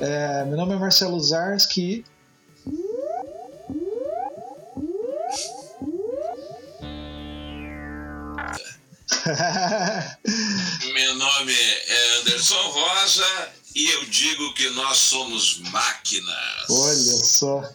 É, 0.00 0.44
meu 0.46 0.56
nome 0.56 0.72
é 0.72 0.78
Marcelo 0.78 1.20
Zarski. 1.20 2.06
Meu 10.94 11.14
nome 11.14 11.52
é 11.52 12.18
Anderson 12.18 12.68
Rosa 12.70 13.52
e 13.74 13.90
eu 13.90 14.06
digo 14.06 14.54
que 14.54 14.70
nós 14.70 14.96
somos 14.96 15.60
máquinas. 15.70 16.70
Olha 16.70 16.94
só. 16.96 17.70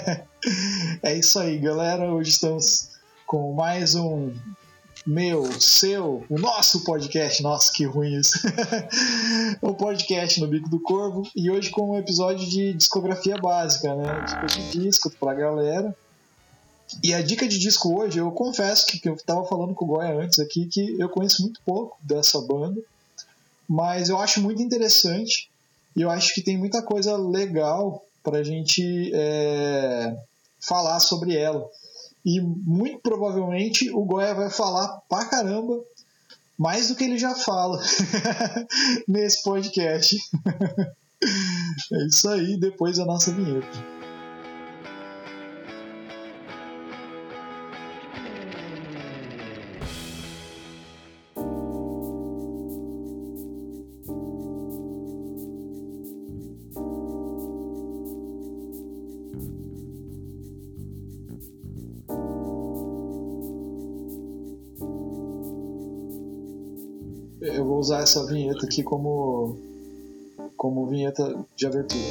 é 1.02 1.14
isso 1.14 1.38
aí, 1.38 1.58
galera. 1.58 2.10
Hoje 2.10 2.30
estamos 2.30 2.88
com 3.26 3.52
mais 3.52 3.94
um 3.94 4.34
meu, 5.08 5.50
seu, 5.58 6.22
o 6.28 6.38
nosso 6.38 6.84
podcast. 6.84 7.42
Nossa, 7.42 7.72
que 7.72 7.86
ruim 7.86 8.14
isso. 8.14 8.38
o 9.62 9.72
podcast 9.72 10.38
no 10.38 10.46
Bico 10.46 10.68
do 10.68 10.78
Corvo. 10.78 11.22
E 11.34 11.50
hoje 11.50 11.70
com 11.70 11.92
um 11.92 11.96
episódio 11.96 12.46
de 12.46 12.74
discografia 12.74 13.38
básica, 13.38 13.94
né? 13.94 14.24
Dica 14.26 14.46
de 14.46 14.70
disco 14.70 15.10
pra 15.18 15.32
galera. 15.32 15.96
E 17.02 17.14
a 17.14 17.22
dica 17.22 17.48
de 17.48 17.58
disco 17.58 17.98
hoje, 17.98 18.18
eu 18.18 18.30
confesso 18.32 18.86
que, 18.86 18.98
que 18.98 19.08
eu 19.08 19.14
estava 19.14 19.46
falando 19.46 19.74
com 19.74 19.86
o 19.86 19.88
Goya 19.88 20.14
antes 20.14 20.38
aqui, 20.40 20.66
que 20.66 21.00
eu 21.00 21.08
conheço 21.08 21.40
muito 21.40 21.58
pouco 21.64 21.96
dessa 22.02 22.42
banda, 22.42 22.78
mas 23.66 24.10
eu 24.10 24.18
acho 24.18 24.42
muito 24.42 24.60
interessante 24.60 25.50
e 25.96 26.02
eu 26.02 26.10
acho 26.10 26.34
que 26.34 26.42
tem 26.42 26.58
muita 26.58 26.82
coisa 26.82 27.16
legal 27.16 28.04
para 28.22 28.38
a 28.38 28.42
gente 28.42 29.10
é, 29.14 30.16
falar 30.60 31.00
sobre 31.00 31.34
ela. 31.34 31.66
E 32.24 32.40
muito 32.40 33.00
provavelmente 33.00 33.90
o 33.90 34.04
Goya 34.04 34.34
vai 34.34 34.50
falar 34.50 34.88
pra 35.08 35.26
caramba 35.26 35.80
mais 36.58 36.88
do 36.88 36.96
que 36.96 37.04
ele 37.04 37.18
já 37.18 37.34
fala 37.34 37.80
nesse 39.06 39.42
podcast. 39.42 40.16
é 41.92 42.06
isso 42.06 42.28
aí, 42.28 42.58
depois 42.58 42.96
da 42.96 43.04
nossa 43.04 43.32
vinheta. 43.32 43.97
Usar 67.88 68.02
essa 68.02 68.26
vinheta 68.26 68.66
aqui 68.66 68.82
como 68.82 69.58
como 70.58 70.90
vinheta 70.90 71.34
de 71.56 71.66
abertura. 71.66 72.02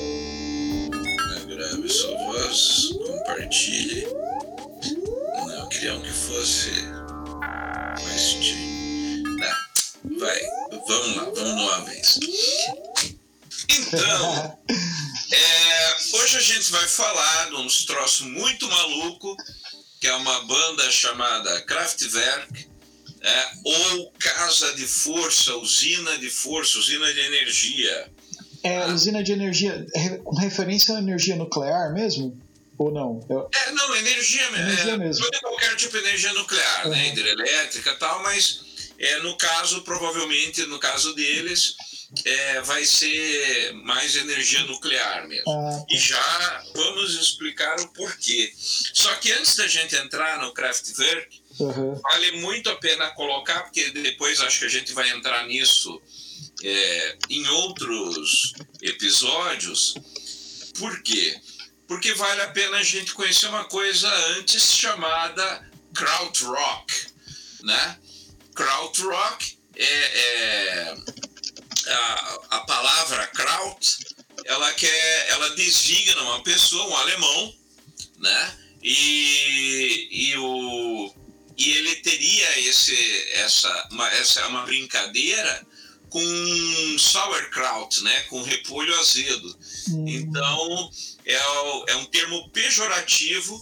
Grave 1.48 1.90
sua 1.90 2.18
voz, 2.18 2.94
compartilhe. 3.06 4.08
Não, 5.36 5.60
eu 5.60 5.68
queria 5.68 6.00
que 6.00 6.12
fosse 6.12 6.72
mais 8.04 8.30
de. 8.40 9.24
Não, 9.24 10.20
vai, 10.20 10.40
vamos 10.72 11.16
lá, 11.16 11.24
vamos 11.26 11.56
numa 11.56 11.80
vez. 11.82 12.20
Então, 13.70 14.58
é, 15.32 15.96
hoje 16.22 16.38
a 16.38 16.42
gente 16.42 16.72
vai 16.72 16.88
falar 16.88 17.50
de 17.50 17.56
uns 17.56 17.86
troços 17.86 18.26
muito 18.26 18.68
maluco, 18.68 19.36
que 20.02 20.08
é 20.08 20.16
uma 20.16 20.42
banda 20.46 20.90
chamada 20.90 21.62
Kraftwerk 21.62 22.77
é, 23.22 23.50
ou 23.64 24.12
casa 24.20 24.74
de 24.74 24.86
força, 24.86 25.56
usina 25.58 26.18
de 26.18 26.30
força, 26.30 26.78
usina 26.78 27.14
de 27.14 27.20
energia. 27.20 28.10
É, 28.64 28.84
ah. 28.84 28.88
usina 28.88 29.24
de 29.24 29.32
energia 29.32 29.86
com 30.24 30.36
referência 30.36 30.96
à 30.96 31.00
energia 31.00 31.36
nuclear 31.36 31.94
mesmo? 31.94 32.38
Ou 32.78 32.92
não? 32.92 33.26
Eu... 33.30 33.50
É, 33.54 33.72
não, 33.72 33.96
energia, 33.96 34.46
energia 34.48 34.94
é, 34.94 34.98
mesmo. 34.98 35.24
Pode 35.24 35.38
é 35.38 35.40
qualquer 35.40 35.76
tipo 35.76 35.94
de 35.94 36.04
energia 36.06 36.34
nuclear, 36.34 36.86
uhum. 36.86 36.92
né? 36.92 37.08
Hidrelétrica 37.08 37.92
e 37.92 37.96
tal, 37.96 38.22
mas 38.22 38.62
é, 39.00 39.20
no 39.20 39.36
caso, 39.38 39.82
provavelmente, 39.82 40.64
no 40.68 40.80
caso 40.80 41.14
deles, 41.16 41.76
é, 42.24 42.62
vai 42.62 42.86
ser 42.86 43.74
mais 43.74 44.16
energia 44.16 44.64
nuclear 44.64 45.28
mesmo. 45.28 45.46
Tá. 45.46 45.86
E 45.90 45.98
já 45.98 46.64
vamos 46.76 47.16
explicar 47.16 47.80
o 47.80 47.88
porquê. 47.90 48.54
Só 48.58 49.14
que 49.16 49.32
antes 49.32 49.56
da 49.56 49.68
gente 49.68 49.96
entrar 49.96 50.40
no 50.42 50.54
Kraftwerk, 50.54 51.42
Uhum. 51.60 51.96
Vale 51.96 52.32
muito 52.42 52.70
a 52.70 52.76
pena 52.76 53.10
colocar, 53.12 53.64
porque 53.64 53.90
depois 53.92 54.40
acho 54.42 54.60
que 54.60 54.66
a 54.66 54.70
gente 54.70 54.94
vai 54.94 55.10
entrar 55.10 55.46
nisso 55.48 56.02
é, 56.64 57.18
em 57.30 57.48
outros 57.48 58.54
episódios. 58.82 59.96
Por 60.78 61.02
quê? 61.02 61.40
Porque 61.88 62.14
vale 62.14 62.42
a 62.42 62.50
pena 62.50 62.78
a 62.78 62.84
gente 62.84 63.14
conhecer 63.14 63.48
uma 63.48 63.66
coisa 63.66 64.08
antes 64.38 64.72
chamada 64.74 65.70
krautrock, 65.94 66.94
né? 67.64 67.98
Krautrock 68.54 69.58
é, 69.76 69.86
é 69.86 70.98
a, 71.88 72.40
a 72.52 72.60
palavra 72.62 73.28
kraut, 73.28 73.98
ela 74.46 74.74
quer, 74.74 75.30
ela 75.30 75.50
designa 75.56 76.22
uma 76.24 76.44
pessoa, 76.44 76.88
um 76.88 76.96
alemão, 76.98 77.54
né? 78.18 78.58
E, 78.84 80.08
e 80.12 80.38
o 80.38 81.14
e 81.58 81.72
ele 81.72 81.96
teria 81.98 82.60
esse, 82.60 82.96
essa, 83.34 83.88
uma, 83.92 84.08
essa 84.14 84.48
uma 84.48 84.64
brincadeira 84.64 85.66
com 86.10 87.00
sauerkraut, 87.00 88.02
né, 88.04 88.22
com 88.24 88.42
repolho 88.44 88.98
azedo. 89.00 89.60
Uhum. 89.90 90.08
Então 90.08 90.92
é, 91.26 91.34
é, 91.88 91.96
um 91.96 92.06
termo 92.06 92.50
pejorativo 92.50 93.60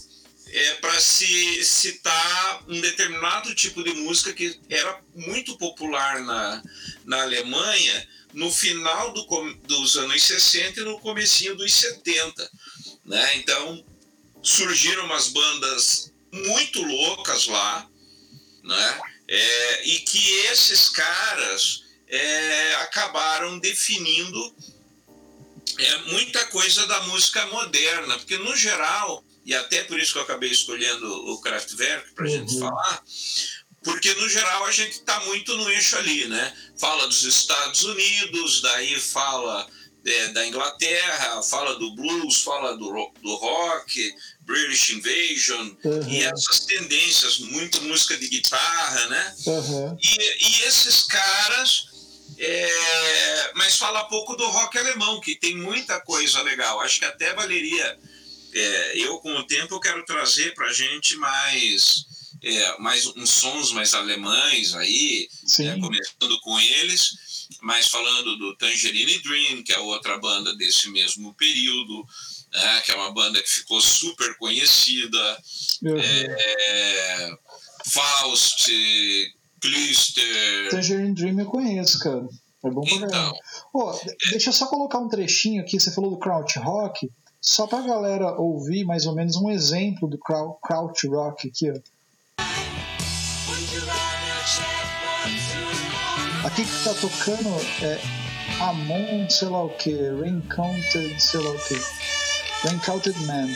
é, 0.48 0.74
para 0.76 1.00
se 1.00 1.64
citar 1.64 2.64
um 2.68 2.80
determinado 2.80 3.56
tipo 3.56 3.84
de 3.84 3.94
música 3.94 4.34
que 4.34 4.60
era 4.70 5.02
muito 5.16 5.58
popular 5.58 6.22
na, 6.22 6.64
na 7.06 7.22
Alemanha 7.24 8.08
no 8.34 8.52
final 8.52 9.14
do, 9.14 9.26
dos 9.68 9.96
anos 9.96 10.22
60 10.22 10.82
e 10.82 10.84
no 10.84 11.00
comecinho 11.00 11.56
dos 11.56 11.74
70. 11.74 12.52
Né? 13.06 13.38
Então 13.38 13.84
surgiram 14.44 15.06
umas 15.06 15.30
bandas 15.30 16.14
muito 16.36 16.82
loucas 16.82 17.48
lá, 17.48 17.88
né? 18.64 19.00
É, 19.28 19.88
e 19.88 20.00
que 20.00 20.30
esses 20.52 20.90
caras 20.90 21.84
é, 22.08 22.76
acabaram 22.76 23.58
definindo 23.60 24.56
é, 25.78 25.98
muita 26.12 26.46
coisa 26.48 26.86
da 26.88 27.02
música 27.04 27.46
moderna, 27.48 28.18
porque 28.18 28.38
no 28.38 28.56
geral, 28.56 29.24
e 29.44 29.54
até 29.54 29.84
por 29.84 30.00
isso 30.00 30.14
que 30.14 30.20
eu 30.20 30.24
acabei 30.24 30.52
escolhendo 30.52 31.08
o 31.32 31.42
Kraftwerk 31.42 32.14
para 32.14 32.26
a 32.26 32.30
uhum. 32.30 32.36
gente 32.38 32.60
falar, 32.60 33.04
porque 33.84 34.14
no 34.16 34.30
geral 34.30 34.66
a 34.66 34.72
gente 34.72 34.94
está 34.94 35.20
muito 35.22 35.56
no 35.56 35.70
eixo 35.70 35.98
ali, 35.98 36.28
né? 36.28 36.56
Fala 36.80 37.08
dos 37.08 37.24
Estados 37.24 37.84
Unidos, 37.84 38.62
daí 38.62 39.00
fala 39.00 39.68
é, 40.06 40.28
da 40.30 40.46
Inglaterra, 40.46 41.42
fala 41.44 41.76
do 41.76 41.96
blues, 41.96 42.42
fala 42.42 42.76
do, 42.78 43.12
do 43.22 43.36
rock, 43.36 44.14
British 44.46 44.92
Invasion, 44.92 45.72
uhum. 45.84 46.10
e 46.10 46.24
essas 46.24 46.60
tendências, 46.62 47.40
muito 47.40 47.82
música 47.82 48.16
de 48.16 48.28
guitarra, 48.28 49.08
né? 49.08 49.36
Uhum. 49.48 49.98
E, 50.02 50.48
e, 50.48 50.62
esses 50.68 51.04
caras. 51.04 51.88
É, 52.38 53.52
mas 53.56 53.78
fala 53.78 54.04
pouco 54.06 54.36
do 54.36 54.46
rock 54.48 54.78
alemão, 54.78 55.22
que 55.22 55.36
tem 55.36 55.56
muita 55.56 56.02
coisa 56.02 56.42
legal. 56.42 56.80
Acho 56.82 57.00
que 57.00 57.06
até 57.06 57.34
valeria. 57.34 58.00
É, 58.54 58.98
eu, 58.98 59.18
com 59.20 59.34
o 59.36 59.48
tempo, 59.48 59.76
eu 59.76 59.80
quero 59.80 60.06
trazer 60.06 60.54
para 60.54 60.72
gente 60.72 61.16
mais. 61.18 62.06
É, 62.44 62.78
mais 62.80 63.08
uns 63.08 63.30
sons 63.32 63.72
mais 63.72 63.94
alemães 63.96 64.76
aí, 64.76 65.28
né, 65.58 65.80
começando 65.80 66.40
com 66.42 66.60
eles, 66.60 67.48
mas 67.62 67.88
falando 67.88 68.38
do 68.38 68.56
Tangerine 68.58 69.18
Dream, 69.20 69.64
que 69.64 69.74
é 69.74 69.80
outra 69.80 70.20
banda 70.20 70.56
desse 70.56 70.90
mesmo 70.92 71.34
período, 71.34 72.06
né, 72.56 72.82
que 72.82 72.92
é 72.92 72.96
uma 72.96 73.12
banda 73.12 73.42
que 73.42 73.50
ficou 73.50 73.82
super 73.82 74.38
conhecida. 74.38 75.38
Uhum. 75.84 75.98
É, 76.00 77.32
Faust, 77.86 78.72
Klister. 79.62 80.70
Tangerine 80.70 81.14
Dream 81.14 81.40
eu 81.40 81.46
conheço, 81.46 82.00
cara. 82.00 82.28
É 82.64 82.70
bom 82.70 82.82
pra 82.82 82.96
então, 82.96 83.34
oh, 83.74 83.92
Deixa 84.32 84.50
eu 84.50 84.54
só 84.54 84.66
colocar 84.66 84.98
um 84.98 85.08
trechinho 85.08 85.62
aqui, 85.62 85.80
você 85.80 85.92
falou 85.92 86.10
do 86.10 86.18
Kraut 86.18 86.58
Rock, 86.58 87.12
só 87.40 87.68
pra 87.68 87.82
galera 87.82 88.32
ouvir 88.40 88.84
mais 88.86 89.06
ou 89.06 89.14
menos 89.14 89.36
um 89.36 89.52
exemplo 89.52 90.10
do 90.10 90.18
Kraut 90.18 91.08
Rock 91.08 91.48
aqui, 91.48 91.72
ó. 91.72 91.76
Aqui 96.44 96.64
que 96.64 96.84
tá 96.84 96.94
tocando 96.96 97.50
é 97.84 98.00
Amon, 98.62 99.30
sei 99.30 99.48
lá 99.48 99.64
o 99.64 99.70
que, 99.70 99.92
Reencountered, 99.92 101.22
sei 101.22 101.40
lá 101.40 101.52
o 101.52 101.60
que. 101.68 102.15
The 102.66 102.72
Uncounted 102.72 103.20
Man. 103.28 103.54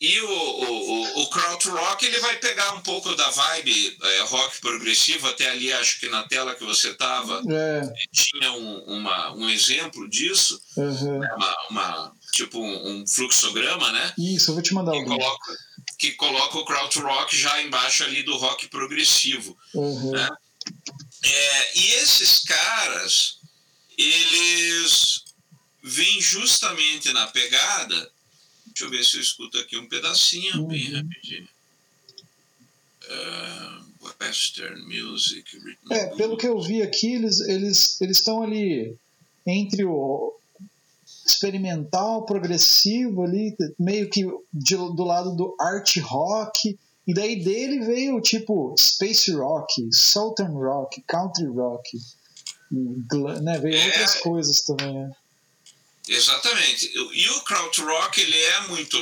E 0.00 0.20
o, 0.20 0.28
o, 0.28 0.92
o, 0.92 1.22
o 1.22 1.30
krautrock 1.30 2.06
ele 2.06 2.18
vai 2.20 2.36
pegar 2.36 2.72
um 2.72 2.80
pouco 2.80 3.14
da 3.14 3.28
vibe 3.28 3.98
é, 4.02 4.20
rock 4.22 4.60
progressivo, 4.62 5.28
até 5.28 5.50
ali 5.50 5.70
acho 5.74 6.00
que 6.00 6.08
na 6.08 6.22
tela 6.22 6.54
que 6.54 6.64
você 6.64 6.90
estava 6.90 7.42
é. 7.50 7.92
tinha 8.14 8.50
um, 8.52 8.78
uma, 8.84 9.32
um 9.34 9.50
exemplo 9.50 10.08
disso, 10.08 10.58
uhum. 10.76 11.18
uma, 11.18 11.56
uma, 11.70 12.12
tipo 12.32 12.58
um, 12.58 12.88
um, 12.88 13.06
fluxograma, 13.06 13.92
né? 13.92 14.14
Isso, 14.16 14.50
eu 14.50 14.54
vou 14.54 14.62
te 14.62 14.72
mandar 14.72 14.92
que 14.92 15.04
coloca, 15.04 15.58
que 15.98 16.12
coloca 16.12 16.58
o 16.58 16.64
krautrock 16.64 17.36
já 17.36 17.62
embaixo 17.62 18.04
ali 18.04 18.22
do 18.22 18.38
rock 18.38 18.68
progressivo, 18.68 19.54
uhum. 19.74 20.12
né? 20.12 20.28
É, 21.22 21.78
e 21.78 21.92
esses 21.94 22.42
caras, 22.44 23.38
eles 23.98 25.25
vêm 25.86 26.20
justamente 26.20 27.12
na 27.12 27.26
pegada 27.28 28.10
Deixa 28.76 28.84
eu 28.84 28.90
ver 28.90 29.04
se 29.04 29.16
eu 29.16 29.22
escuto 29.22 29.58
aqui 29.58 29.78
um 29.78 29.88
pedacinho, 29.88 30.60
uhum. 30.60 30.68
bem 30.68 30.92
rapidinho. 30.92 31.48
Uh, 33.04 34.14
Western 34.20 34.82
Music. 34.82 35.44
É, 35.90 36.14
pelo 36.14 36.36
que 36.36 36.46
eu 36.46 36.60
vi 36.60 36.82
aqui, 36.82 37.14
eles 37.14 37.40
eles 37.40 37.98
eles 38.02 38.18
estão 38.18 38.42
ali 38.42 38.94
entre 39.46 39.82
o 39.86 40.38
experimental, 41.24 42.26
progressivo 42.26 43.22
ali, 43.22 43.56
meio 43.78 44.10
que 44.10 44.26
de, 44.52 44.76
do 44.76 45.04
lado 45.04 45.34
do 45.34 45.56
art 45.58 45.96
rock. 46.02 46.78
E 47.06 47.14
daí 47.14 47.42
dele 47.42 47.80
veio 47.80 48.20
tipo 48.20 48.74
space 48.78 49.32
rock, 49.32 49.88
southern 49.90 50.52
rock, 50.52 51.00
country 51.06 51.46
rock, 51.46 51.98
né? 53.40 53.58
Veio 53.58 53.76
é, 53.76 53.86
outras 53.86 54.14
coisas 54.16 54.60
também. 54.60 54.92
Né? 54.92 55.16
Exatamente. 56.08 56.92
E 57.12 57.28
o 57.30 57.40
krautrock 57.42 58.20
ele 58.20 58.38
é 58.38 58.60
muito 58.68 58.96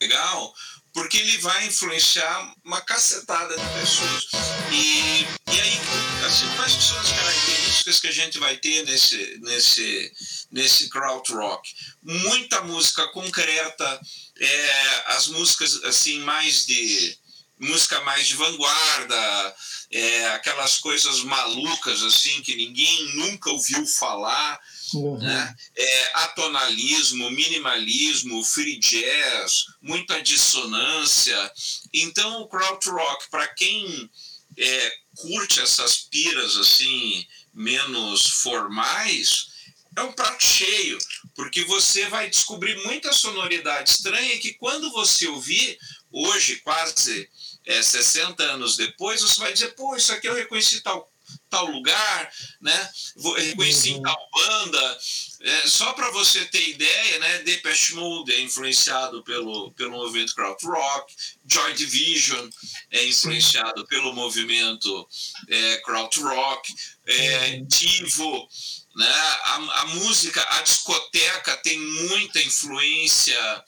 legal 0.00 0.54
porque 0.92 1.18
ele 1.18 1.38
vai 1.38 1.66
influenciar 1.66 2.52
uma 2.64 2.80
cacetada 2.80 3.56
de 3.56 3.80
pessoas. 3.80 4.26
E, 4.72 5.26
e 5.52 5.60
aí, 5.60 5.80
assim, 6.26 6.48
quais 6.56 6.72
são 6.72 6.98
as 6.98 7.12
características 7.12 8.00
que 8.00 8.08
a 8.08 8.12
gente 8.12 8.38
vai 8.38 8.56
ter 8.56 8.84
nesse, 8.84 9.38
nesse, 9.40 10.12
nesse 10.50 10.88
krautrock? 10.88 11.68
Muita 12.02 12.62
música 12.62 13.06
concreta, 13.08 14.00
é, 14.38 15.02
as 15.06 15.28
músicas 15.28 15.82
assim 15.84 16.20
mais 16.20 16.66
de 16.66 17.16
música 17.58 18.00
mais 18.00 18.26
de 18.26 18.34
vanguarda, 18.34 19.56
é, 19.90 20.28
aquelas 20.30 20.78
coisas 20.78 21.20
malucas 21.20 22.02
assim 22.02 22.40
que 22.42 22.56
ninguém 22.56 23.14
nunca 23.14 23.50
ouviu 23.50 23.86
falar. 23.86 24.58
Uhum. 24.94 25.18
Né? 25.18 25.54
É, 25.76 26.10
atonalismo, 26.14 27.30
minimalismo, 27.30 28.42
free 28.44 28.78
jazz, 28.78 29.64
muita 29.80 30.22
dissonância. 30.22 31.52
Então, 31.92 32.42
o 32.42 32.48
krautrock, 32.48 33.30
para 33.30 33.46
quem 33.48 34.10
é, 34.56 34.92
curte 35.16 35.60
essas 35.60 35.96
piras 35.96 36.56
assim 36.56 37.26
menos 37.52 38.26
formais, 38.42 39.48
é 39.96 40.02
um 40.02 40.12
prato 40.12 40.42
cheio, 40.42 40.98
porque 41.34 41.64
você 41.64 42.08
vai 42.08 42.30
descobrir 42.30 42.76
muita 42.84 43.12
sonoridade 43.12 43.90
estranha 43.90 44.38
que 44.38 44.54
quando 44.54 44.90
você 44.92 45.26
ouvir, 45.26 45.78
hoje, 46.12 46.56
quase 46.56 47.28
é, 47.66 47.82
60 47.82 48.42
anos 48.42 48.76
depois, 48.76 49.20
você 49.20 49.38
vai 49.40 49.52
dizer, 49.52 49.74
pô, 49.74 49.96
isso 49.96 50.12
aqui 50.12 50.28
eu 50.28 50.34
reconheci 50.34 50.80
tal 50.80 51.10
tal 51.50 51.66
lugar, 51.66 52.32
né? 52.60 52.90
Reconheci 53.36 53.92
uhum. 53.92 54.02
tal 54.02 54.28
banda. 54.32 54.98
É, 55.42 55.66
só 55.66 55.92
para 55.94 56.10
você 56.10 56.44
ter 56.46 56.68
ideia, 56.68 57.18
né? 57.18 57.38
Depeche 57.40 57.94
Mode 57.94 58.32
é 58.32 58.40
influenciado 58.40 59.22
pelo, 59.24 59.72
pelo 59.72 59.90
movimento 59.90 60.34
krautrock, 60.34 61.14
Joy 61.46 61.74
Division 61.74 62.48
é 62.90 63.06
influenciado 63.06 63.86
pelo 63.86 64.12
movimento 64.12 65.08
é, 65.48 65.76
krautrock, 65.78 66.72
é, 67.06 67.56
uhum. 67.56 67.66
Tivo, 67.66 68.48
né? 68.96 69.12
A, 69.44 69.54
a, 69.80 69.86
música, 69.86 70.42
a 70.50 70.62
discoteca 70.62 71.56
tem 71.58 71.78
muita 71.78 72.40
influência 72.42 73.64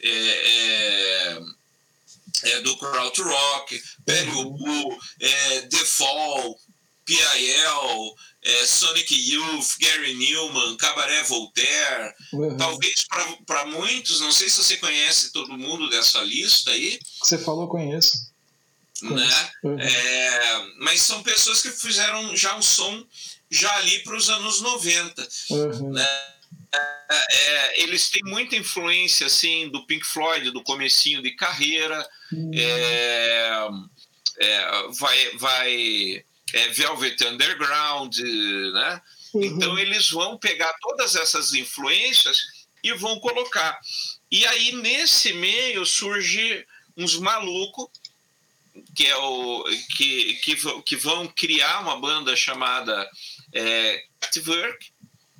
é, 0.00 0.10
é, 0.10 1.40
é 2.44 2.60
do 2.60 2.76
krautrock, 2.76 3.82
Perry 4.04 4.30
uhum. 4.30 4.98
é, 5.20 5.60
The 5.62 5.84
Fall, 5.84 6.60
PIL, 7.06 8.14
é, 8.42 8.66
Sonic 8.66 9.14
Youth, 9.14 9.76
Gary 9.80 10.14
Newman, 10.14 10.76
Cabaré 10.76 11.22
Voltaire. 11.22 12.12
Uhum. 12.32 12.56
Talvez 12.56 13.06
para 13.46 13.64
muitos, 13.66 14.20
não 14.20 14.32
sei 14.32 14.50
se 14.50 14.62
você 14.62 14.76
conhece 14.76 15.32
todo 15.32 15.56
mundo 15.56 15.88
dessa 15.88 16.20
lista 16.20 16.72
aí. 16.72 16.98
Você 17.22 17.38
falou, 17.38 17.68
conheço. 17.68 18.30
Né? 19.02 19.50
Uhum. 19.62 19.80
É, 19.80 20.66
mas 20.78 21.00
são 21.02 21.22
pessoas 21.22 21.62
que 21.62 21.70
fizeram 21.70 22.36
já 22.36 22.56
um 22.56 22.62
som 22.62 23.04
já 23.50 23.72
ali 23.76 24.00
para 24.00 24.16
os 24.16 24.28
anos 24.28 24.60
90. 24.60 25.28
Uhum. 25.50 25.92
Né? 25.92 26.08
É, 26.74 27.16
é, 27.50 27.82
eles 27.82 28.10
têm 28.10 28.22
muita 28.24 28.56
influência 28.56 29.26
assim 29.26 29.68
do 29.70 29.86
Pink 29.86 30.04
Floyd, 30.04 30.50
do 30.50 30.62
comecinho 30.62 31.22
de 31.22 31.32
carreira. 31.32 32.08
Uhum. 32.32 32.50
É, 32.54 33.68
é, 34.38 34.88
vai, 34.98 35.30
vai 35.36 36.24
é, 36.52 36.68
Velvet 36.68 37.24
Underground, 37.24 38.18
né? 38.18 39.02
Uhum. 39.34 39.44
Então 39.44 39.78
eles 39.78 40.10
vão 40.10 40.38
pegar 40.38 40.72
todas 40.80 41.16
essas 41.16 41.52
influências 41.54 42.38
e 42.82 42.92
vão 42.94 43.18
colocar. 43.20 43.78
E 44.30 44.46
aí 44.46 44.72
nesse 44.72 45.32
meio 45.32 45.84
surge 45.84 46.66
uns 46.96 47.16
malucos 47.16 47.88
que 48.94 49.06
é 49.06 49.16
o 49.16 49.64
que, 49.96 50.34
que, 50.34 50.82
que 50.82 50.96
vão 50.96 51.26
criar 51.28 51.80
uma 51.80 51.98
banda 51.98 52.36
chamada 52.36 53.08
é, 53.52 54.04
Kraftwerk, 54.20 54.92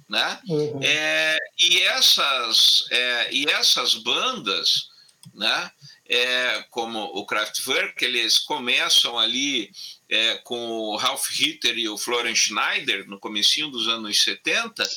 né? 0.08 0.41
Uhum. 0.49 0.81
É, 0.82 1.37
e 1.58 1.81
essas 1.82 2.87
é, 2.91 3.29
e 3.32 3.47
essas 3.50 3.94
bandas, 3.94 4.88
né? 5.35 5.70
É, 6.08 6.64
como 6.70 7.03
o 7.03 7.26
Kraftwerk, 7.26 8.05
eles 8.05 8.38
começam 8.38 9.19
ali 9.19 9.73
é, 10.08 10.37
com 10.38 10.56
o 10.56 10.97
Ralph 10.97 11.29
Ritter 11.31 11.76
e 11.79 11.88
o 11.88 11.99
Florian 11.99 12.35
Schneider, 12.35 13.08
no 13.08 13.19
comecinho 13.19 13.69
dos 13.69 13.88
anos 13.88 14.23
70, 14.23 14.88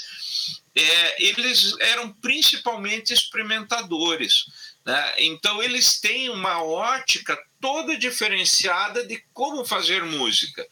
é, 0.75 1.23
eles 1.23 1.75
eram 1.79 2.11
principalmente 2.13 3.13
experimentadores. 3.13 4.45
Né? 4.85 5.13
Então, 5.17 5.61
eles 5.61 5.99
têm 5.99 6.29
uma 6.29 6.63
ótica 6.63 7.37
toda 7.59 7.97
diferenciada 7.97 9.05
de 9.05 9.23
como 9.33 9.65
fazer 9.65 10.03
música. 10.03 10.65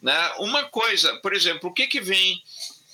Né? 0.00 0.32
Uma 0.38 0.64
coisa, 0.64 1.16
por 1.16 1.34
exemplo, 1.34 1.70
o 1.70 1.72
que, 1.72 1.86
que 1.86 2.00
vem 2.00 2.42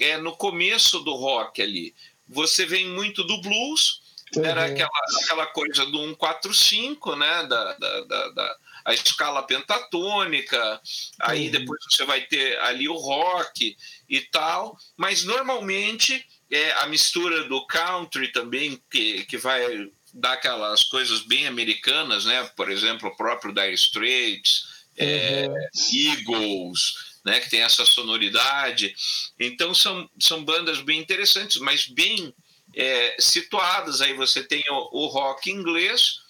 é, 0.01 0.17
no 0.17 0.35
começo 0.37 1.01
do 1.01 1.15
rock 1.15 1.61
ali? 1.61 1.95
Você 2.29 2.67
vem 2.67 2.89
muito 2.89 3.23
do 3.23 3.41
blues, 3.41 4.01
uhum. 4.35 4.45
era 4.45 4.65
aquela, 4.65 4.91
aquela 5.23 5.47
coisa 5.47 5.87
do 5.87 5.99
145, 5.99 7.17
né? 7.17 7.47
da, 7.47 7.75
da, 7.75 8.01
da, 8.01 8.29
da 8.31 8.57
a 8.87 8.95
escala 8.95 9.43
pentatônica, 9.43 10.81
aí 11.21 11.47
uhum. 11.47 11.51
depois 11.51 11.81
você 11.91 12.05
vai 12.05 12.21
ter 12.21 12.57
ali 12.61 12.89
o 12.89 12.95
rock 12.95 13.77
e 14.09 14.21
tal, 14.21 14.79
mas 14.97 15.25
normalmente 15.25 16.25
é 16.49 16.73
a 16.75 16.87
mistura 16.87 17.43
do 17.49 17.67
country 17.67 18.29
também, 18.29 18.81
que, 18.89 19.25
que 19.25 19.37
vai 19.37 19.91
dar 20.15 20.35
aquelas 20.35 20.85
coisas 20.85 21.23
bem 21.23 21.49
americanas, 21.49 22.25
né? 22.27 22.49
Por 22.57 22.71
exemplo, 22.71 23.09
o 23.09 23.17
próprio 23.17 23.53
Dire 23.53 23.75
Straits, 23.75 24.69
é, 24.97 25.49
uhum. 25.49 25.57
é, 25.57 25.69
Eagles, 25.93 26.81
né? 27.25 27.41
Que 27.41 27.51
tem 27.51 27.63
essa 27.63 27.85
sonoridade. 27.85 28.95
Então 29.37 29.75
são, 29.75 30.09
são 30.21 30.45
bandas 30.45 30.81
bem 30.81 31.01
interessantes, 31.01 31.57
mas 31.57 31.89
bem 31.89 32.33
é, 32.73 33.17
situadas. 33.19 34.01
Aí 34.01 34.15
você 34.15 34.45
tem 34.45 34.63
o, 34.71 34.91
o 34.93 35.07
rock 35.09 35.51
inglês, 35.51 36.21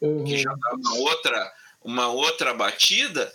uhum. 0.00 0.24
que 0.24 0.38
já 0.38 0.54
dá 0.54 0.74
uma 0.74 0.94
outra 0.94 1.52
uma 1.84 2.08
outra 2.08 2.54
batida. 2.54 3.32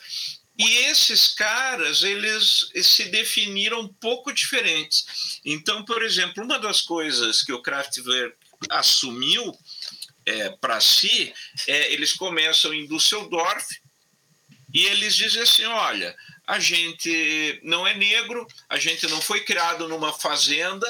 E 0.58 0.78
esses 0.86 1.28
caras, 1.28 2.02
eles 2.02 2.70
se 2.82 3.06
definiram 3.06 3.82
um 3.82 3.88
pouco 3.88 4.34
diferentes. 4.34 5.40
Então, 5.46 5.86
por 5.86 6.02
exemplo, 6.02 6.44
uma 6.44 6.58
das 6.58 6.82
coisas 6.82 7.44
que 7.44 7.54
o 7.54 7.62
Kraftwerk 7.62 8.36
assumiu 8.70 9.56
é, 10.26 10.50
para 10.50 10.82
si, 10.82 11.34
é, 11.68 11.94
eles 11.94 12.14
começam 12.14 12.74
em 12.74 12.88
Düsseldorf 12.88 13.66
e 14.74 14.86
eles 14.88 15.16
dizem 15.16 15.44
assim, 15.44 15.64
olha, 15.66 16.16
a 16.46 16.60
gente 16.60 17.60
não 17.64 17.86
é 17.86 17.94
negro, 17.94 18.48
a 18.68 18.78
gente 18.78 19.08
não 19.08 19.22
foi 19.22 19.42
criado 19.42 19.88
numa 19.88 20.12
fazenda, 20.12 20.88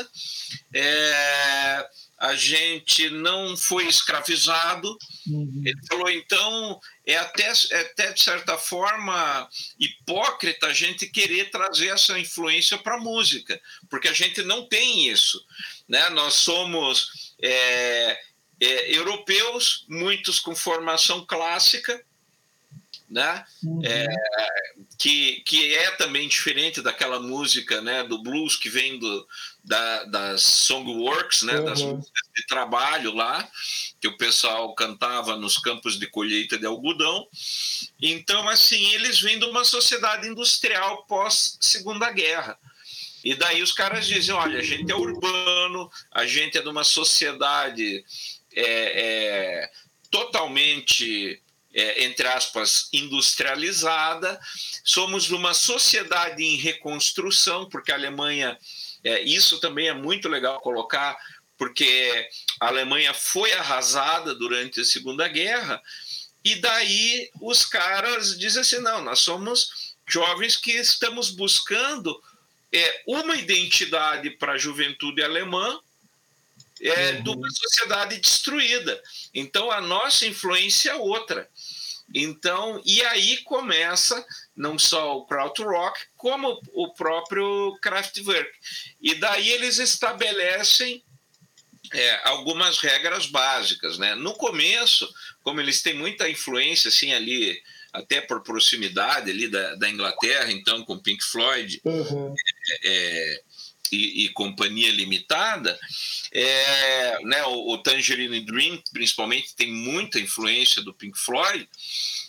é, 0.73 1.89
a 2.17 2.35
gente 2.35 3.09
não 3.09 3.55
foi 3.57 3.87
escravizado. 3.87 4.97
Uhum. 5.27 5.61
Ele 5.65 5.87
falou, 5.87 6.09
então, 6.09 6.79
é 7.07 7.17
até, 7.17 7.51
é 7.71 7.81
até 7.81 8.11
de 8.11 8.21
certa 8.21 8.57
forma 8.57 9.49
hipócrita 9.79 10.67
a 10.67 10.73
gente 10.73 11.07
querer 11.07 11.49
trazer 11.49 11.87
essa 11.87 12.19
influência 12.19 12.77
para 12.77 12.95
a 12.95 12.99
música, 12.99 13.59
porque 13.89 14.07
a 14.07 14.13
gente 14.13 14.43
não 14.43 14.67
tem 14.67 15.07
isso. 15.09 15.43
Né? 15.87 16.09
Nós 16.09 16.35
somos. 16.35 17.35
É, 17.41 18.19
é, 18.59 18.95
europeus, 18.97 19.85
muitos 19.87 20.39
com 20.39 20.55
formação 20.55 21.25
clássica, 21.25 22.03
né? 23.09 23.45
Uhum. 23.63 23.81
É, 23.85 24.07
que, 24.97 25.41
que 25.45 25.75
é 25.75 25.91
também 25.91 26.27
diferente 26.27 26.81
daquela 26.81 27.19
música 27.19 27.81
né, 27.81 28.03
do 28.03 28.21
blues 28.21 28.55
que 28.55 28.69
vem 28.69 28.97
do, 28.97 29.27
da, 29.63 30.05
das 30.05 30.41
songworks, 30.41 31.43
né, 31.43 31.59
uhum. 31.59 31.65
das 31.65 31.81
músicas 31.81 32.29
de 32.35 32.45
trabalho 32.47 33.13
lá, 33.13 33.47
que 34.01 34.07
o 34.07 34.17
pessoal 34.17 34.73
cantava 34.73 35.37
nos 35.37 35.57
campos 35.57 35.99
de 35.99 36.07
colheita 36.07 36.57
de 36.57 36.65
algodão. 36.65 37.27
Então, 38.01 38.49
assim, 38.49 38.91
eles 38.93 39.19
vêm 39.19 39.37
de 39.37 39.45
uma 39.45 39.63
sociedade 39.63 40.27
industrial 40.27 41.05
pós-segunda 41.05 42.11
guerra. 42.11 42.57
E 43.23 43.35
daí 43.35 43.61
os 43.61 43.73
caras 43.73 44.07
dizem: 44.07 44.33
olha, 44.33 44.59
a 44.59 44.63
gente 44.63 44.91
é 44.91 44.95
urbano, 44.95 45.91
a 46.11 46.25
gente 46.25 46.57
é 46.57 46.61
de 46.61 46.69
uma 46.69 46.83
sociedade 46.83 48.03
é, 48.53 48.63
é, 48.63 49.71
totalmente 50.09 51.41
é, 51.77 52.03
entre 52.05 52.27
aspas, 52.27 52.89
industrializada. 52.91 54.39
Somos 54.84 55.29
uma 55.29 55.53
sociedade 55.53 56.43
em 56.43 56.55
reconstrução, 56.55 57.69
porque 57.69 57.91
a 57.91 57.96
Alemanha, 57.96 58.57
é, 59.03 59.22
isso 59.22 59.60
também 59.60 59.88
é 59.88 59.93
muito 59.93 60.27
legal 60.27 60.60
colocar, 60.60 61.15
porque 61.55 62.27
a 62.60 62.67
Alemanha 62.67 63.13
foi 63.13 63.53
arrasada 63.53 64.34
durante 64.34 64.81
a 64.81 64.86
Segunda 64.86 65.27
Guerra, 65.27 65.79
e 66.43 66.55
daí 66.55 67.29
os 67.41 67.63
caras 67.63 68.38
dizem 68.39 68.62
assim: 68.62 68.79
não, 68.79 69.03
nós 69.03 69.19
somos 69.19 69.96
jovens 70.07 70.55
que 70.55 70.72
estamos 70.72 71.29
buscando 71.29 72.19
é, 72.74 73.03
uma 73.05 73.36
identidade 73.36 74.31
para 74.31 74.53
a 74.53 74.57
juventude 74.57 75.22
alemã 75.22 75.79
é, 76.81 77.12
uhum. 77.12 77.24
de 77.24 77.29
uma 77.29 77.50
sociedade 77.50 78.17
destruída. 78.17 79.01
Então 79.34 79.72
a 79.72 79.81
nossa 79.81 80.25
influência 80.25 80.91
é 80.91 80.96
outra. 80.96 81.50
Então, 82.13 82.81
e 82.86 83.01
aí 83.03 83.38
começa 83.43 84.25
não 84.55 84.79
só 84.79 85.17
o 85.17 85.25
krautrock, 85.25 86.00
como 86.15 86.60
o 86.74 86.93
próprio 86.93 87.77
Kraftwerk. 87.81 88.50
E 89.01 89.15
daí 89.15 89.50
eles 89.50 89.77
estabelecem 89.77 91.03
é, 91.93 92.27
algumas 92.27 92.79
regras 92.79 93.27
básicas. 93.27 93.98
Né? 93.98 94.15
No 94.15 94.34
começo, 94.34 95.07
como 95.43 95.60
eles 95.60 95.81
têm 95.81 95.93
muita 95.93 96.29
influência 96.29 96.89
assim, 96.89 97.13
ali, 97.13 97.62
até 97.91 98.22
por 98.22 98.41
proximidade 98.41 99.29
ali 99.29 99.48
da, 99.48 99.75
da 99.75 99.89
Inglaterra, 99.89 100.51
então 100.51 100.84
com 100.86 100.98
Pink 100.98 101.24
Floyd, 101.24 101.81
uhum. 101.84 102.34
é, 102.84 102.88
é 102.89 103.41
e, 103.91 104.25
e, 104.25 104.29
Companhia 104.29 104.91
Limitada, 104.91 105.77
é, 106.32 107.20
né, 107.24 107.44
o, 107.46 107.74
o, 107.74 107.77
Tangerine 107.77 108.41
Dream, 108.41 108.82
principalmente, 108.91 109.56
tem 109.56 109.72
muita 109.72 110.20
influência 110.20 110.82
do 110.82 110.94
Pink 110.94 111.17
Floyd. 111.17 111.67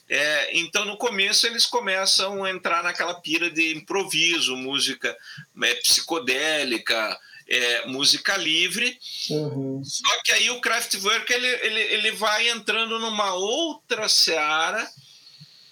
É, 0.08 0.58
então, 0.58 0.84
no 0.84 0.96
começo, 0.96 1.46
eles 1.46 1.66
começam 1.66 2.44
a 2.44 2.50
entrar 2.50 2.82
naquela 2.82 3.14
pira 3.14 3.50
de 3.50 3.76
improviso, 3.76 4.56
música 4.56 5.16
é, 5.62 5.74
psicodélica, 5.76 7.18
é, 7.48 7.86
música 7.86 8.36
livre. 8.36 8.98
Uhum. 9.30 9.82
Só 9.84 10.22
que 10.22 10.32
aí 10.32 10.50
o 10.50 10.60
Kraftwerk 10.60 11.32
ele, 11.32 11.46
ele, 11.46 11.80
ele 11.80 12.12
vai 12.12 12.48
entrando 12.48 12.98
numa 12.98 13.34
outra 13.34 14.08
seara 14.08 14.88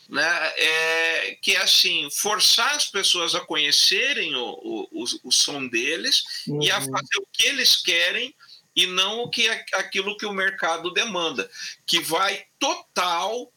né, 0.09 0.53
é, 0.57 1.39
que 1.41 1.53
é 1.53 1.63
assim, 1.63 2.09
forçar 2.11 2.75
as 2.75 2.87
pessoas 2.87 3.35
a 3.35 3.41
conhecerem 3.41 4.35
o, 4.35 4.45
o, 4.45 4.89
o, 4.93 5.05
o 5.25 5.33
som 5.33 5.67
deles 5.67 6.23
uhum. 6.47 6.63
e 6.63 6.71
a 6.71 6.79
uhum. 6.79 6.85
fazer 6.85 7.19
o 7.19 7.27
que 7.33 7.47
eles 7.47 7.77
querem 7.77 8.35
e 8.75 8.87
não 8.87 9.21
o 9.21 9.31
que 9.31 9.49
aquilo 9.49 10.17
que 10.17 10.27
o 10.27 10.33
mercado 10.33 10.93
demanda, 10.93 11.51
que 11.87 11.99
vai 12.01 12.45
total 12.59 13.51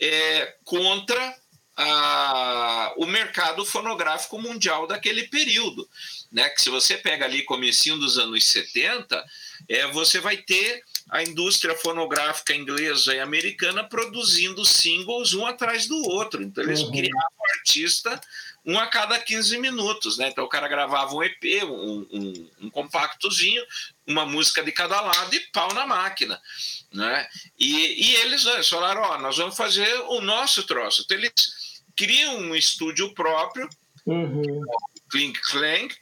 é, 0.00 0.56
contra 0.64 1.36
a, 1.76 2.92
o 2.96 3.06
mercado 3.06 3.64
fonográfico 3.64 4.36
mundial 4.40 4.86
daquele 4.88 5.28
período. 5.28 5.88
Né? 6.30 6.48
Que 6.50 6.60
se 6.60 6.70
você 6.70 6.98
pega 6.98 7.24
ali 7.24 7.44
comecinho 7.44 7.96
dos 7.96 8.18
anos 8.18 8.46
70, 8.46 9.24
é, 9.68 9.86
você 9.86 10.18
vai 10.18 10.36
ter 10.36 10.82
a 11.08 11.22
indústria 11.22 11.74
fonográfica 11.74 12.54
inglesa 12.54 13.14
e 13.14 13.20
americana 13.20 13.82
produzindo 13.82 14.64
singles 14.64 15.32
um 15.32 15.46
atrás 15.46 15.86
do 15.86 15.96
outro. 16.08 16.42
Então 16.42 16.62
eles 16.62 16.80
uhum. 16.80 16.90
criavam 16.90 17.30
o 17.38 17.58
artista 17.58 18.20
um 18.64 18.78
a 18.78 18.86
cada 18.86 19.18
15 19.18 19.58
minutos, 19.58 20.18
né? 20.18 20.28
Então 20.28 20.44
o 20.44 20.48
cara 20.48 20.68
gravava 20.68 21.14
um 21.14 21.22
EP, 21.22 21.64
um, 21.64 22.06
um, 22.12 22.50
um 22.60 22.70
compactozinho, 22.70 23.64
uma 24.06 24.26
música 24.26 24.62
de 24.62 24.70
cada 24.70 25.00
lado 25.00 25.34
e 25.34 25.40
pau 25.52 25.72
na 25.72 25.86
máquina, 25.86 26.38
né? 26.92 27.26
E, 27.58 28.10
e 28.10 28.14
eles, 28.16 28.44
né, 28.44 28.62
falaram, 28.62 29.00
ó, 29.00 29.18
nós 29.18 29.38
vamos 29.38 29.56
fazer 29.56 29.90
o 30.08 30.20
nosso 30.20 30.64
troço. 30.64 31.02
Então 31.02 31.16
eles 31.16 31.32
criam 31.96 32.36
um 32.36 32.54
estúdio 32.54 33.14
próprio, 33.14 33.68
uhum. 34.04 34.60
Clink 35.10 35.40
Clank, 35.40 35.96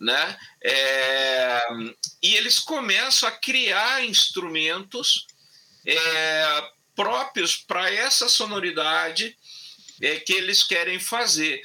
né? 0.00 0.36
É, 0.66 1.60
e 2.22 2.34
eles 2.36 2.58
começam 2.58 3.28
a 3.28 3.32
criar 3.32 4.02
instrumentos 4.02 5.26
é, 5.86 6.64
próprios 6.96 7.58
para 7.58 7.92
essa 7.92 8.30
sonoridade 8.30 9.36
é, 10.00 10.16
que 10.16 10.32
eles 10.32 10.62
querem 10.62 10.98
fazer. 10.98 11.60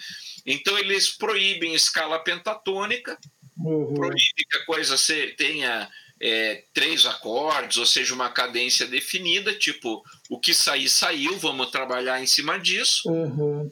Então 0.45 0.77
eles 0.77 1.09
proíbem 1.09 1.73
escala 1.73 2.19
pentatônica, 2.19 3.17
uhum. 3.57 3.93
proíbem 3.93 4.45
que 4.49 4.57
a 4.57 4.65
coisa 4.65 4.95
tenha 5.37 5.89
é, 6.19 6.63
três 6.73 7.05
acordes, 7.05 7.77
ou 7.77 7.85
seja, 7.85 8.13
uma 8.13 8.29
cadência 8.29 8.85
definida, 8.85 9.53
tipo 9.53 10.03
o 10.29 10.37
que 10.37 10.53
sair 10.53 10.89
saiu, 10.89 11.37
vamos 11.37 11.71
trabalhar 11.71 12.21
em 12.21 12.27
cima 12.27 12.59
disso. 12.59 13.09
Uhum 13.09 13.71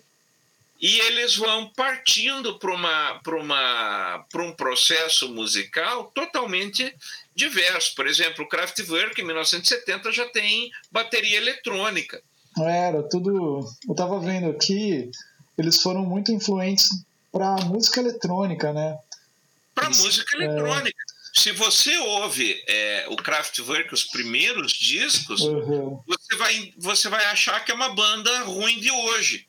e 0.79 0.99
eles 0.99 1.35
vão 1.35 1.69
partindo 1.69 2.59
para 2.59 2.71
uma, 2.71 3.21
uma, 3.25 4.25
um 4.35 4.51
processo 4.53 5.27
musical 5.29 6.11
totalmente 6.13 6.93
diverso. 7.35 7.95
Por 7.95 8.05
exemplo, 8.05 8.45
o 8.45 8.47
Kraftwerk, 8.47 9.19
em 9.19 9.25
1970, 9.25 10.11
já 10.11 10.27
tem 10.29 10.71
bateria 10.91 11.37
eletrônica. 11.37 12.21
Era 12.59 13.03
tudo. 13.03 13.67
Eu 13.87 13.91
estava 13.91 14.19
vendo 14.19 14.49
aqui, 14.49 15.09
eles 15.57 15.81
foram 15.81 16.05
muito 16.05 16.31
influentes 16.31 16.89
para 17.31 17.55
música 17.65 17.99
eletrônica, 17.99 18.71
né? 18.71 18.97
Para 19.73 19.89
música 19.89 20.37
é. 20.37 20.43
eletrônica. 20.43 20.97
É... 21.01 21.17
Se 21.39 21.51
você 21.51 21.95
ouve 21.97 22.63
é, 22.67 23.05
o 23.09 23.15
Kraftwerk, 23.15 23.93
os 23.93 24.03
primeiros 24.03 24.73
discos, 24.73 25.41
uhum. 25.41 26.01
você, 26.07 26.35
vai, 26.35 26.73
você 26.77 27.09
vai 27.09 27.25
achar 27.25 27.63
que 27.63 27.71
é 27.71 27.75
uma 27.75 27.93
banda 27.93 28.43
ruim 28.43 28.79
de 28.79 28.89
hoje 28.89 29.46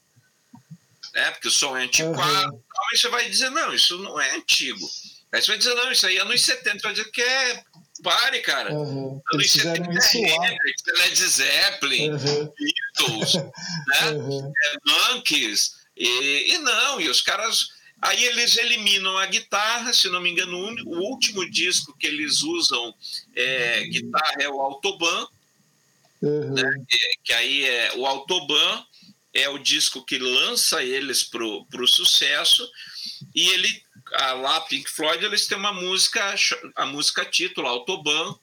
né? 1.19 1.31
Porque 1.33 1.49
o 1.49 1.51
som 1.51 1.77
é 1.77 1.85
antiquado. 1.85 2.55
Uhum. 2.55 2.63
Aí 2.91 2.97
você 2.97 3.09
vai 3.09 3.29
dizer, 3.29 3.51
não, 3.51 3.75
isso 3.75 3.99
não 3.99 4.21
é 4.21 4.37
antigo. 4.37 4.89
Aí 5.33 5.43
você 5.43 5.49
vai 5.49 5.59
dizer, 5.59 5.75
não, 5.75 5.91
isso 5.91 6.07
aí 6.07 6.17
é 6.17 6.23
anos 6.23 6.41
70. 6.41 6.79
Vai 6.83 6.93
dizer 6.93 7.11
que 7.11 7.23
é. 7.23 7.63
Pare, 8.01 8.39
cara. 8.41 8.73
Uhum. 8.73 9.21
Anos 9.33 9.51
70 9.51 9.81
é 9.81 9.83
Hendrix, 9.83 10.83
Led 10.87 11.17
Zeppelin, 11.17 12.11
uhum. 12.13 12.53
Beatles, 12.55 13.35
né? 13.35 14.11
Uhum. 14.13 14.53
É 14.65 14.77
Monkeys. 14.87 15.73
E, 15.97 16.55
e 16.55 16.59
não, 16.59 17.01
e 17.01 17.09
os 17.09 17.21
caras. 17.21 17.77
Aí 18.01 18.25
eles 18.27 18.57
eliminam 18.57 19.19
a 19.19 19.27
guitarra, 19.27 19.93
se 19.93 20.09
não 20.09 20.21
me 20.21 20.31
engano, 20.31 20.57
o 20.87 21.01
último 21.11 21.51
disco 21.51 21.97
que 21.99 22.07
eles 22.07 22.43
usam 22.43 22.95
é, 23.35 23.83
guitarra 23.87 24.37
é 24.39 24.49
o 24.49 24.61
Autobahn, 24.61 25.27
uhum. 26.23 26.55
né? 26.55 26.85
que, 26.89 26.99
que, 27.25 27.33
aí 27.33 27.65
é 27.65 27.95
o 27.97 28.07
Autobahn 28.07 28.85
é 29.39 29.49
o 29.49 29.59
disco 29.59 30.05
que 30.05 30.19
lança 30.19 30.83
eles 30.83 31.23
pro, 31.23 31.65
pro 31.67 31.87
sucesso 31.87 32.69
e 33.35 33.49
ele 33.49 33.83
a 34.15 34.33
lá 34.33 34.61
Pink 34.63 34.89
Floyd 34.91 35.23
eles 35.25 35.47
têm 35.47 35.59
uma 35.59 35.73
música 35.73 36.35
a 36.77 36.87
música 36.87 37.25
título 37.27 37.69
Autobahn 37.69 38.35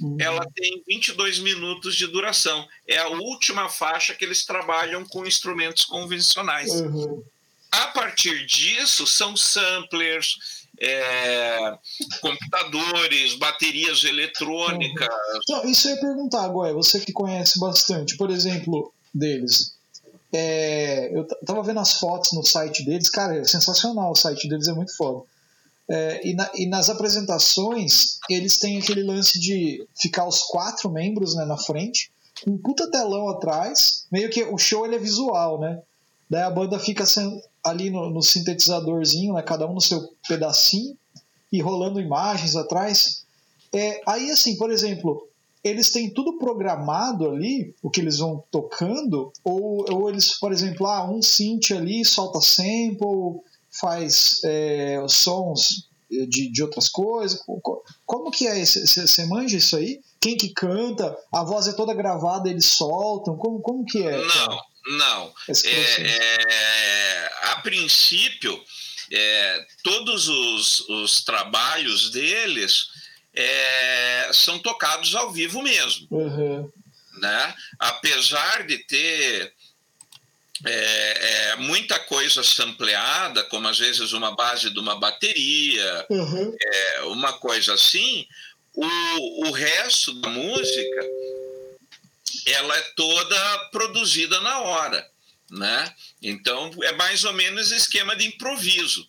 uhum. 0.00 0.16
ela 0.20 0.46
tem 0.54 0.82
22 0.86 1.38
minutos 1.38 1.96
de 1.96 2.06
duração 2.06 2.66
é 2.86 2.98
a 2.98 3.08
última 3.08 3.68
faixa 3.68 4.14
que 4.14 4.24
eles 4.24 4.44
trabalham 4.44 5.04
com 5.06 5.26
instrumentos 5.26 5.84
convencionais 5.86 6.70
uhum. 6.70 7.24
a 7.70 7.86
partir 7.86 8.44
disso 8.44 9.06
são 9.06 9.36
samplers 9.36 10.64
é, 10.80 11.78
computadores, 12.20 13.34
baterias 13.34 14.02
eletrônicas. 14.02 15.08
Então, 15.48 15.70
isso 15.70 15.88
eu 15.88 15.94
ia 15.94 16.00
perguntar 16.00 16.44
agora, 16.44 16.72
você 16.72 16.98
que 16.98 17.12
conhece 17.12 17.60
bastante, 17.60 18.16
por 18.16 18.28
exemplo, 18.28 18.92
deles. 19.14 19.73
É, 20.36 21.16
eu 21.16 21.24
tava 21.46 21.62
vendo 21.62 21.78
as 21.78 21.92
fotos 22.00 22.32
no 22.32 22.42
site 22.42 22.84
deles, 22.84 23.08
cara, 23.08 23.38
é 23.38 23.44
sensacional, 23.44 24.10
o 24.10 24.16
site 24.16 24.48
deles 24.48 24.66
é 24.66 24.72
muito 24.72 24.94
foda. 24.96 25.24
É, 25.88 26.26
e, 26.26 26.34
na, 26.34 26.50
e, 26.56 26.66
nas 26.66 26.90
apresentações, 26.90 28.18
eles 28.28 28.58
têm 28.58 28.78
aquele 28.78 29.04
lance 29.04 29.38
de 29.38 29.86
ficar 29.94 30.26
os 30.26 30.40
quatro 30.42 30.90
membros 30.90 31.36
né, 31.36 31.44
na 31.44 31.56
frente, 31.56 32.10
com 32.42 32.50
um 32.50 32.58
puta 32.58 32.90
telão 32.90 33.28
atrás, 33.28 34.06
meio 34.10 34.28
que 34.28 34.42
o 34.42 34.58
show 34.58 34.84
ele 34.84 34.96
é 34.96 34.98
visual, 34.98 35.60
né? 35.60 35.80
Daí 36.28 36.42
a 36.42 36.50
banda 36.50 36.80
fica 36.80 37.04
ali 37.62 37.90
no, 37.90 38.10
no 38.10 38.22
sintetizadorzinho, 38.22 39.34
né, 39.34 39.42
cada 39.42 39.68
um 39.68 39.74
no 39.74 39.80
seu 39.80 40.10
pedacinho, 40.26 40.96
e 41.52 41.60
rolando 41.60 42.00
imagens 42.00 42.56
atrás. 42.56 43.24
É, 43.72 44.00
aí, 44.04 44.32
assim, 44.32 44.56
por 44.56 44.72
exemplo, 44.72 45.28
eles 45.64 45.90
têm 45.90 46.12
tudo 46.12 46.36
programado 46.36 47.26
ali, 47.26 47.74
o 47.82 47.90
que 47.90 48.00
eles 48.00 48.18
vão 48.18 48.44
tocando, 48.50 49.32
ou, 49.42 49.84
ou 49.90 50.10
eles, 50.10 50.38
por 50.38 50.52
exemplo, 50.52 50.86
ah, 50.86 51.10
um 51.10 51.22
synth 51.22 51.70
ali 51.70 52.04
solta 52.04 52.40
sample, 52.40 53.40
faz 53.80 54.40
é, 54.44 55.02
sons 55.08 55.88
de, 56.28 56.52
de 56.52 56.62
outras 56.62 56.88
coisas. 56.88 57.40
Como 58.04 58.30
que 58.30 58.46
é? 58.46 58.64
Você 58.64 59.26
manja 59.26 59.56
isso 59.56 59.76
aí? 59.76 60.00
Quem 60.20 60.36
que 60.36 60.50
canta? 60.50 61.16
A 61.32 61.42
voz 61.42 61.66
é 61.66 61.72
toda 61.72 61.94
gravada, 61.94 62.48
eles 62.48 62.66
soltam? 62.66 63.36
Como, 63.36 63.60
como 63.60 63.84
que 63.84 64.06
é? 64.06 64.16
Não, 64.16 64.60
não. 64.98 65.32
É, 65.48 66.02
é, 66.02 67.30
a 67.44 67.56
princípio, 67.62 68.58
é, 69.10 69.66
todos 69.82 70.28
os, 70.28 70.80
os 70.88 71.24
trabalhos 71.24 72.10
deles 72.10 72.86
é, 73.34 74.30
são 74.32 74.58
tocados 74.58 75.14
ao 75.14 75.32
vivo 75.32 75.62
mesmo. 75.62 76.06
Uhum. 76.10 76.70
Né? 77.18 77.54
Apesar 77.78 78.66
de 78.66 78.78
ter 78.78 79.52
é, 80.64 81.50
é, 81.50 81.56
muita 81.56 81.98
coisa 81.98 82.42
sampleada, 82.42 83.42
como 83.44 83.68
às 83.68 83.78
vezes 83.78 84.12
uma 84.12 84.34
base 84.34 84.70
de 84.70 84.78
uma 84.78 84.98
bateria, 84.98 86.06
uhum. 86.08 86.56
é, 86.60 87.02
uma 87.02 87.32
coisa 87.34 87.74
assim, 87.74 88.26
o, 88.72 89.48
o 89.48 89.50
resto 89.52 90.14
da 90.20 90.28
música 90.28 91.06
ela 92.46 92.76
é 92.76 92.80
toda 92.96 93.58
produzida 93.70 94.40
na 94.40 94.60
hora. 94.60 95.08
Né? 95.50 95.94
Então 96.22 96.70
é 96.82 96.92
mais 96.92 97.24
ou 97.24 97.32
menos 97.32 97.70
esquema 97.70 98.16
de 98.16 98.26
improviso. 98.26 99.06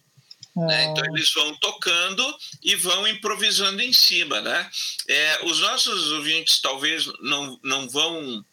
Né? 0.56 0.86
Então 0.86 1.06
eles 1.06 1.32
vão 1.34 1.54
tocando 1.56 2.24
e 2.64 2.76
vão 2.76 3.08
improvisando 3.08 3.82
em 3.82 3.92
cima. 3.92 4.40
Né? 4.42 4.70
É, 5.08 5.46
os 5.46 5.60
nossos 5.60 6.12
ouvintes 6.14 6.60
talvez 6.62 7.06
não, 7.22 7.60
não 7.64 7.90
vão. 7.90 8.44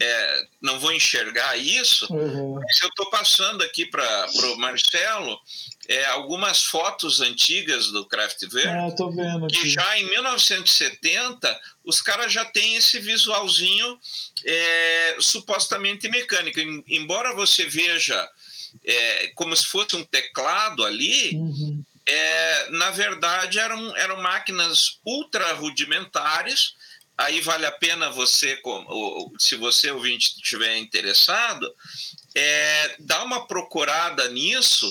É, 0.00 0.46
não 0.60 0.80
vão 0.80 0.90
enxergar 0.90 1.56
isso, 1.56 2.12
uhum. 2.12 2.54
mas 2.54 2.82
eu 2.82 2.88
estou 2.88 3.08
passando 3.10 3.62
aqui 3.62 3.86
para 3.86 4.26
o 4.52 4.56
Marcelo 4.56 5.38
é, 5.88 6.04
algumas 6.06 6.64
fotos 6.64 7.20
antigas 7.20 7.92
do 7.92 8.04
Kraftwerk, 8.04 8.68
ah, 8.68 9.46
que 9.48 9.68
já 9.68 9.96
em 9.96 10.06
1970 10.10 11.60
os 11.84 12.02
caras 12.02 12.32
já 12.32 12.44
têm 12.44 12.74
esse 12.74 12.98
visualzinho 12.98 13.96
é, 14.44 15.16
supostamente 15.20 16.08
mecânico. 16.08 16.58
Embora 16.88 17.32
você 17.32 17.64
veja 17.66 18.28
é, 18.84 19.28
como 19.34 19.56
se 19.56 19.66
fosse 19.66 19.96
um 19.96 20.04
teclado 20.04 20.84
ali, 20.84 21.36
uhum. 21.36 21.84
é, 22.06 22.70
na 22.70 22.90
verdade 22.90 23.58
eram, 23.58 23.96
eram 23.96 24.22
máquinas 24.22 24.98
ultra 25.04 25.52
rudimentares. 25.54 26.74
Aí 27.16 27.40
vale 27.40 27.64
a 27.64 27.70
pena 27.72 28.10
você, 28.10 28.60
se 29.38 29.54
você 29.54 29.90
ouvinte 29.92 30.34
estiver 30.36 30.76
interessado, 30.78 31.72
é, 32.34 32.96
dar 32.98 33.22
uma 33.22 33.46
procurada 33.46 34.28
nisso 34.30 34.90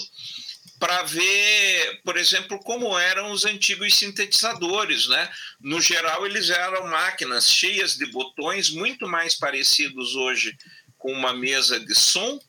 para 0.80 1.04
ver, 1.04 2.02
por 2.04 2.18
exemplo, 2.18 2.60
como 2.60 2.98
eram 2.98 3.32
os 3.32 3.46
antigos 3.46 3.96
sintetizadores, 3.96 5.08
né? 5.08 5.30
No 5.62 5.80
geral, 5.80 6.26
eles 6.26 6.50
eram 6.50 6.88
máquinas 6.88 7.50
cheias 7.50 7.96
de 7.96 8.06
botões, 8.08 8.70
muito 8.70 9.08
mais 9.08 9.36
parecidos 9.36 10.16
hoje 10.16 10.58
com 10.98 11.12
uma 11.12 11.34
mesa 11.34 11.80
de 11.80 11.96
som 11.96 12.40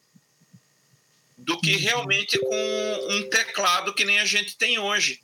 do 1.44 1.60
que 1.60 1.76
realmente 1.76 2.38
com 2.38 3.06
um 3.10 3.28
teclado 3.28 3.94
que 3.94 4.04
nem 4.04 4.18
a 4.18 4.24
gente 4.24 4.56
tem 4.56 4.78
hoje. 4.78 5.20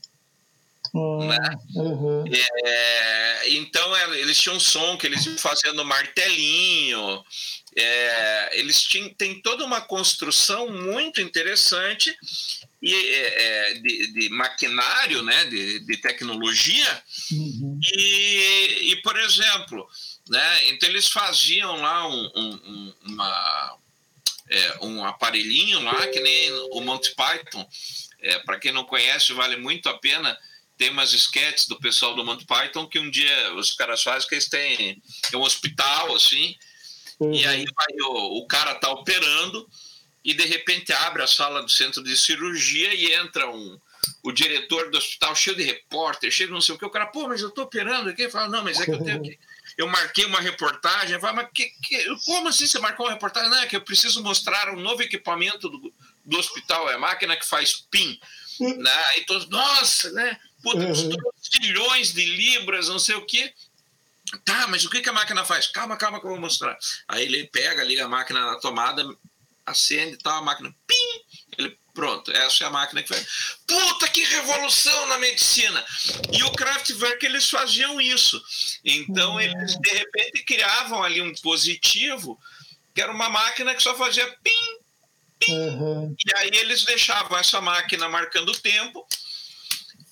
Uhum. 0.93 1.27
Né? 1.27 1.51
Uhum. 1.77 2.25
É, 2.27 3.49
então 3.51 3.97
é, 3.97 4.21
eles 4.21 4.39
tinham 4.39 4.57
um 4.57 4.61
som 4.61 4.97
que 4.97 5.07
eles 5.07 5.25
iam 5.25 5.39
fazendo 5.39 5.85
martelinho. 5.85 7.25
É, 7.77 8.59
eles 8.59 8.83
tinham, 8.83 9.09
têm 9.15 9.41
toda 9.41 9.65
uma 9.65 9.81
construção 9.81 10.69
muito 10.69 11.21
interessante 11.21 12.15
e, 12.83 12.93
é, 12.93 13.43
é 13.43 13.75
de, 13.75 14.13
de, 14.13 14.29
maquinário, 14.31 15.23
né, 15.23 15.45
de, 15.45 15.79
de 15.81 15.97
tecnologia. 15.99 17.03
Uhum. 17.31 17.79
E, 17.95 18.91
e, 18.91 18.97
por 19.03 19.17
exemplo, 19.19 19.89
né, 20.29 20.69
então 20.69 20.89
eles 20.89 21.09
faziam 21.09 21.81
lá 21.81 22.09
um, 22.09 22.31
um, 22.35 22.95
uma, 23.07 23.79
é, 23.79 23.80
um 24.83 25.05
aparelhinho 25.05 25.81
lá, 25.83 26.07
que 26.09 26.21
nem 26.21 26.53
o 26.73 26.81
Monty 26.81 27.15
Python. 27.15 27.69
É, 28.21 28.39
Para 28.41 28.59
quem 28.59 28.73
não 28.73 28.85
conhece, 28.85 29.33
vale 29.33 29.57
muito 29.57 29.89
a 29.89 29.99
pena. 29.99 30.37
Tem 30.77 30.91
umas 30.91 31.13
sketches 31.13 31.67
do 31.67 31.79
pessoal 31.79 32.15
do 32.15 32.25
Monty 32.25 32.45
Python 32.47 32.87
que 32.87 32.99
um 32.99 33.11
dia 33.11 33.55
os 33.55 33.73
caras 33.73 34.03
fazem 34.03 34.29
que 34.29 34.35
eles 34.35 34.49
têm 34.49 35.03
um 35.35 35.41
hospital, 35.41 36.15
assim, 36.15 36.57
uhum. 37.19 37.35
e 37.35 37.47
aí 37.47 37.65
vai, 37.65 38.09
o, 38.09 38.39
o 38.39 38.47
cara 38.47 38.75
tá 38.75 38.91
operando 38.91 39.69
e 40.25 40.35
de 40.35 40.45
repente 40.45 40.93
abre 40.93 41.23
a 41.23 41.27
sala 41.27 41.63
do 41.63 41.71
centro 41.71 42.03
de 42.03 42.17
cirurgia 42.17 42.95
e 42.95 43.13
entra 43.15 43.51
um, 43.51 43.79
o 44.23 44.33
diretor 44.33 44.91
do 44.91 44.99
hospital 44.99 45.35
cheio 45.35 45.57
de 45.57 45.63
repórter, 45.63 46.31
cheio 46.31 46.49
de 46.49 46.55
não 46.55 46.61
sei 46.61 46.75
o 46.75 46.79
que, 46.79 46.85
o 46.85 46.91
cara, 46.91 47.07
pô, 47.07 47.29
mas 47.29 47.41
eu 47.41 47.51
tô 47.51 47.63
operando 47.63 48.11
aqui, 48.11 48.29
fala, 48.31 48.49
não, 48.49 48.65
mas 48.65 48.81
é 48.81 48.85
que 48.85 48.93
eu 48.93 49.05
tenho 49.05 49.23
que 49.23 49.39
eu 49.81 49.89
marquei 49.89 50.27
uma 50.27 50.41
reportagem, 50.41 51.19
falo, 51.19 51.37
mas 51.37 51.49
que, 51.55 51.71
que, 51.83 52.17
como 52.27 52.49
assim 52.49 52.67
você 52.67 52.79
marcou 52.79 53.07
uma 53.07 53.15
reportagem? 53.15 53.49
Não, 53.49 53.63
é 53.63 53.67
que 53.67 53.75
eu 53.75 53.81
preciso 53.81 54.23
mostrar 54.23 54.69
um 54.69 54.79
novo 54.79 55.03
equipamento 55.03 55.71
do, 55.71 55.93
do 56.23 56.39
hospital, 56.39 56.91
é 56.91 56.95
a 56.95 56.99
máquina 56.99 57.35
que 57.35 57.47
faz 57.47 57.87
PIN. 57.91 58.21
Né? 58.61 59.17
E 59.17 59.25
todos, 59.25 59.49
nossa, 59.49 60.13
né? 60.13 60.39
Puta, 60.63 60.81
uhum. 60.81 61.17
trilhões 61.51 62.13
de 62.13 62.23
libras, 62.23 62.89
não 62.89 62.99
sei 62.99 63.15
o 63.15 63.25
quê. 63.25 63.55
Tá, 64.45 64.67
mas 64.69 64.85
o 64.85 64.91
que, 64.91 65.01
que 65.01 65.09
a 65.09 65.15
máquina 65.15 65.47
faz? 65.47 65.67
Calma, 65.69 65.97
calma 65.97 66.21
que 66.21 66.27
eu 66.27 66.31
vou 66.31 66.39
mostrar. 66.39 66.79
Aí 67.09 67.25
ele 67.25 67.47
pega, 67.47 67.83
liga 67.83 68.05
a 68.05 68.09
máquina 68.09 68.45
na 68.45 68.61
tomada, 68.61 69.03
acende 69.65 70.13
e 70.13 70.19
tal, 70.19 70.37
a 70.37 70.43
máquina, 70.43 70.75
pim! 70.87 71.25
Ele, 71.61 71.79
Pronto, 71.93 72.31
essa 72.31 72.65
é 72.65 72.67
a 72.67 72.71
máquina 72.71 73.03
que 73.03 73.09
faz. 73.09 73.27
Puta 73.67 74.09
que 74.09 74.25
revolução 74.25 75.07
na 75.07 75.19
medicina! 75.19 75.85
E 76.33 76.43
o 76.45 76.53
Kraftwerk 76.53 77.25
eles 77.27 77.49
faziam 77.49 78.01
isso. 78.01 78.41
Então 78.85 79.33
uhum. 79.33 79.41
eles 79.41 79.77
de 79.79 79.91
repente 79.91 80.45
criavam 80.45 81.03
ali 81.03 81.21
um 81.21 81.35
positivo, 81.35 82.39
que 82.95 83.03
era 83.03 83.13
uma 83.13 83.29
máquina 83.29 83.75
que 83.75 83.83
só 83.83 83.97
fazia 83.97 84.27
pim, 84.43 84.79
pim. 85.39 85.53
Uhum. 85.53 86.17
E 86.27 86.37
aí 86.37 86.51
eles 86.55 86.85
deixavam 86.85 87.37
essa 87.37 87.61
máquina 87.61 88.09
marcando 88.09 88.51
o 88.51 88.59
tempo 88.59 89.07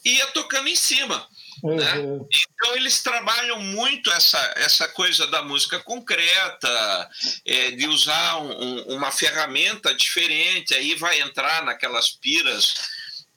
e 0.04 0.14
ia 0.16 0.26
tocando 0.28 0.68
em 0.68 0.76
cima. 0.76 1.28
Uhum. 1.62 1.76
Né? 1.76 2.26
Então 2.54 2.76
eles 2.76 3.02
trabalham 3.02 3.60
muito 3.60 4.10
essa, 4.12 4.38
essa 4.56 4.88
coisa 4.88 5.26
da 5.26 5.42
música 5.42 5.78
concreta, 5.80 7.10
é, 7.44 7.70
de 7.72 7.86
usar 7.86 8.38
um, 8.38 8.82
uma 8.94 9.10
ferramenta 9.10 9.94
diferente, 9.94 10.74
aí 10.74 10.94
vai 10.94 11.20
entrar 11.20 11.64
naquelas 11.64 12.10
piras. 12.10 12.74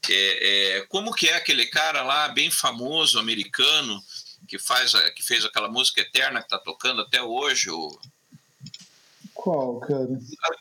É, 0.10 0.78
é, 0.78 0.82
como 0.88 1.14
que 1.14 1.28
é 1.28 1.36
aquele 1.36 1.68
cara 1.68 2.02
lá, 2.02 2.28
bem 2.30 2.50
famoso, 2.50 3.20
americano, 3.20 4.02
que, 4.48 4.58
faz, 4.58 4.94
que 5.16 5.24
fez 5.24 5.46
aquela 5.46 5.70
música 5.70 6.02
eterna 6.02 6.40
que 6.40 6.48
está 6.48 6.58
tocando 6.58 7.02
até 7.02 7.22
hoje, 7.22 7.70
o 7.70 8.00
qual, 9.42 9.80
cara? 9.80 10.08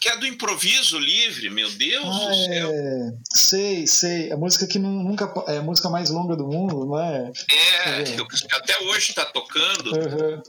Que 0.01 0.09
é 0.09 0.17
do 0.17 0.27
improviso 0.27 0.99
livre, 0.99 1.51
meu 1.51 1.71
Deus 1.73 2.05
ah, 2.05 2.29
do 2.29 2.35
céu. 2.35 2.71
É... 2.73 3.13
Sei, 3.33 3.87
sei. 3.87 4.33
A 4.33 4.37
música 4.37 4.67
que 4.67 4.79
nunca 4.79 5.33
é 5.49 5.59
a 5.59 5.63
música 5.63 5.91
mais 5.91 6.11
longa 6.11 6.35
do 6.35 6.47
mundo, 6.47 6.87
não 6.87 6.99
é? 6.99 7.31
É, 7.51 8.03
que 8.03 8.55
até 8.55 8.79
hoje 8.85 9.11
está 9.11 9.27
tocando. 9.27 9.93
Uhum. 9.93 10.43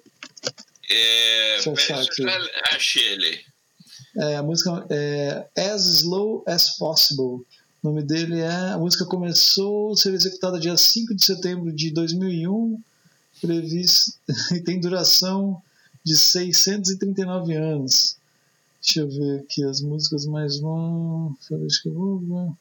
É, 0.90 1.58
achei 2.74 3.04
ele. 3.04 3.46
É, 4.18 4.36
a 4.38 4.44
música 4.44 4.86
é 4.90 5.48
As 5.58 5.86
Slow 5.86 6.44
as 6.48 6.78
Possible. 6.78 7.46
O 7.84 7.90
nome 7.90 8.02
dele 8.04 8.40
é. 8.40 8.72
A 8.74 8.78
música 8.78 9.06
começou 9.06 9.92
a 9.92 9.96
ser 9.98 10.14
executada 10.14 10.60
dia 10.60 10.78
5 10.78 11.16
de 11.16 11.26
setembro 11.26 11.72
de 11.72 11.92
2001, 11.92 12.82
previsto, 13.42 14.14
e 14.56 14.62
tem 14.62 14.80
duração 14.80 15.62
de 16.04 16.16
639 16.16 17.56
anos. 17.56 18.21
Deixa 18.82 19.02
eu 19.02 19.10
ver 19.10 19.42
aqui 19.42 19.64
as 19.64 19.80
músicas 19.82 20.26
mais 20.26 20.60
longas. 20.60 21.52
Acho 21.52 21.82
que 21.84 21.90
eu 21.90 21.94
vou 21.94 22.20
ver. 22.20 22.52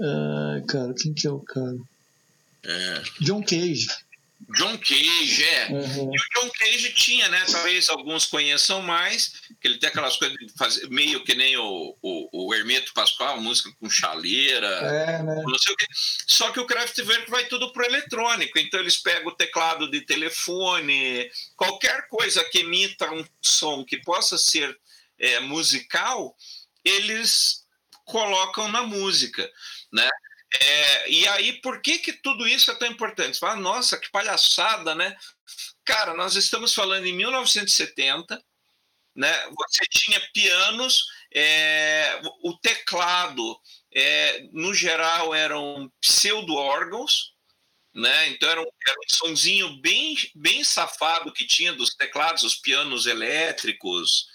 Ah, 0.00 0.62
cara, 0.68 0.94
quem 0.94 1.14
que 1.14 1.26
é 1.26 1.30
o 1.30 1.40
cara? 1.40 1.78
É. 2.64 3.02
John 3.20 3.42
Cage. 3.42 3.88
John 4.54 4.76
Cage, 4.78 5.44
é. 5.44 5.68
Uhum. 5.70 6.14
E 6.14 6.18
o 6.18 6.40
John 6.40 6.50
Cage 6.50 6.92
tinha, 6.92 7.28
né? 7.28 7.44
Talvez 7.50 7.88
alguns 7.88 8.26
conheçam 8.26 8.82
mais, 8.82 9.32
que 9.60 9.66
ele 9.66 9.78
tem 9.78 9.88
aquelas 9.88 10.16
coisas 10.16 10.36
de 10.36 10.52
fazer, 10.56 10.88
meio 10.88 11.24
que 11.24 11.34
nem 11.34 11.56
o, 11.56 11.96
o, 12.02 12.46
o 12.46 12.54
Hermeto 12.54 12.92
Pascoal, 12.92 13.40
música 13.40 13.70
com 13.80 13.88
chaleira, 13.88 14.66
é, 14.66 15.22
né? 15.22 15.42
não 15.44 15.58
sei 15.58 15.72
o 15.72 15.76
quê. 15.76 15.86
Só 16.26 16.52
que 16.52 16.60
o 16.60 16.66
Kraftwerk 16.66 17.30
vai 17.30 17.46
tudo 17.46 17.72
pro 17.72 17.84
eletrônico, 17.84 18.58
então 18.58 18.78
eles 18.78 18.98
pegam 18.98 19.28
o 19.28 19.34
teclado 19.36 19.90
de 19.90 20.02
telefone, 20.02 21.30
qualquer 21.56 22.06
coisa 22.08 22.44
que 22.44 22.58
emita 22.58 23.10
um 23.10 23.24
som 23.40 23.84
que 23.84 23.96
possa 23.98 24.36
ser 24.38 24.78
é, 25.18 25.40
musical, 25.40 26.36
eles 26.84 27.64
colocam 28.04 28.68
na 28.68 28.82
música, 28.82 29.50
né? 29.92 30.08
É, 30.54 31.10
e 31.10 31.26
aí, 31.28 31.60
por 31.60 31.82
que, 31.82 31.98
que 31.98 32.12
tudo 32.12 32.46
isso 32.46 32.70
é 32.70 32.74
tão 32.74 32.88
importante? 32.88 33.34
Você 33.34 33.40
fala, 33.40 33.56
nossa, 33.56 33.98
que 33.98 34.10
palhaçada, 34.10 34.94
né? 34.94 35.16
Cara, 35.84 36.14
nós 36.14 36.36
estamos 36.36 36.72
falando 36.72 37.06
em 37.06 37.12
1970, 37.12 38.42
né? 39.14 39.32
Você 39.46 39.84
tinha 39.90 40.20
pianos, 40.32 41.04
é, 41.34 42.20
o 42.42 42.56
teclado, 42.58 43.58
é, 43.94 44.48
no 44.52 44.74
geral, 44.74 45.34
eram 45.34 45.90
pseudo-órgãos, 46.00 47.32
né? 47.94 48.28
Então 48.28 48.48
era 48.48 48.60
um, 48.60 48.68
era 48.86 48.96
um 48.98 49.16
sonzinho 49.16 49.80
bem, 49.80 50.14
bem 50.34 50.62
safado 50.62 51.32
que 51.32 51.46
tinha 51.46 51.72
dos 51.72 51.94
teclados, 51.94 52.42
os 52.42 52.56
pianos 52.56 53.06
elétricos, 53.06 54.26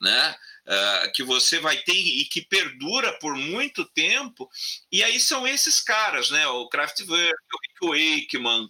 né? 0.00 0.36
Uh, 0.70 1.10
que 1.12 1.24
você 1.24 1.58
vai 1.58 1.78
ter 1.78 1.96
e 1.96 2.24
que 2.26 2.42
perdura 2.42 3.12
por 3.14 3.34
muito 3.34 3.84
tempo. 3.86 4.48
E 4.92 5.02
aí 5.02 5.18
são 5.18 5.44
esses 5.44 5.80
caras, 5.80 6.30
né? 6.30 6.46
O 6.46 6.68
Kraftwerk, 6.68 7.34
o 7.82 7.90
Rick 7.92 8.28
Wakeman, 8.30 8.68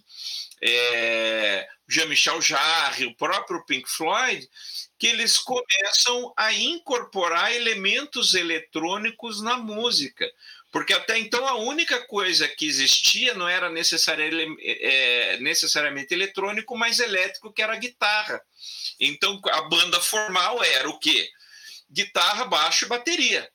é, 0.63 1.67
Jean-Michel 1.87 2.41
Jarre, 2.41 3.05
o 3.05 3.15
próprio 3.15 3.63
Pink 3.65 3.87
Floyd, 3.87 4.47
que 4.97 5.07
eles 5.07 5.37
começam 5.37 6.33
a 6.37 6.53
incorporar 6.53 7.53
elementos 7.53 8.33
eletrônicos 8.33 9.41
na 9.41 9.57
música. 9.57 10.25
Porque 10.71 10.93
até 10.93 11.19
então 11.19 11.45
a 11.45 11.55
única 11.55 11.99
coisa 12.07 12.47
que 12.47 12.65
existia 12.65 13.33
não 13.33 13.47
era 13.47 13.67
é, 13.67 15.37
necessariamente 15.39 16.13
eletrônico, 16.13 16.77
mas 16.77 16.99
elétrico, 16.99 17.51
que 17.51 17.61
era 17.61 17.73
a 17.73 17.77
guitarra. 17.79 18.41
Então 18.99 19.41
a 19.51 19.63
banda 19.63 19.99
formal 19.99 20.63
era 20.63 20.89
o 20.89 20.97
quê? 20.97 21.29
Guitarra, 21.91 22.45
baixo 22.45 22.85
e 22.85 22.87
bateria. 22.87 23.49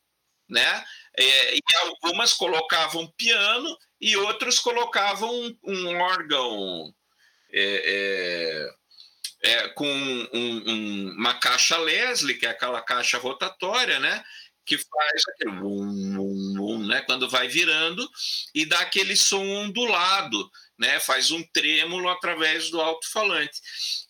Né? 0.48 0.84
É, 1.16 1.56
e 1.56 1.62
algumas 1.82 2.32
colocavam 2.32 3.12
piano 3.16 3.76
e 4.00 4.16
outros 4.16 4.58
colocavam 4.58 5.30
um, 5.30 5.58
um 5.64 6.00
órgão 6.00 6.94
é, 7.52 8.70
é, 9.42 9.50
é 9.50 9.68
com 9.68 9.88
um, 9.88 10.28
um, 10.32 11.10
uma 11.16 11.34
caixa 11.34 11.76
Leslie, 11.78 12.38
que 12.38 12.46
é 12.46 12.50
aquela 12.50 12.82
caixa 12.82 13.18
rotatória, 13.18 13.98
né? 13.98 14.22
que 14.66 14.76
faz 14.76 15.22
aquele 15.28 15.52
bum, 15.52 16.14
bum, 16.16 16.54
bum, 16.54 16.86
né? 16.86 17.00
quando 17.02 17.30
vai 17.30 17.46
virando 17.46 18.06
e 18.52 18.66
dá 18.66 18.80
aquele 18.80 19.16
som 19.16 19.46
ondulado, 19.48 20.50
né? 20.76 20.98
faz 20.98 21.30
um 21.30 21.42
trêmulo 21.52 22.08
através 22.08 22.68
do 22.70 22.80
alto-falante. 22.80 23.60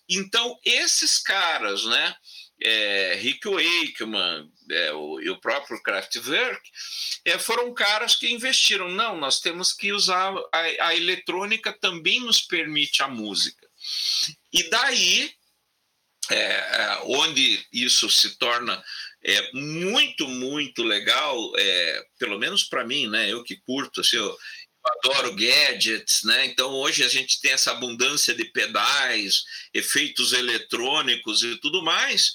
Então, 0.09 0.59
esses 0.65 1.19
caras, 1.19 1.85
né? 1.85 2.15
É, 2.63 3.19
Rick 3.21 3.47
Wakeman 3.47 4.51
é, 4.71 4.93
o, 4.93 5.21
e 5.21 5.29
o 5.29 5.41
próprio 5.41 5.83
Kraftwerk 5.83 6.61
é, 7.25 7.39
foram 7.39 7.75
caras 7.75 8.17
que 8.17 8.33
investiram. 8.33 8.89
Não, 8.89 9.17
nós 9.17 9.41
temos 9.41 9.73
que 9.73 9.93
usar 9.93 10.35
a, 10.53 10.87
a 10.89 10.97
eletrônica 10.97 11.73
também 11.73 12.21
nos 12.21 12.41
permite 12.41 13.03
a 13.03 13.09
música. 13.09 13.67
E 14.53 14.69
daí, 14.71 15.31
é, 16.31 16.37
é 16.37 17.01
onde 17.05 17.65
isso 17.73 18.09
se 18.09 18.37
torna 18.39 18.83
é 19.27 19.51
muito, 19.53 20.29
muito 20.29 20.85
legal, 20.85 21.53
é, 21.59 22.07
pelo 22.17 22.39
menos 22.39 22.63
para 22.63 22.85
mim, 22.85 23.09
né? 23.09 23.29
Eu 23.31 23.43
que 23.43 23.57
curto, 23.57 24.01
assim, 24.01 24.17
eu, 24.17 24.39
adoro 24.87 25.35
gadgets, 25.35 26.23
né? 26.25 26.47
Então 26.47 26.71
hoje 26.73 27.03
a 27.03 27.09
gente 27.09 27.41
tem 27.41 27.53
essa 27.53 27.73
abundância 27.73 28.35
de 28.35 28.45
pedais, 28.45 29.45
efeitos 29.75 30.33
eletrônicos 30.33 31.43
e 31.43 31.57
tudo 31.57 31.83
mais. 31.83 32.33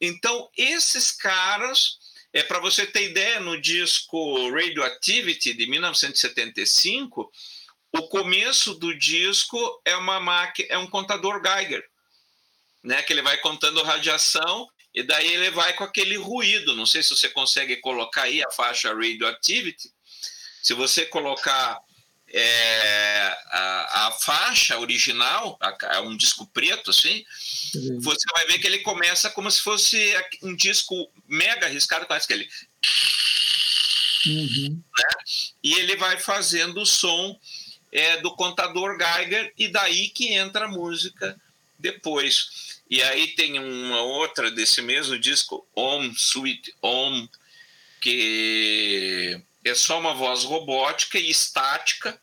Então 0.00 0.48
esses 0.56 1.10
caras, 1.12 1.98
é 2.32 2.42
para 2.42 2.60
você 2.60 2.86
ter 2.86 3.10
ideia, 3.10 3.40
no 3.40 3.60
disco 3.60 4.50
Radioactivity 4.50 5.54
de 5.54 5.66
1975, 5.66 7.30
o 7.92 8.08
começo 8.08 8.74
do 8.74 8.96
disco 8.96 9.58
é 9.84 9.96
uma 9.96 10.20
máquina, 10.20 10.68
é 10.70 10.78
um 10.78 10.86
contador 10.86 11.42
Geiger, 11.42 11.84
né? 12.84 13.02
Que 13.02 13.12
ele 13.12 13.22
vai 13.22 13.38
contando 13.38 13.82
radiação 13.82 14.68
e 14.94 15.02
daí 15.02 15.32
ele 15.32 15.50
vai 15.50 15.72
com 15.74 15.84
aquele 15.84 16.16
ruído. 16.16 16.74
Não 16.74 16.86
sei 16.86 17.02
se 17.02 17.10
você 17.10 17.28
consegue 17.28 17.76
colocar 17.76 18.22
aí 18.22 18.42
a 18.42 18.50
faixa 18.50 18.94
Radioactivity. 18.94 19.90
Se 20.62 20.74
você 20.74 21.06
colocar 21.06 21.78
é, 22.30 23.36
a, 23.50 24.06
a, 24.06 24.12
faixa 24.12 24.78
original, 24.78 25.58
a, 25.60 26.00
um 26.02 26.16
disco 26.16 26.46
preto 26.46 26.90
assim, 26.90 27.24
uhum. 27.74 28.00
você 28.00 28.24
vai 28.32 28.46
ver 28.46 28.58
que 28.58 28.66
ele 28.66 28.80
começa 28.80 29.30
como 29.30 29.50
se 29.50 29.60
fosse 29.60 30.14
um 30.42 30.54
disco 30.54 31.10
mega 31.26 31.66
arriscado, 31.66 32.06
quase 32.06 32.26
que 32.26 32.32
ele. 32.32 32.48
Uhum. 34.26 34.82
Né? 34.98 35.24
E 35.62 35.74
ele 35.74 35.96
vai 35.96 36.18
fazendo 36.18 36.80
o 36.80 36.86
som 36.86 37.38
é, 37.90 38.20
do 38.20 38.34
contador 38.34 38.98
Geiger, 38.98 39.52
e 39.56 39.68
daí 39.68 40.08
que 40.10 40.34
entra 40.34 40.66
a 40.66 40.68
música 40.68 41.38
depois. 41.78 42.80
E 42.90 43.02
aí 43.02 43.28
tem 43.28 43.58
uma 43.58 44.02
outra 44.02 44.50
desse 44.50 44.82
mesmo 44.82 45.18
disco, 45.18 45.66
Om, 45.74 46.12
Sweet 46.12 46.74
Om, 46.82 47.28
que 48.00 49.40
é 49.64 49.74
só 49.74 49.98
uma 49.98 50.14
voz 50.14 50.44
robótica 50.44 51.18
e 51.18 51.30
estática. 51.30 52.18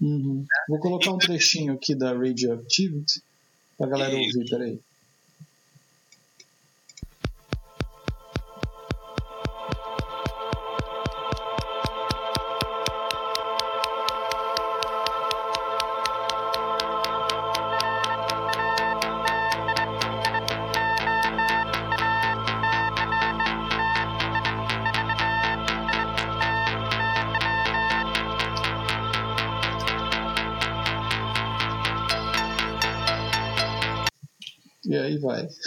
Uhum. 0.00 0.46
Vou 0.68 0.78
colocar 0.78 1.10
um 1.10 1.18
trechinho 1.18 1.74
aqui 1.74 1.94
da 1.94 2.12
Radioactivity 2.12 3.22
para 3.76 3.86
a 3.86 3.90
galera 3.90 4.14
e... 4.14 4.26
ouvir, 4.26 4.48
peraí. 4.48 4.80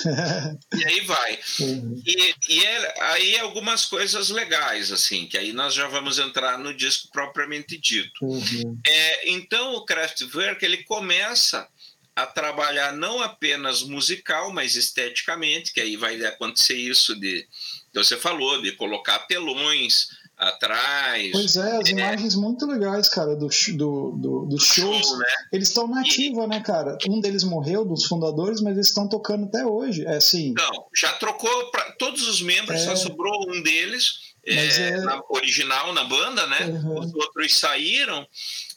e 0.76 0.86
aí 0.86 1.02
vai. 1.02 1.40
Uhum. 1.60 2.02
E, 2.06 2.36
e 2.50 2.64
é, 2.64 3.02
aí 3.02 3.40
algumas 3.40 3.86
coisas 3.86 4.30
legais, 4.30 4.92
assim, 4.92 5.26
que 5.28 5.38
aí 5.38 5.54
nós 5.54 5.74
já 5.74 5.88
vamos 5.88 6.20
entrar 6.20 6.58
no 6.58 6.74
disco 6.74 7.10
propriamente 7.12 7.78
dito. 7.78 8.26
Uhum. 8.26 8.80
É, 8.86 9.32
então 9.32 9.76
o 9.76 9.86
Kraftwerk 9.86 10.64
ele 10.64 10.84
começa 10.84 11.68
a 12.16 12.26
trabalhar 12.26 12.94
não 12.94 13.22
apenas 13.22 13.82
musical, 13.82 14.52
mas 14.54 14.76
esteticamente, 14.76 15.74
que 15.74 15.82
aí 15.82 15.96
vai 15.96 16.24
acontecer 16.26 16.76
isso 16.76 17.20
de, 17.20 17.48
que 17.92 18.04
você 18.04 18.18
falou, 18.18 18.62
de 18.62 18.72
colocar 18.74 19.20
telões, 19.20 20.08
atrás. 20.38 21.32
Pois 21.32 21.56
é, 21.56 21.78
as 21.78 21.88
é. 21.88 21.92
imagens 21.92 22.36
muito 22.36 22.66
legais, 22.66 23.08
cara, 23.08 23.36
do, 23.36 23.48
do, 23.48 24.12
do 24.12 24.46
dos 24.46 24.64
shows. 24.66 25.08
Show, 25.08 25.18
né? 25.18 25.26
Eles 25.52 25.70
estão 25.70 25.88
na 25.88 26.02
ativa, 26.02 26.44
e... 26.44 26.48
né, 26.48 26.60
cara? 26.62 26.98
Um 27.08 27.20
deles 27.20 27.44
morreu, 27.44 27.86
dos 27.86 28.06
fundadores, 28.06 28.62
mas 28.62 28.74
eles 28.74 28.88
estão 28.88 29.08
tocando 29.08 29.46
até 29.46 29.66
hoje. 29.66 30.06
É 30.06 30.18
assim. 30.18 30.54
Não, 30.54 30.86
já 30.96 31.14
trocou 31.14 31.72
para 31.72 31.92
todos 31.94 32.28
os 32.28 32.42
membros, 32.42 32.82
é... 32.82 32.86
só 32.86 32.96
sobrou 32.96 33.50
um 33.50 33.62
deles. 33.62 34.34
É, 34.46 34.56
é... 34.56 34.98
Na, 34.98 35.22
original 35.30 35.94
na 35.94 36.04
banda, 36.04 36.46
né? 36.48 36.66
Uhum. 36.66 37.00
Os 37.00 37.14
outros 37.14 37.58
saíram 37.58 38.28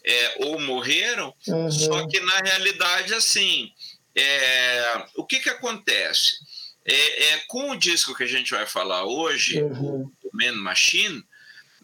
é, 0.05 0.47
ou 0.47 0.61
morreram. 0.61 1.35
Uhum. 1.49 1.71
Só 1.71 2.07
que 2.07 2.21
na 2.21 2.39
realidade, 2.39 3.13
assim, 3.15 3.73
é, 4.15 5.05
o 5.17 5.25
que 5.25 5.41
que 5.41 5.51
acontece? 5.51 6.37
É, 6.85 7.25
é, 7.25 7.39
com 7.49 7.73
o 7.73 7.77
disco 7.77 8.15
que 8.15 8.23
a 8.23 8.29
gente 8.29 8.53
vai 8.53 8.65
falar 8.65 9.05
hoje, 9.05 9.61
uhum. 9.61 10.09
o 10.23 10.31
Man 10.33 10.53
Machine, 10.53 11.25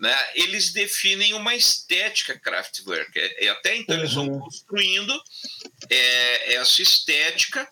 né, 0.02 0.18
eles 0.34 0.72
definem 0.72 1.32
uma 1.32 1.54
estética 1.54 2.36
Kraftwerk. 2.36 3.16
É, 3.16 3.46
é, 3.46 3.48
até 3.50 3.76
então 3.76 3.94
uhum. 3.94 4.02
eles 4.02 4.14
vão 4.14 4.26
uhum. 4.26 4.40
construindo 4.40 5.22
é, 5.88 6.54
essa 6.54 6.82
estética, 6.82 7.68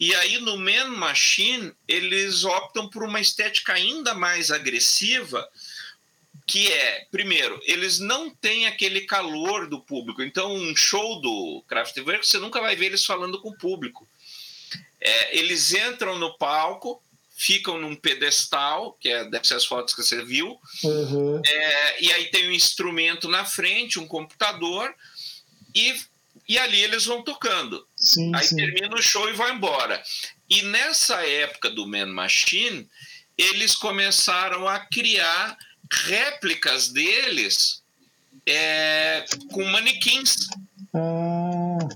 e 0.00 0.14
aí 0.14 0.38
no 0.38 0.56
Man 0.56 0.86
Machine 0.86 1.70
eles 1.86 2.42
optam 2.44 2.88
por 2.88 3.02
uma 3.02 3.20
estética 3.20 3.74
ainda 3.74 4.14
mais 4.14 4.50
agressiva, 4.50 5.46
que 6.46 6.72
é, 6.72 7.06
primeiro, 7.10 7.60
eles 7.64 7.98
não 7.98 8.30
têm 8.30 8.66
aquele 8.66 9.02
calor 9.02 9.68
do 9.68 9.78
público. 9.78 10.22
Então, 10.22 10.50
um 10.54 10.74
show 10.74 11.20
do 11.20 11.62
Kraftwerk, 11.68 12.26
você 12.26 12.38
nunca 12.38 12.62
vai 12.62 12.74
ver 12.76 12.86
eles 12.86 13.04
falando 13.04 13.42
com 13.42 13.50
o 13.50 13.58
público. 13.58 14.08
É, 14.98 15.36
eles 15.36 15.74
entram 15.74 16.18
no 16.18 16.38
palco, 16.38 17.02
ficam 17.38 17.78
num 17.78 17.94
pedestal, 17.94 18.98
que 19.00 19.08
é, 19.08 19.24
deve 19.24 19.46
ser 19.46 19.54
as 19.54 19.64
fotos 19.64 19.94
que 19.94 20.02
você 20.02 20.24
viu, 20.24 20.58
uhum. 20.82 21.40
é, 21.46 22.02
e 22.02 22.12
aí 22.12 22.24
tem 22.32 22.48
um 22.48 22.52
instrumento 22.52 23.28
na 23.28 23.44
frente, 23.44 24.00
um 24.00 24.08
computador, 24.08 24.92
e, 25.72 25.94
e 26.48 26.58
ali 26.58 26.82
eles 26.82 27.04
vão 27.04 27.22
tocando. 27.22 27.86
Sim, 27.96 28.34
aí 28.34 28.44
sim. 28.44 28.56
termina 28.56 28.92
o 28.92 29.00
show 29.00 29.28
e 29.28 29.34
vai 29.34 29.52
embora. 29.52 30.02
E 30.50 30.62
nessa 30.62 31.24
época 31.24 31.70
do 31.70 31.86
Man 31.86 32.06
Machine, 32.06 32.88
eles 33.36 33.76
começaram 33.76 34.66
a 34.66 34.80
criar 34.80 35.56
réplicas 35.88 36.88
deles 36.88 37.80
é, 38.44 39.24
com 39.52 39.62
manequins. 39.62 40.48
Ah. 40.92 41.88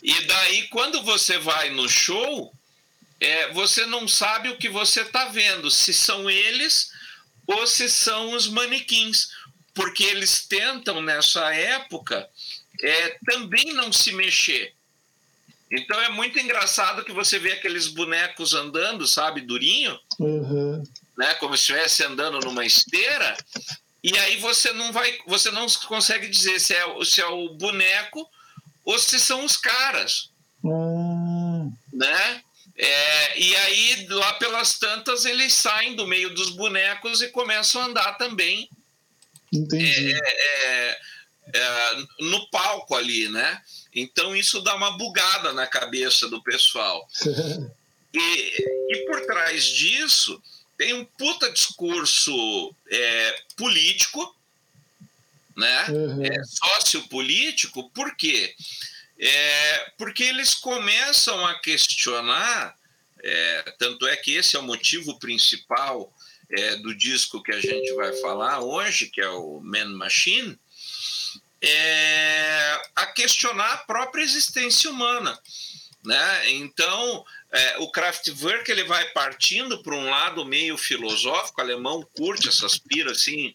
E 0.00 0.20
daí, 0.26 0.68
quando 0.68 1.02
você 1.02 1.38
vai 1.38 1.70
no 1.70 1.88
show, 1.88 2.54
é, 3.20 3.52
você 3.52 3.86
não 3.86 4.06
sabe 4.06 4.48
o 4.48 4.58
que 4.58 4.68
você 4.68 5.02
está 5.02 5.26
vendo, 5.26 5.70
se 5.70 5.92
são 5.92 6.28
eles 6.28 6.90
ou 7.46 7.66
se 7.66 7.88
são 7.88 8.32
os 8.32 8.48
manequins, 8.48 9.28
porque 9.74 10.02
eles 10.04 10.44
tentam, 10.46 11.00
nessa 11.00 11.54
época, 11.54 12.28
é, 12.82 13.18
também 13.24 13.72
não 13.72 13.92
se 13.92 14.12
mexer. 14.12 14.74
Então 15.70 16.00
é 16.00 16.08
muito 16.08 16.38
engraçado 16.38 17.04
que 17.04 17.12
você 17.12 17.38
vê 17.38 17.52
aqueles 17.52 17.88
bonecos 17.88 18.54
andando, 18.54 19.06
sabe, 19.06 19.40
durinho, 19.40 19.98
uhum. 20.18 20.82
né, 21.16 21.34
como 21.34 21.56
se 21.56 21.62
estivesse 21.62 22.04
andando 22.04 22.38
numa 22.40 22.64
esteira, 22.64 23.36
e 24.02 24.16
aí 24.18 24.36
você 24.38 24.72
não 24.72 24.92
vai, 24.92 25.18
você 25.26 25.50
não 25.50 25.66
consegue 25.86 26.28
dizer 26.28 26.60
se 26.60 26.74
é, 26.74 27.04
se 27.04 27.20
é 27.20 27.26
o 27.26 27.48
boneco 27.54 28.28
ou 28.84 28.98
se 28.98 29.18
são 29.18 29.44
os 29.44 29.56
caras, 29.56 30.30
uhum. 30.62 31.72
né? 31.92 32.42
É, 32.78 33.40
e 33.40 33.56
aí 33.56 34.06
lá 34.08 34.34
pelas 34.34 34.78
tantas 34.78 35.24
eles 35.24 35.54
saem 35.54 35.96
do 35.96 36.06
meio 36.06 36.34
dos 36.34 36.50
bonecos 36.50 37.22
e 37.22 37.28
começam 37.28 37.80
a 37.80 37.86
andar 37.86 38.12
também. 38.18 38.68
Entendi. 39.52 40.12
É, 40.12 40.18
é, 40.18 40.98
é 41.54 41.96
no 42.20 42.48
palco 42.50 42.94
ali, 42.94 43.28
né? 43.28 43.62
Então 43.94 44.36
isso 44.36 44.60
dá 44.60 44.74
uma 44.74 44.96
bugada 44.98 45.54
na 45.54 45.66
cabeça 45.66 46.28
do 46.28 46.42
pessoal. 46.42 47.08
e, 48.12 48.18
e 48.90 49.06
por 49.06 49.24
trás 49.24 49.64
disso 49.64 50.42
tem 50.76 50.92
um 50.92 51.04
puta 51.04 51.50
discurso 51.50 52.74
é, 52.90 53.42
político, 53.56 54.36
né? 55.56 55.86
Uhum. 55.88 56.24
É, 56.26 56.44
sociopolítico, 56.44 57.88
por 57.90 58.14
quê? 58.14 58.54
É, 59.18 59.92
porque 59.96 60.22
eles 60.24 60.54
começam 60.54 61.46
a 61.46 61.58
questionar, 61.60 62.76
é, 63.22 63.74
tanto 63.78 64.06
é 64.06 64.16
que 64.16 64.34
esse 64.34 64.56
é 64.56 64.58
o 64.58 64.62
motivo 64.62 65.18
principal 65.18 66.12
é, 66.50 66.76
do 66.76 66.94
disco 66.94 67.42
que 67.42 67.52
a 67.52 67.60
gente 67.60 67.92
vai 67.94 68.12
falar 68.20 68.60
hoje, 68.60 69.06
que 69.06 69.20
é 69.20 69.28
o 69.28 69.60
Man 69.60 69.96
Machine, 69.96 70.58
é, 71.62 72.80
a 72.94 73.06
questionar 73.06 73.72
a 73.72 73.78
própria 73.78 74.22
existência 74.22 74.90
humana. 74.90 75.38
Né? 76.04 76.50
Então, 76.50 77.24
é, 77.50 77.78
o 77.78 77.90
Kraftwerk 77.90 78.70
ele 78.70 78.84
vai 78.84 79.08
partindo 79.10 79.82
para 79.82 79.94
um 79.94 80.10
lado 80.10 80.44
meio 80.44 80.76
filosófico, 80.76 81.60
o 81.60 81.64
alemão 81.64 82.06
curte 82.16 82.48
essas 82.48 82.78
piras 82.78 83.18
assim, 83.18 83.54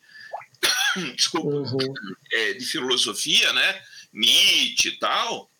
desculpa, 1.15 1.47
uhum. 1.47 1.93
é, 2.31 2.53
de 2.53 2.65
filosofia, 2.65 3.53
né? 3.53 3.81
Nietzsche 4.13 4.89
e 4.89 4.99
tal. 4.99 5.50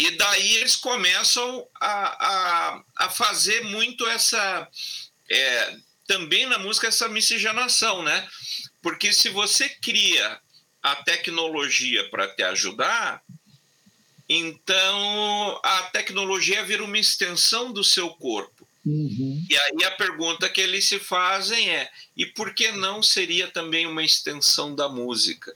E 0.00 0.12
daí 0.12 0.56
eles 0.56 0.76
começam 0.76 1.68
a, 1.78 2.26
a, 2.26 2.84
a 2.96 3.10
fazer 3.10 3.62
muito 3.64 4.06
essa. 4.06 4.66
É, 5.30 5.76
também 6.06 6.46
na 6.46 6.58
música, 6.58 6.88
essa 6.88 7.06
miscigenação, 7.06 8.02
né? 8.02 8.26
Porque 8.80 9.12
se 9.12 9.28
você 9.28 9.68
cria 9.68 10.40
a 10.82 10.96
tecnologia 10.96 12.08
para 12.08 12.26
te 12.28 12.42
ajudar, 12.42 13.22
então 14.26 15.60
a 15.62 15.82
tecnologia 15.92 16.64
vira 16.64 16.82
uma 16.82 16.98
extensão 16.98 17.70
do 17.70 17.84
seu 17.84 18.08
corpo. 18.08 18.66
Uhum. 18.86 19.44
E 19.50 19.54
aí 19.54 19.84
a 19.84 19.90
pergunta 19.90 20.48
que 20.48 20.62
eles 20.62 20.86
se 20.86 20.98
fazem 20.98 21.68
é: 21.68 21.90
e 22.16 22.24
por 22.24 22.54
que 22.54 22.72
não 22.72 23.02
seria 23.02 23.48
também 23.48 23.86
uma 23.86 24.02
extensão 24.02 24.74
da 24.74 24.88
música? 24.88 25.54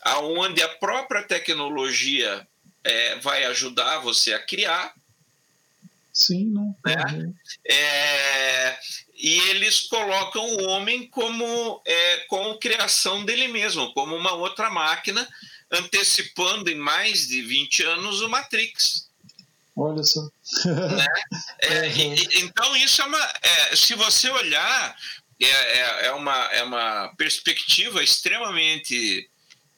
Aonde 0.00 0.62
a 0.62 0.68
própria 0.68 1.22
tecnologia 1.22 2.48
é, 2.84 3.16
vai 3.16 3.44
ajudar 3.44 3.98
você 3.98 4.32
a 4.32 4.38
criar. 4.38 4.94
Sim, 6.12 6.46
não. 6.46 6.76
Né? 6.84 7.32
É, 7.64 8.78
e 9.16 9.38
eles 9.50 9.82
colocam 9.82 10.44
o 10.44 10.68
homem 10.68 11.06
como 11.06 11.80
é, 11.86 12.16
com 12.28 12.58
criação 12.58 13.24
dele 13.24 13.48
mesmo, 13.48 13.92
como 13.94 14.16
uma 14.16 14.32
outra 14.32 14.70
máquina, 14.70 15.26
antecipando 15.70 16.70
em 16.70 16.74
mais 16.74 17.28
de 17.28 17.40
20 17.42 17.82
anos 17.84 18.20
o 18.20 18.28
Matrix. 18.28 19.08
Olha 19.74 20.02
só. 20.02 20.22
Né? 20.66 21.06
É, 21.60 21.86
uhum. 21.86 22.14
e, 22.14 22.28
então, 22.40 22.76
isso 22.76 23.00
é 23.00 23.06
uma. 23.06 23.32
É, 23.40 23.76
se 23.76 23.94
você 23.94 24.28
olhar, 24.28 24.96
é, 25.40 25.46
é, 25.46 26.06
é, 26.06 26.12
uma, 26.12 26.36
é 26.52 26.62
uma 26.62 27.14
perspectiva 27.16 28.02
extremamente 28.02 29.28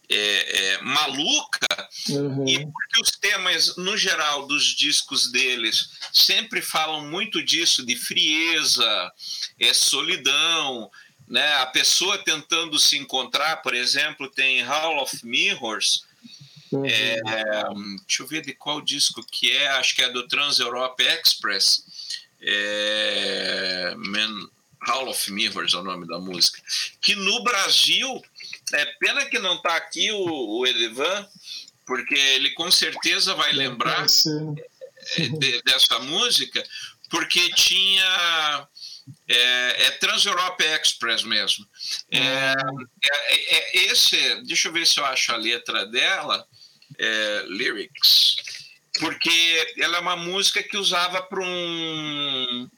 é, 0.08 0.74
é, 0.74 0.82
maluca, 0.82 1.88
uhum. 2.10 2.46
e 2.46 2.58
porque 2.58 3.00
os 3.00 3.10
temas, 3.12 3.76
no 3.76 3.96
geral, 3.96 4.46
dos 4.46 4.64
discos 4.64 5.30
deles 5.30 5.90
sempre 6.12 6.60
falam 6.60 7.06
muito 7.06 7.42
disso, 7.42 7.84
de 7.84 7.96
frieza, 7.96 9.12
é, 9.58 9.72
solidão, 9.72 10.90
né? 11.26 11.54
a 11.56 11.66
pessoa 11.66 12.18
tentando 12.18 12.78
se 12.78 12.96
encontrar, 12.98 13.62
por 13.62 13.74
exemplo, 13.74 14.28
tem 14.28 14.62
Hall 14.62 15.02
of 15.02 15.24
Mirrors, 15.24 16.04
uhum. 16.70 16.84
é, 16.84 17.20
deixa 18.06 18.22
eu 18.22 18.26
ver 18.26 18.42
de 18.42 18.52
qual 18.52 18.80
disco 18.80 19.24
que 19.30 19.50
é, 19.50 19.68
acho 19.68 19.94
que 19.94 20.02
é 20.02 20.10
do 20.10 20.28
Trans 20.28 20.58
Europe 20.58 21.02
Express, 21.02 21.84
é, 22.42 23.94
Man, 23.96 24.48
Hall 24.86 25.08
of 25.08 25.32
Mirrors 25.32 25.72
é 25.72 25.78
o 25.78 25.82
nome 25.82 26.06
da 26.06 26.18
música, 26.18 26.60
que 27.00 27.14
no 27.14 27.42
Brasil 27.42 28.22
é 28.72 28.84
pena 28.98 29.26
que 29.26 29.38
não 29.38 29.56
está 29.56 29.76
aqui 29.76 30.10
o, 30.12 30.58
o 30.58 30.66
Edivan, 30.66 31.28
porque 31.86 32.14
ele 32.14 32.50
com 32.50 32.70
certeza 32.70 33.34
vai 33.34 33.52
lembrar 33.52 34.06
é, 35.16 35.28
de, 35.28 35.62
dessa 35.62 35.98
música, 36.00 36.64
porque 37.10 37.50
tinha. 37.54 38.68
É, 39.28 39.84
é 39.86 39.90
Trans-Europe 39.92 40.64
Express 40.64 41.24
mesmo. 41.24 41.66
É, 42.10 42.18
é, 42.18 42.54
é, 43.12 43.56
é, 43.56 43.92
esse, 43.92 44.16
deixa 44.44 44.68
eu 44.68 44.72
ver 44.72 44.86
se 44.86 44.98
eu 44.98 45.04
acho 45.04 45.30
a 45.32 45.36
letra 45.36 45.84
dela, 45.84 46.46
é, 46.98 47.44
lyrics, 47.48 48.36
porque 48.98 49.74
ela 49.78 49.98
é 49.98 50.00
uma 50.00 50.16
música 50.16 50.62
que 50.62 50.78
usava 50.78 51.20
para 51.22 51.44
um, 51.44 52.70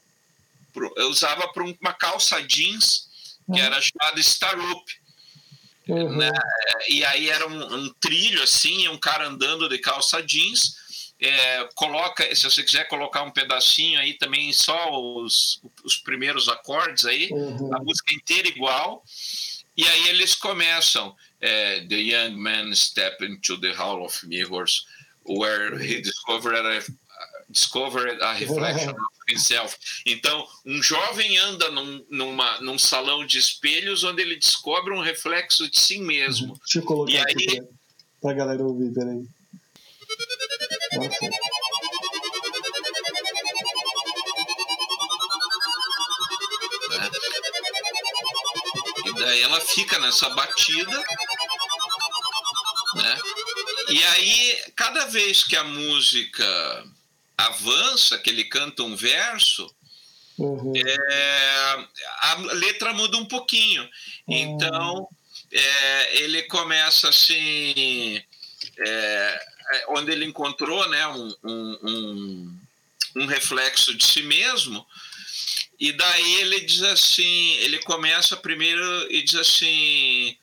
usava 1.09 1.47
para 1.53 1.63
uma 1.63 1.93
calça 1.93 2.41
jeans 2.41 3.07
que 3.45 3.59
hum. 3.61 3.63
era 3.63 3.79
chamada 3.81 4.19
Starup. 4.19 4.85
Uhum. 5.87 6.17
Né? 6.17 6.31
E 6.89 7.03
aí 7.05 7.29
era 7.29 7.47
um, 7.47 7.75
um, 7.75 7.93
trilho 7.99 8.41
assim, 8.43 8.87
um 8.87 8.97
cara 8.97 9.27
andando 9.27 9.69
de 9.69 9.77
calça 9.77 10.21
jeans. 10.21 10.87
É, 11.19 11.67
coloca, 11.73 12.23
se 12.35 12.43
você 12.43 12.63
quiser 12.63 12.87
colocar 12.87 13.23
um 13.23 13.31
pedacinho 13.31 13.99
aí 13.99 14.13
também, 14.13 14.53
só 14.53 14.91
os, 14.91 15.59
os 15.83 15.97
primeiros 15.97 16.47
acordes 16.47 17.05
aí, 17.05 17.29
uhum. 17.31 17.73
a 17.75 17.79
música 17.79 18.13
inteira 18.13 18.47
igual. 18.47 19.03
E 19.75 19.87
aí 19.87 20.09
eles 20.09 20.35
começam: 20.35 21.15
é, 21.41 21.81
The 21.81 21.95
young 21.95 22.35
man 22.35 22.73
step 22.73 23.23
into 23.23 23.57
the 23.59 23.71
hall 23.73 24.03
of 24.03 24.27
mirrors, 24.27 24.85
where 25.25 25.75
he 25.77 26.01
discovered 26.01 26.65
a, 26.65 26.81
discovered 27.49 28.21
a 28.21 28.33
reflection 28.33 28.91
of 28.91 28.97
himself. 29.27 29.77
Então, 30.05 30.47
um 30.65 30.81
jovem 30.81 31.37
anda 31.37 31.71
num, 31.71 32.05
numa, 32.09 32.59
num 32.61 32.77
salão 32.77 33.25
de 33.25 33.37
espelhos 33.37 34.03
onde 34.03 34.21
ele 34.21 34.35
descobre 34.35 34.93
um 34.93 35.01
reflexo 35.01 35.69
de 35.69 35.79
si 35.79 35.99
mesmo. 35.99 36.49
Uhum. 36.49 36.59
Deixa 36.59 36.79
eu 36.79 36.83
colocar 36.83 37.11
e 37.11 37.17
aqui 37.17 37.49
aí... 37.49 37.61
pra, 37.61 37.67
pra 38.21 38.33
galera 38.33 38.63
ouvir, 38.63 38.93
peraí. 38.93 39.25
Nossa. 40.93 41.09
Né? 41.21 41.29
E 49.05 49.13
daí 49.13 49.41
ela 49.41 49.59
fica 49.61 49.99
nessa 49.99 50.29
batida, 50.29 51.03
né? 52.95 53.19
E 53.89 54.03
aí, 54.03 54.63
cada 54.75 55.05
vez 55.05 55.43
que 55.43 55.55
a 55.55 55.63
música 55.63 56.85
avança, 57.37 58.17
que 58.17 58.29
ele 58.29 58.43
canta 58.45 58.83
um 58.83 58.95
verso, 58.95 59.69
Uhum. 60.37 60.71
é, 60.75 61.87
a 62.21 62.35
letra 62.53 62.93
muda 62.93 63.17
um 63.17 63.25
pouquinho. 63.25 63.81
Uhum. 64.27 64.35
Então, 64.35 65.09
é, 65.51 66.21
ele 66.21 66.43
começa 66.43 67.09
assim, 67.09 68.21
é, 68.77 69.45
onde 69.89 70.11
ele 70.11 70.25
encontrou 70.25 70.87
né, 70.89 71.07
um, 71.07 71.35
um, 71.43 71.79
um, 71.83 72.59
um, 73.17 73.25
reflexo 73.25 73.95
de 73.95 74.05
si 74.05 74.21
mesmo, 74.21 74.85
e 75.79 75.91
daí 75.91 76.41
ele 76.41 76.59
diz 76.61 76.83
assim, 76.83 77.53
ele 77.57 77.79
começa 77.79 78.37
primeiro 78.37 79.11
e 79.11 79.23
diz 79.23 79.35
assim, 79.35 80.37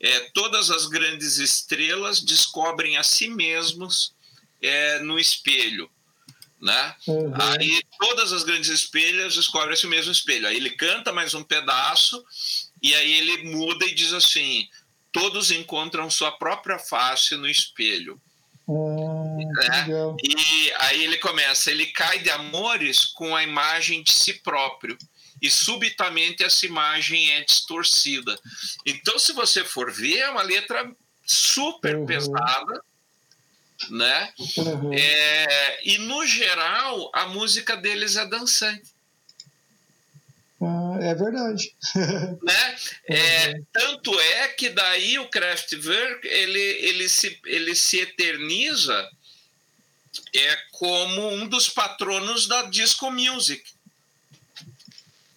é, 0.00 0.20
todas 0.32 0.70
as 0.70 0.86
grandes 0.86 1.38
estrelas 1.38 2.20
descobrem 2.20 2.96
a 2.96 3.02
si 3.02 3.28
mesmos 3.28 4.14
é, 4.62 4.98
no 5.00 5.18
espelho. 5.18 5.90
Né? 6.60 6.94
Uhum. 7.06 7.32
Aí 7.34 7.82
todas 7.98 8.32
as 8.32 8.42
grandes 8.42 8.70
espelhas 8.70 9.34
descobrem 9.34 9.74
esse 9.74 9.86
mesmo 9.86 10.10
espelho. 10.10 10.48
Aí 10.48 10.56
ele 10.56 10.70
canta 10.70 11.12
mais 11.12 11.34
um 11.34 11.42
pedaço 11.42 12.24
e 12.82 12.94
aí 12.94 13.12
ele 13.12 13.44
muda 13.44 13.84
e 13.84 13.94
diz 13.94 14.12
assim: 14.12 14.66
todos 15.12 15.50
encontram 15.50 16.10
sua 16.10 16.32
própria 16.32 16.78
face 16.78 17.36
no 17.36 17.48
espelho. 17.48 18.20
Ah, 18.68 19.86
né? 19.86 19.86
E 20.24 20.72
aí 20.78 21.04
ele 21.04 21.18
começa, 21.18 21.70
ele 21.70 21.86
cai 21.86 22.18
de 22.18 22.30
amores 22.30 23.04
com 23.04 23.36
a 23.36 23.42
imagem 23.42 24.02
de 24.02 24.12
si 24.12 24.34
próprio 24.34 24.96
e 25.40 25.50
subitamente 25.50 26.42
essa 26.42 26.66
imagem 26.66 27.32
é 27.32 27.44
distorcida. 27.44 28.38
Então, 28.84 29.18
se 29.18 29.32
você 29.32 29.64
for 29.64 29.92
ver, 29.92 30.18
é 30.18 30.30
uma 30.30 30.42
letra 30.42 30.90
super 31.24 31.96
uhum. 31.96 32.06
pesada, 32.06 32.82
né? 33.90 34.32
Uhum. 34.58 34.92
É, 34.92 35.80
e 35.84 35.98
no 35.98 36.26
geral, 36.26 37.10
a 37.14 37.26
música 37.26 37.76
deles 37.76 38.16
é 38.16 38.26
dançante. 38.26 38.94
Ah, 40.60 40.98
é 41.00 41.14
verdade. 41.14 41.74
né? 42.42 42.76
É, 43.08 43.48
uhum. 43.48 43.64
Tanto 43.72 44.18
é 44.18 44.48
que 44.48 44.70
daí 44.70 45.18
o 45.18 45.28
Kraftwerk 45.28 46.26
ele, 46.26 46.60
ele, 46.60 47.08
se, 47.08 47.38
ele 47.44 47.74
se 47.74 48.00
eterniza 48.00 49.10
é 50.34 50.56
como 50.72 51.28
um 51.28 51.46
dos 51.46 51.68
patronos 51.68 52.46
da 52.46 52.62
disco 52.62 53.10
music. 53.10 53.62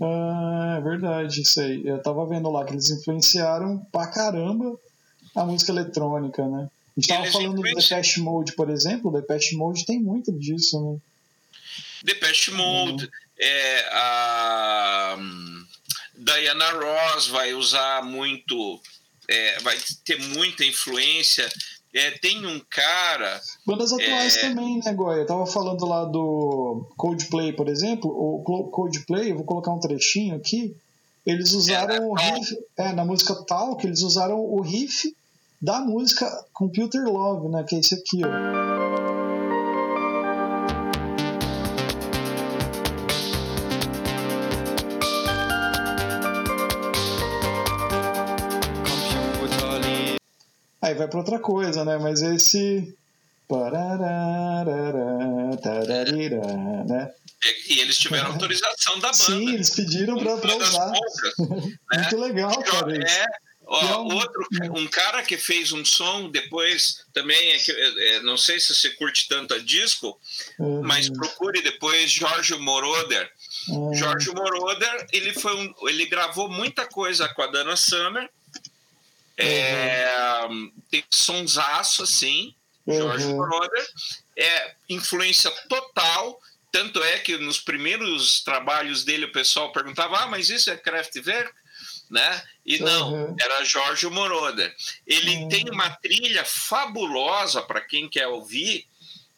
Ah, 0.02 0.76
é 0.78 0.82
verdade, 0.82 1.42
isso 1.42 1.60
aí. 1.60 1.86
Eu 1.86 2.02
tava 2.02 2.26
vendo 2.26 2.50
lá 2.50 2.64
que 2.64 2.72
eles 2.72 2.90
influenciaram 2.90 3.80
pra 3.92 4.08
caramba 4.08 4.80
a 5.36 5.44
música 5.44 5.72
eletrônica, 5.72 6.46
né? 6.48 6.70
A 7.00 7.02
gente 7.02 7.08
tava 7.08 7.22
eles 7.22 7.34
falando 7.34 7.56
do 7.56 7.62
Depeche 7.62 8.20
Mode, 8.20 8.52
por 8.54 8.70
exemplo. 8.70 9.10
O 9.10 9.14
Depeche 9.14 9.56
Mode 9.56 9.86
tem 9.86 10.00
muito 10.00 10.32
disso, 10.34 10.82
né? 10.82 10.98
Depeche 12.04 12.52
Mode, 12.52 13.06
uhum. 13.06 13.10
é, 13.40 13.90
a 13.92 15.16
hum, 15.18 15.66
Diana 16.18 16.72
Ross 16.72 17.28
vai 17.28 17.54
usar 17.54 18.04
muito, 18.04 18.82
é, 19.28 19.60
vai 19.60 19.78
ter 20.06 20.20
muita 20.20 20.66
influência 20.66 21.50
é, 21.94 22.12
tem 22.12 22.46
um 22.46 22.62
cara. 22.70 23.42
Bandas 23.66 23.92
atuais 23.92 24.38
é... 24.38 24.42
também, 24.42 24.80
né, 24.84 24.94
Goya? 24.94 25.22
Eu 25.22 25.26
tava 25.26 25.48
falando 25.48 25.86
lá 25.88 26.06
do 26.06 26.86
Coldplay, 26.96 27.54
por 27.54 27.68
exemplo. 27.68 28.12
O 28.12 28.70
Coldplay, 28.72 29.32
eu 29.32 29.38
vou 29.38 29.44
colocar 29.44 29.72
um 29.72 29.80
trechinho 29.80 30.36
aqui. 30.36 30.76
Eles 31.26 31.52
usaram 31.52 31.96
é, 31.96 32.00
o 32.00 32.14
riff. 32.14 32.58
É, 32.78 32.94
na 32.94 33.04
música 33.04 33.36
Talk, 33.36 33.86
eles 33.86 34.02
usaram 34.02 34.40
o 34.40 34.62
riff 34.62 35.16
da 35.62 35.82
música 35.82 36.26
Computer 36.54 37.04
Love, 37.04 37.50
né? 37.50 37.64
Que 37.68 37.76
é 37.76 37.80
esse 37.80 37.96
aqui, 37.96 38.22
ó. 38.24 38.30
Aí 50.82 50.96
vai 50.96 51.08
para 51.08 51.20
outra 51.20 51.40
coisa, 51.40 51.84
né? 51.84 51.98
Mas 51.98 52.22
esse. 52.22 52.96
Né? 56.88 57.12
E 57.68 57.80
eles 57.80 57.98
tiveram 57.98 58.32
autorização 58.32 59.00
da 59.00 59.08
banda. 59.08 59.14
Sim, 59.14 59.54
eles 59.54 59.70
pediram 59.72 60.18
para 60.18 60.36
usar. 60.36 60.92
Poucas, 60.92 61.38
né? 61.50 61.78
Muito 61.94 62.18
legal, 62.18 62.64
cara. 62.64 62.96
É, 62.96 63.26
ó, 63.70 63.82
é 63.82 64.16
outro, 64.16 64.48
um 64.76 64.88
cara 64.88 65.24
que 65.24 65.38
fez 65.38 65.72
um 65.72 65.86
som 65.86 66.30
depois 66.30 67.06
também, 67.14 67.52
é 67.52 67.58
que, 67.58 67.72
é, 67.72 68.22
não 68.22 68.38
sei 68.38 68.60
se 68.60 68.74
você 68.74 68.90
curte 68.92 69.28
tanto 69.28 69.54
a 69.54 69.60
disco, 69.60 70.20
uhum. 70.58 70.82
mas 70.84 71.10
procure 71.10 71.62
depois 71.62 72.12
Jorge 72.12 72.56
Moroder. 72.56 73.32
Uhum. 73.70 73.94
Jorge 73.94 74.30
Moroder, 74.32 75.08
ele, 75.14 75.34
foi 75.34 75.56
um, 75.56 75.74
ele 75.88 76.06
gravou 76.06 76.50
muita 76.50 76.86
coisa 76.86 77.28
com 77.30 77.42
a 77.42 77.48
Dana 77.48 77.76
Summer, 77.76 78.30
é, 79.40 80.46
uhum. 80.50 80.72
Tem 80.92 81.04
sonsaço, 81.10 82.04
assim, 82.04 82.54
George 82.86 83.26
uhum. 83.26 83.38
Moroder. 83.38 83.88
É 84.38 84.76
influência 84.90 85.50
total. 85.70 86.40
Tanto 86.72 87.02
é 87.02 87.18
que 87.20 87.38
nos 87.38 87.60
primeiros 87.60 88.44
trabalhos 88.44 89.04
dele 89.04 89.26
o 89.26 89.32
pessoal 89.32 89.72
perguntava: 89.72 90.18
ah, 90.18 90.28
mas 90.28 90.50
isso 90.50 90.70
é 90.70 90.76
Kraftwerk? 90.76 91.52
Né? 92.10 92.44
E 92.70 92.80
não, 92.80 93.14
uhum. 93.14 93.36
era 93.40 93.66
Jorge 93.66 94.08
Moroder. 94.08 94.74
Ele 95.06 95.38
uhum. 95.38 95.50
tem 95.50 95.70
uma 95.70 95.90
trilha 95.90 96.46
fabulosa 96.46 97.62
para 97.64 97.82
quem 97.82 98.08
quer 98.08 98.28
ouvir 98.28 98.86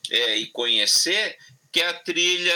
é, 0.10 0.36
e 0.36 0.48
conhecer, 0.48 1.38
que 1.72 1.80
é 1.80 1.88
a 1.88 1.94
trilha 1.94 2.54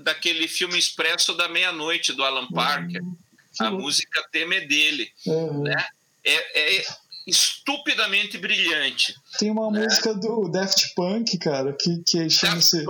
daquele 0.00 0.48
filme 0.48 0.78
Expresso 0.78 1.34
da 1.34 1.48
Meia-Noite, 1.48 2.14
do 2.14 2.24
Alan 2.24 2.48
Parker. 2.48 3.02
Uhum. 3.02 3.16
A 3.60 3.70
música 3.70 4.26
tema 4.32 4.54
é 4.54 4.60
dele. 4.60 5.12
Uhum. 5.26 5.64
Né? 5.64 5.86
é, 6.24 6.78
é 6.78 6.84
estupidamente 7.26 8.38
brilhante. 8.38 9.14
Tem 9.38 9.50
uma 9.50 9.70
né? 9.70 9.84
música 9.84 10.14
do 10.14 10.48
Daft 10.48 10.94
Punk, 10.94 11.38
cara, 11.38 11.74
que, 11.78 12.02
que 12.06 12.30
chama-se 12.30 12.84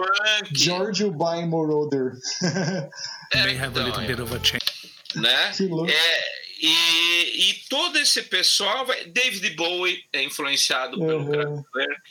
George 0.53 1.05
By 1.11 1.45
Moroder. 1.47 2.13
é, 3.33 3.43
May 3.43 3.59
have 3.59 3.71
então, 3.71 3.83
a 3.83 3.87
little 3.87 4.07
bit 4.07 4.21
of 4.21 4.35
a 4.35 4.45
change. 4.45 4.65
Né? 5.17 5.53
Que 5.53 5.67
louco. 5.67 5.91
É, 5.91 6.38
e, 6.61 7.51
e 7.51 7.55
todo 7.69 7.99
esse 7.99 8.23
pessoal, 8.23 8.85
vai, 8.85 9.05
David 9.07 9.51
Bowie 9.51 10.05
é 10.13 10.23
influenciado 10.23 10.99
pelo 10.99 11.21
uhum. 11.21 11.31
Kraftwerk, 11.31 12.03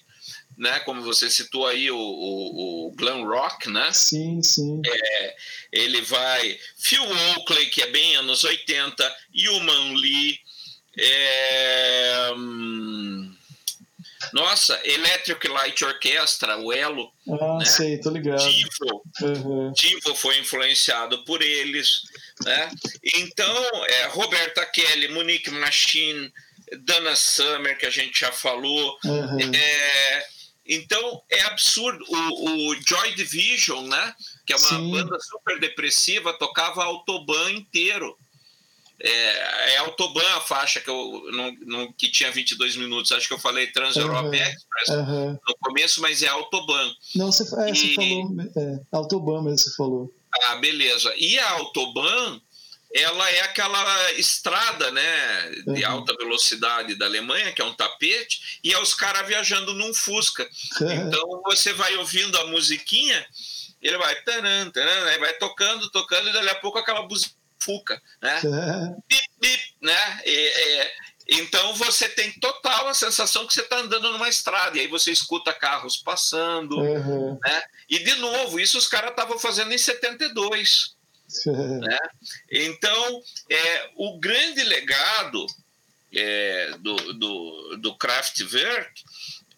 né? 0.58 0.80
Como 0.82 1.02
você 1.02 1.30
citou 1.30 1.68
aí 1.68 1.92
o, 1.92 1.98
o, 1.98 2.88
o 2.88 2.92
glam 2.96 3.26
rock, 3.26 3.70
né? 3.70 3.92
Sim, 3.94 4.42
sim. 4.42 4.82
É, 4.86 5.36
ele 5.72 6.02
vai 6.02 6.58
Phil 6.78 7.04
Oakley, 7.04 7.68
que 7.68 7.82
é 7.82 7.88
bem 7.88 8.16
anos 8.16 8.44
80, 8.44 9.16
Human 9.36 9.96
Lee, 9.96 10.40
é, 10.98 12.32
hum, 12.36 13.37
nossa, 14.34 14.80
Electric 14.84 15.48
Light 15.48 15.84
Orchestra, 15.84 16.58
o 16.58 16.74
Elo. 16.74 17.12
Ah, 17.30 17.58
né? 17.60 17.66
sei, 17.66 18.00
tô 18.00 18.10
ligado. 18.10 18.40
Divo, 18.40 19.04
uhum. 19.22 19.74
Divo 19.74 20.16
foi 20.16 20.40
influenciado 20.40 21.24
por 21.24 21.42
eles. 21.42 22.02
Né? 22.44 22.72
Então, 23.16 23.86
é, 23.88 24.06
Roberta 24.08 24.66
Kelly, 24.66 25.10
Monique 25.10 25.52
Machine, 25.52 26.32
Dana 26.80 27.16
Summer, 27.16 27.78
que 27.78 27.86
a 27.86 27.90
gente 27.90 28.20
já 28.20 28.32
falou. 28.32 28.98
Uhum. 29.04 29.54
É, 29.54 30.26
então, 30.66 31.22
é 31.30 31.42
absurdo. 31.44 32.04
O, 32.08 32.72
o, 32.72 32.76
Joy 32.86 33.16
Division, 33.16 33.88
né? 33.88 34.16
que 34.46 34.54
é 34.54 34.56
uma 34.58 34.70
Sim. 34.70 34.92
banda 34.92 35.18
super 35.20 35.60
depressiva, 35.60 36.34
tocava 36.34 36.84
Autobahn 36.84 37.52
inteiro. 37.52 38.18
É, 39.00 39.74
é 39.74 39.78
Autobahn 39.78 40.38
a 40.38 40.42
faixa 40.42 40.80
que, 40.80 40.90
eu, 40.90 41.30
não, 41.32 41.56
não, 41.66 41.94
que 41.94 42.10
tinha 42.10 42.32
22 42.32 42.76
minutos. 42.78 43.12
Acho 43.12 43.28
que 43.28 43.34
eu 43.34 43.40
falei 43.40 43.68
Trans-Europe 43.68 44.28
uhum, 44.28 44.34
Express 44.34 44.90
uhum. 44.90 45.40
no 45.48 45.56
começo, 45.60 46.02
mas 46.02 46.24
é 46.24 46.28
Autobahn. 46.28 46.92
Não, 47.16 47.32
você, 47.32 47.44
é, 47.44 47.72
e, 47.72 47.76
você 47.76 47.94
falou. 47.94 48.36
É, 48.56 48.80
Autobahn 48.92 49.42
mesmo 49.44 49.60
você 49.60 49.76
falou. 49.76 50.14
Ah, 50.46 50.56
beleza. 50.56 51.14
E 51.16 51.38
a 51.38 51.52
Autobahn, 51.52 52.42
ela 52.94 53.30
é 53.30 53.42
aquela 53.42 54.12
estrada 54.14 54.92
né, 54.92 55.52
de 55.68 55.84
uhum. 55.84 55.92
alta 55.92 56.16
velocidade 56.18 56.96
da 56.96 57.06
Alemanha, 57.06 57.52
que 57.52 57.62
é 57.62 57.66
um 57.66 57.74
tapete, 57.74 58.60
e 58.64 58.74
é 58.74 58.82
os 58.82 58.96
caras 58.96 59.28
viajando 59.28 59.74
num 59.74 59.94
Fusca. 59.94 60.48
Então 60.82 61.42
você 61.46 61.72
vai 61.72 61.96
ouvindo 61.98 62.36
a 62.40 62.48
musiquinha, 62.48 63.28
ele 63.80 63.98
vai, 64.00 64.16
taran, 64.24 64.72
taran, 64.72 65.20
vai 65.20 65.34
tocando, 65.34 65.88
tocando, 65.92 66.30
e 66.30 66.34
dali 66.34 66.50
a 66.50 66.56
pouco 66.56 66.80
aquela 66.80 67.04
buzina 67.04 67.37
fuca, 67.60 68.02
né? 68.22 68.38
É. 68.38 68.96
Bip, 69.08 69.30
bip, 69.40 69.76
né? 69.82 70.22
E, 70.26 70.92
então 71.30 71.74
você 71.76 72.08
tem 72.08 72.32
total 72.40 72.88
a 72.88 72.94
sensação 72.94 73.46
que 73.46 73.54
você 73.54 73.62
está 73.62 73.78
andando 73.78 74.12
numa 74.12 74.30
estrada, 74.30 74.78
e 74.78 74.82
aí 74.82 74.88
você 74.88 75.12
escuta 75.12 75.54
carros 75.54 75.98
passando, 75.98 76.78
uhum. 76.80 77.38
né? 77.44 77.64
E 77.90 78.00
de 78.00 78.16
novo, 78.16 78.60
isso 78.60 78.78
os 78.78 78.88
caras 78.88 79.12
estavam 79.12 79.38
fazendo 79.38 79.74
em 79.74 79.78
72. 79.78 80.96
Né? 81.46 81.98
Então, 82.50 83.22
é, 83.50 83.90
o 83.96 84.18
grande 84.18 84.64
legado 84.64 85.46
é, 86.14 86.72
do, 86.80 86.96
do, 87.14 87.78
do 87.78 87.96
Kraftwerk 87.96 89.04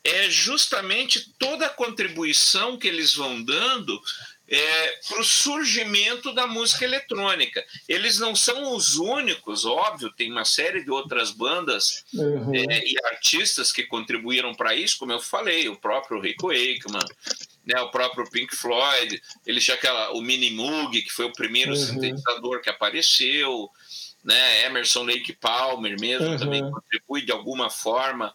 é 0.03 0.29
justamente 0.29 1.33
toda 1.37 1.67
a 1.67 1.69
contribuição 1.69 2.77
que 2.77 2.87
eles 2.87 3.13
vão 3.13 3.43
dando 3.43 4.01
é, 4.49 4.99
para 5.07 5.21
o 5.21 5.23
surgimento 5.23 6.33
da 6.33 6.47
música 6.47 6.83
eletrônica. 6.83 7.63
Eles 7.87 8.17
não 8.17 8.35
são 8.35 8.75
os 8.75 8.95
únicos, 8.95 9.63
óbvio, 9.63 10.11
tem 10.11 10.31
uma 10.31 10.43
série 10.43 10.83
de 10.83 10.89
outras 10.89 11.31
bandas 11.31 12.03
uhum. 12.13 12.53
é, 12.55 12.83
e 12.83 12.95
artistas 13.05 13.71
que 13.71 13.83
contribuíram 13.83 14.55
para 14.55 14.73
isso, 14.73 14.97
como 14.97 15.11
eu 15.11 15.19
falei, 15.19 15.69
o 15.69 15.75
próprio 15.75 16.19
Rico 16.19 16.47
Wakeman, 16.47 17.05
né, 17.65 17.79
o 17.81 17.91
próprio 17.91 18.29
Pink 18.29 18.55
Floyd, 18.55 19.21
ele 19.45 19.59
tinha 19.59 19.75
aquela, 19.75 20.11
o 20.13 20.21
Mini 20.21 20.49
Moog, 20.49 20.99
que 20.99 21.11
foi 21.11 21.25
o 21.25 21.33
primeiro 21.33 21.71
uhum. 21.71 21.77
sintetizador 21.77 22.61
que 22.61 22.69
apareceu, 22.69 23.69
né, 24.23 24.65
Emerson 24.65 25.03
Lake 25.03 25.33
Palmer 25.33 25.99
mesmo 25.99 26.27
uhum. 26.27 26.37
também 26.37 26.71
contribui 26.71 27.21
de 27.21 27.31
alguma 27.31 27.69
forma. 27.69 28.33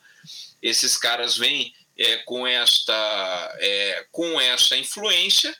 Esses 0.63 0.97
caras 0.97 1.37
vêm 1.37 1.75
é, 1.97 2.17
com 2.19 2.47
esta 2.47 3.57
é, 3.61 4.07
com 4.11 4.41
essa 4.41 4.77
influência 4.77 5.55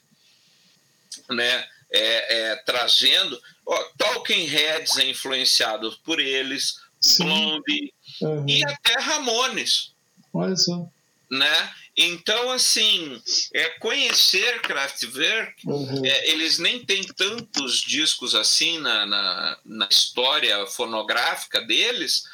né, 1.31 1.67
é, 1.91 2.51
é, 2.53 2.57
trazendo. 2.57 3.41
Ó, 3.67 3.77
Talking 3.97 4.47
Heads 4.47 4.97
é 4.99 5.09
influenciado 5.09 5.97
por 6.05 6.21
eles, 6.21 6.77
Blondie 7.19 7.93
uhum. 8.21 8.49
e 8.49 8.65
até 8.65 8.99
Ramones. 9.01 9.93
Olha 10.33 10.57
só. 10.57 10.89
Né? 11.31 11.71
Então, 11.97 12.51
assim, 12.51 13.23
é 13.53 13.69
conhecer 13.79 14.61
Kraftwerk, 14.63 15.67
uhum. 15.67 16.05
é, 16.05 16.31
eles 16.31 16.59
nem 16.59 16.85
têm 16.85 17.05
tantos 17.05 17.81
discos 17.81 18.35
assim 18.35 18.79
na, 18.81 19.07
na, 19.07 19.59
na, 19.65 19.89
história 19.89 20.67
fonográfica 20.67 21.61
deles, 21.61 22.25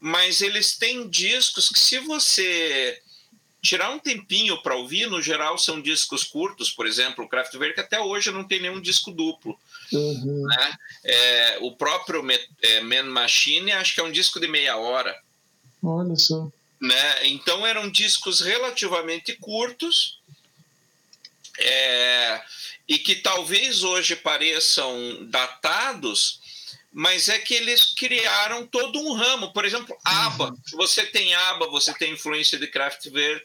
mas 0.00 0.40
eles 0.40 0.76
têm 0.76 1.08
discos 1.08 1.68
que, 1.68 1.78
se 1.78 1.98
você 1.98 3.01
tirar 3.62 3.90
um 3.90 3.98
tempinho 3.98 4.60
para 4.60 4.74
ouvir, 4.74 5.06
no 5.06 5.22
geral 5.22 5.56
são 5.56 5.80
discos 5.80 6.24
curtos, 6.24 6.70
por 6.70 6.86
exemplo, 6.86 7.24
o 7.24 7.28
Kraftwerk 7.28 7.78
até 7.78 8.00
hoje 8.00 8.32
não 8.32 8.42
tem 8.42 8.60
nenhum 8.60 8.80
disco 8.80 9.12
duplo. 9.12 9.58
Uhum. 9.92 10.46
Né? 10.46 10.74
É, 11.04 11.58
o 11.60 11.70
próprio 11.72 12.24
é, 12.60 12.80
Man 12.80 13.04
Machine 13.04 13.70
acho 13.72 13.94
que 13.94 14.00
é 14.00 14.04
um 14.04 14.10
disco 14.10 14.40
de 14.40 14.48
meia 14.48 14.76
hora. 14.76 15.16
Olha 15.80 16.16
só. 16.16 16.50
Né? 16.80 17.26
Então 17.28 17.64
eram 17.64 17.88
discos 17.88 18.40
relativamente 18.40 19.36
curtos 19.36 20.18
é, 21.58 22.42
e 22.88 22.98
que 22.98 23.14
talvez 23.14 23.84
hoje 23.84 24.16
pareçam 24.16 25.24
datados, 25.26 26.40
mas 26.92 27.28
é 27.28 27.38
que 27.38 27.54
eles 27.54 27.94
criaram 27.94 28.66
todo 28.66 29.00
um 29.00 29.14
ramo. 29.14 29.52
Por 29.52 29.64
exemplo, 29.64 29.96
ABBA. 30.04 30.50
Uhum. 30.50 30.56
Se 30.66 30.76
você 30.76 31.06
tem 31.06 31.34
ABBA, 31.34 31.70
você 31.70 31.94
tem 31.94 32.12
influência 32.12 32.58
de 32.58 32.66
Kraftwerk 32.66 33.44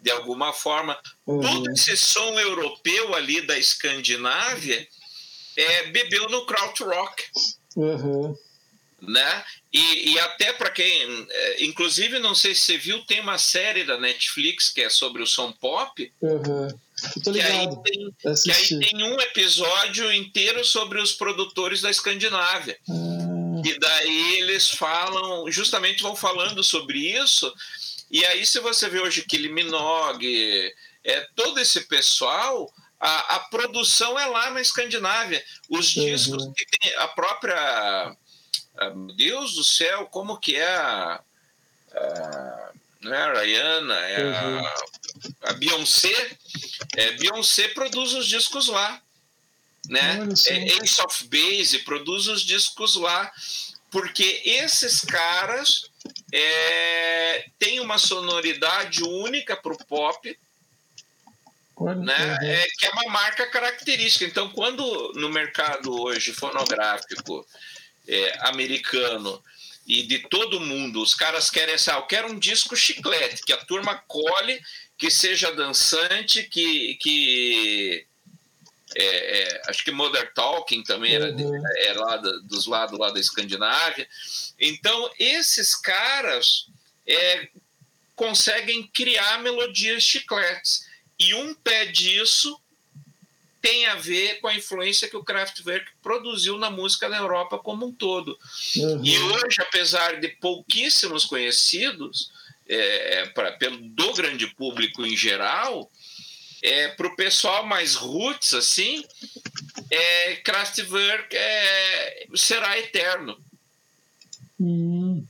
de 0.00 0.10
alguma 0.10 0.52
forma. 0.52 0.98
Uhum. 1.26 1.40
Todo 1.40 1.70
esse 1.72 1.96
som 1.96 2.38
europeu 2.40 3.14
ali 3.14 3.42
da 3.42 3.58
Escandinávia 3.58 4.88
é, 5.56 5.86
bebeu 5.88 6.28
no 6.30 6.46
krautrock. 6.46 7.22
Uhum. 7.76 8.34
Né? 9.02 9.44
E, 9.72 10.12
e 10.12 10.18
até 10.18 10.52
para 10.52 10.70
quem, 10.70 11.26
é, 11.30 11.64
inclusive, 11.64 12.18
não 12.18 12.34
sei 12.34 12.54
se 12.54 12.62
você 12.62 12.78
viu, 12.78 13.04
tem 13.04 13.20
uma 13.20 13.38
série 13.38 13.84
da 13.84 13.98
Netflix 13.98 14.70
que 14.70 14.82
é 14.82 14.90
sobre 14.90 15.22
o 15.22 15.26
som 15.26 15.52
pop. 15.52 16.12
Uhum. 16.20 16.68
Que 17.22 17.40
aí, 17.40 17.68
tem, 17.82 18.14
que 18.42 18.50
aí 18.50 18.88
tem 18.88 19.02
um 19.02 19.20
episódio 19.20 20.12
inteiro 20.12 20.64
sobre 20.64 21.00
os 21.00 21.12
produtores 21.12 21.80
da 21.80 21.90
Escandinávia. 21.90 22.78
Uhum. 22.88 23.62
E 23.64 23.78
daí 23.78 24.38
eles 24.38 24.70
falam, 24.70 25.50
justamente 25.50 26.02
vão 26.02 26.16
falando 26.16 26.62
sobre 26.62 26.98
isso. 26.98 27.52
E 28.10 28.24
aí, 28.26 28.44
se 28.44 28.58
você 28.58 28.88
vê 28.88 29.00
hoje 29.00 29.24
Kylie 29.24 29.52
Minogue, 29.52 30.72
é, 31.04 31.20
todo 31.36 31.60
esse 31.60 31.82
pessoal, 31.82 32.72
a, 32.98 33.36
a 33.36 33.38
produção 33.40 34.18
é 34.18 34.26
lá 34.26 34.50
na 34.50 34.60
Escandinávia. 34.60 35.42
Os 35.68 35.96
uhum. 35.96 36.04
discos 36.04 36.46
que 36.54 36.66
tem 36.78 36.94
a 36.96 37.08
própria. 37.08 37.56
A, 37.56 38.90
Deus 39.16 39.54
do 39.54 39.64
céu, 39.64 40.06
como 40.06 40.38
que 40.38 40.56
é 40.56 40.76
a. 40.76 41.20
a 41.94 42.69
não 43.00 43.14
é 43.14 43.22
a 43.22 43.40
Rihanna, 43.40 43.94
é 43.94 44.24
uhum. 44.24 44.66
a, 44.66 45.50
a 45.50 45.52
Beyoncé. 45.54 46.36
É, 46.96 47.12
Beyoncé 47.12 47.68
produz 47.68 48.12
os 48.12 48.26
discos 48.26 48.68
lá. 48.68 49.00
Né? 49.88 50.18
É, 50.46 50.82
Ace 50.82 51.00
of 51.02 51.24
Base 51.28 51.78
produz 51.80 52.26
os 52.26 52.42
discos 52.42 52.94
lá. 52.96 53.30
Porque 53.90 54.42
esses 54.44 55.00
caras 55.00 55.90
é, 56.32 57.46
têm 57.58 57.80
uma 57.80 57.98
sonoridade 57.98 59.02
única 59.02 59.56
para 59.56 59.72
o 59.72 59.84
pop 59.86 60.38
né? 61.96 62.36
É, 62.42 62.66
que 62.78 62.86
é 62.86 62.90
uma 62.90 63.10
marca 63.10 63.46
característica. 63.46 64.24
Então, 64.24 64.50
quando 64.50 65.12
no 65.14 65.30
mercado 65.30 65.98
hoje 66.02 66.32
fonográfico 66.32 67.46
é, 68.06 68.48
americano 68.48 69.42
e 69.86 70.02
de 70.02 70.18
todo 70.20 70.60
mundo, 70.60 71.02
os 71.02 71.14
caras 71.14 71.50
querem 71.50 71.74
assim, 71.74 71.90
ah, 71.90 71.96
eu 71.96 72.02
quero 72.02 72.30
um 72.30 72.38
disco 72.38 72.76
chiclete, 72.76 73.42
que 73.44 73.52
a 73.52 73.64
turma 73.64 73.96
colhe, 74.06 74.60
que 74.96 75.10
seja 75.10 75.52
dançante, 75.52 76.44
que, 76.44 76.94
que 76.96 78.06
é, 78.94 79.04
é, 79.04 79.62
acho 79.66 79.84
que 79.84 79.90
Modern 79.90 80.28
Talking 80.34 80.82
também 80.82 81.14
era, 81.14 81.30
uhum. 81.30 81.62
era 81.86 82.00
lá 82.00 82.16
dos 82.16 82.66
lados 82.66 82.98
lá 82.98 83.10
da 83.10 83.20
Escandinávia. 83.20 84.08
Então, 84.58 85.10
esses 85.18 85.74
caras 85.74 86.66
é, 87.06 87.48
conseguem 88.14 88.86
criar 88.88 89.38
melodias 89.38 90.02
chicletes. 90.02 90.86
E 91.18 91.34
um 91.34 91.54
pé 91.54 91.86
disso 91.86 92.60
tem 93.60 93.86
a 93.86 93.94
ver 93.94 94.40
com 94.40 94.48
a 94.48 94.54
influência 94.54 95.08
que 95.08 95.16
o 95.16 95.24
Kraftwerk 95.24 95.86
produziu 96.02 96.56
na 96.58 96.70
música 96.70 97.08
da 97.08 97.18
Europa 97.18 97.58
como 97.58 97.86
um 97.86 97.92
todo. 97.92 98.38
Uhum. 98.76 99.04
E 99.04 99.18
hoje, 99.18 99.56
apesar 99.60 100.18
de 100.18 100.28
pouquíssimos 100.28 101.24
conhecidos 101.24 102.30
é, 102.66 103.20
é 103.20 103.26
pra, 103.26 103.52
pelo, 103.52 103.78
do 103.78 104.12
grande 104.14 104.46
público 104.46 105.04
em 105.04 105.16
geral, 105.16 105.90
é, 106.62 106.88
para 106.88 107.06
o 107.06 107.16
pessoal 107.16 107.66
mais 107.66 107.94
roots, 107.94 108.54
assim, 108.54 109.04
é, 109.90 110.36
Kraftwerk 110.36 111.36
é, 111.36 112.26
será 112.34 112.78
eterno. 112.78 113.38
Uhum. 114.58 115.26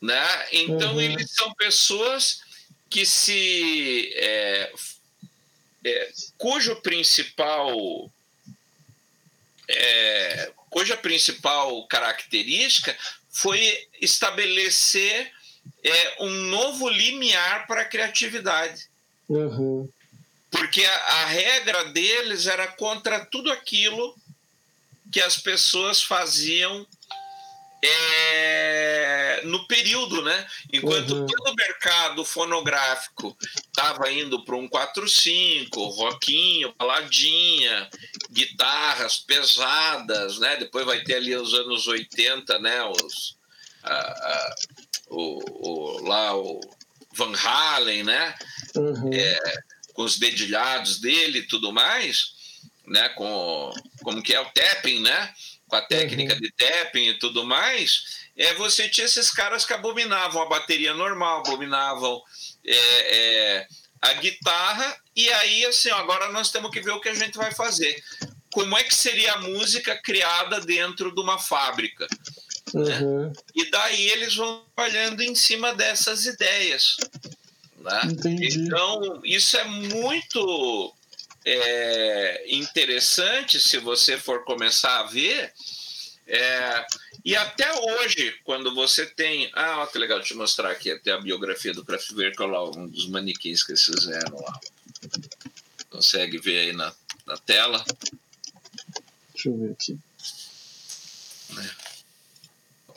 Né? 0.00 0.48
Então, 0.52 0.94
uhum. 0.94 1.00
eles 1.00 1.30
são 1.32 1.52
pessoas 1.54 2.42
que 2.88 3.04
se 3.04 4.12
é, 5.84 6.12
cujo 6.36 6.76
principal 6.76 8.10
é, 9.68 10.52
cuja 10.68 10.96
principal 10.96 11.86
característica 11.86 12.96
foi 13.30 13.88
estabelecer 14.00 15.32
é, 15.82 16.16
um 16.20 16.30
novo 16.30 16.88
limiar 16.88 17.66
para 17.66 17.82
a 17.82 17.84
criatividade. 17.84 18.88
Uhum. 19.28 19.88
Porque 20.50 20.84
a, 20.84 20.94
a 20.94 21.24
regra 21.26 21.84
deles 21.86 22.46
era 22.46 22.66
contra 22.66 23.24
tudo 23.24 23.50
aquilo 23.52 24.16
que 25.12 25.20
as 25.20 25.38
pessoas 25.38 26.02
faziam 26.02 26.86
é, 27.82 29.40
no 29.44 29.66
período, 29.66 30.22
né? 30.22 30.46
Enquanto 30.72 31.14
uhum. 31.14 31.26
todo 31.26 31.52
o 31.52 31.56
mercado 31.56 32.24
fonográfico 32.24 33.36
estava 33.66 34.10
indo 34.10 34.44
para 34.44 34.56
um 34.56 34.68
4-5, 34.68 35.68
rockinho, 35.74 36.74
baladinha, 36.78 37.88
guitarras 38.30 39.18
pesadas, 39.18 40.38
né? 40.38 40.56
Depois 40.56 40.84
vai 40.84 41.02
ter 41.02 41.16
ali 41.16 41.34
os 41.34 41.54
anos 41.54 41.86
80, 41.86 42.58
né? 42.58 42.84
Os, 42.84 43.36
a, 43.82 43.94
a, 43.94 44.54
o, 45.08 45.68
o, 45.68 46.06
lá 46.06 46.36
o 46.36 46.60
Van 47.12 47.34
Halen, 47.34 48.04
né? 48.04 48.34
Uhum. 48.76 49.10
É, 49.12 49.62
com 49.94 50.02
os 50.02 50.18
dedilhados 50.18 51.00
dele 51.00 51.40
e 51.40 51.46
tudo 51.46 51.72
mais, 51.72 52.34
né? 52.86 53.08
Com 53.10 53.72
como 54.02 54.22
que 54.22 54.34
é 54.34 54.40
o 54.40 54.50
tapping, 54.50 55.00
né? 55.00 55.32
Com 55.70 55.76
a 55.76 55.82
técnica 55.82 56.34
uhum. 56.34 56.40
de 56.40 56.50
tapping 56.50 57.08
e 57.08 57.18
tudo 57.18 57.46
mais, 57.46 58.20
é, 58.36 58.52
você 58.54 58.88
tinha 58.88 59.06
esses 59.06 59.30
caras 59.30 59.64
que 59.64 59.72
abominavam 59.72 60.42
a 60.42 60.48
bateria 60.48 60.92
normal, 60.92 61.38
abominavam 61.38 62.20
é, 62.66 62.76
é, 62.76 63.66
a 64.02 64.12
guitarra, 64.14 64.96
e 65.14 65.30
aí, 65.30 65.64
assim, 65.66 65.90
agora 65.90 66.30
nós 66.32 66.50
temos 66.50 66.70
que 66.70 66.80
ver 66.80 66.90
o 66.90 67.00
que 67.00 67.08
a 67.08 67.14
gente 67.14 67.36
vai 67.38 67.52
fazer. 67.52 68.02
Como 68.52 68.76
é 68.76 68.82
que 68.82 68.94
seria 68.94 69.34
a 69.34 69.40
música 69.40 69.96
criada 70.02 70.60
dentro 70.60 71.14
de 71.14 71.20
uma 71.20 71.38
fábrica? 71.38 72.06
Né? 72.74 72.98
Uhum. 73.00 73.32
E 73.54 73.70
daí 73.70 74.08
eles 74.10 74.34
vão 74.34 74.64
trabalhando 74.74 75.20
em 75.20 75.34
cima 75.34 75.74
dessas 75.74 76.26
ideias. 76.26 76.96
Né? 77.78 78.00
Então, 78.40 79.20
isso 79.24 79.56
é 79.56 79.64
muito 79.64 80.94
é, 81.44 82.44
interessante 82.48 83.60
se 83.60 83.78
você 83.78 84.16
for 84.16 84.44
começar 84.44 85.00
a 85.00 85.04
ver. 85.04 85.52
É, 86.26 86.86
e 87.24 87.34
até 87.34 87.72
hoje, 87.72 88.38
quando 88.44 88.74
você 88.74 89.06
tem. 89.06 89.50
Ah, 89.52 89.78
olha 89.78 89.86
que 89.88 89.98
legal, 89.98 90.18
eu 90.18 90.36
mostrar 90.36 90.70
aqui 90.70 90.90
até 90.90 91.12
a 91.12 91.20
biografia 91.20 91.72
do 91.72 91.84
Kraftwerk, 91.84 92.40
lá, 92.40 92.64
um 92.70 92.86
dos 92.86 93.08
manequins 93.08 93.62
que 93.62 93.72
eles 93.72 93.84
fizeram 93.84 94.38
lá. 94.38 94.60
Consegue 95.90 96.38
ver 96.38 96.60
aí 96.60 96.72
na, 96.72 96.92
na 97.26 97.36
tela? 97.36 97.84
Deixa 99.32 99.48
eu 99.48 99.58
ver 99.58 99.72
aqui. 99.72 99.98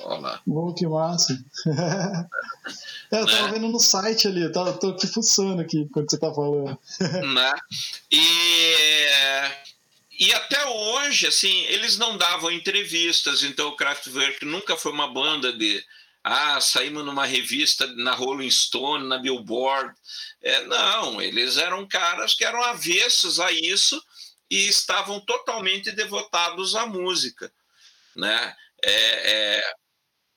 É. 0.04 0.08
Olha 0.08 0.20
lá. 0.20 0.42
Oh, 0.48 0.74
que 0.74 0.86
massa. 0.86 1.34
é, 3.12 3.20
eu 3.20 3.26
tava 3.26 3.48
né? 3.48 3.54
vendo 3.54 3.70
no 3.70 3.80
site 3.80 4.28
ali, 4.28 4.44
eu 4.44 4.52
tô, 4.52 4.74
tô 4.74 4.90
aqui 4.90 5.08
fuçando 5.08 5.62
aqui 5.62 5.88
quando 5.92 6.10
você 6.10 6.18
tá 6.18 6.34
falando. 6.34 6.78
né? 7.34 7.54
E, 8.12 9.06
e 10.20 10.34
até 10.34 10.66
hoje, 10.66 11.28
assim, 11.28 11.64
eles 11.66 11.98
não 11.98 12.18
davam 12.18 12.52
entrevistas, 12.52 13.44
então 13.44 13.70
o 13.70 13.76
Kraftwerk 13.76 14.46
nunca 14.46 14.78
foi 14.78 14.92
uma 14.92 15.12
banda 15.12 15.52
de 15.54 15.84
ah, 16.24 16.62
saímos 16.62 17.06
numa 17.06 17.26
revista 17.26 17.86
na 17.96 18.14
Rolling 18.14 18.50
Stone, 18.50 19.08
na 19.08 19.18
Billboard. 19.18 19.94
É, 20.42 20.66
não, 20.66 21.22
eles 21.22 21.58
eram 21.58 21.86
caras 21.86 22.34
que 22.34 22.46
eram 22.46 22.64
avessos 22.64 23.40
a 23.40 23.52
isso 23.52 24.02
e 24.50 24.68
estavam 24.68 25.20
totalmente 25.20 25.92
devotados 25.92 26.76
à 26.76 26.86
música, 26.86 27.52
né? 28.16 28.56
É, 28.82 29.32
é, 29.32 29.74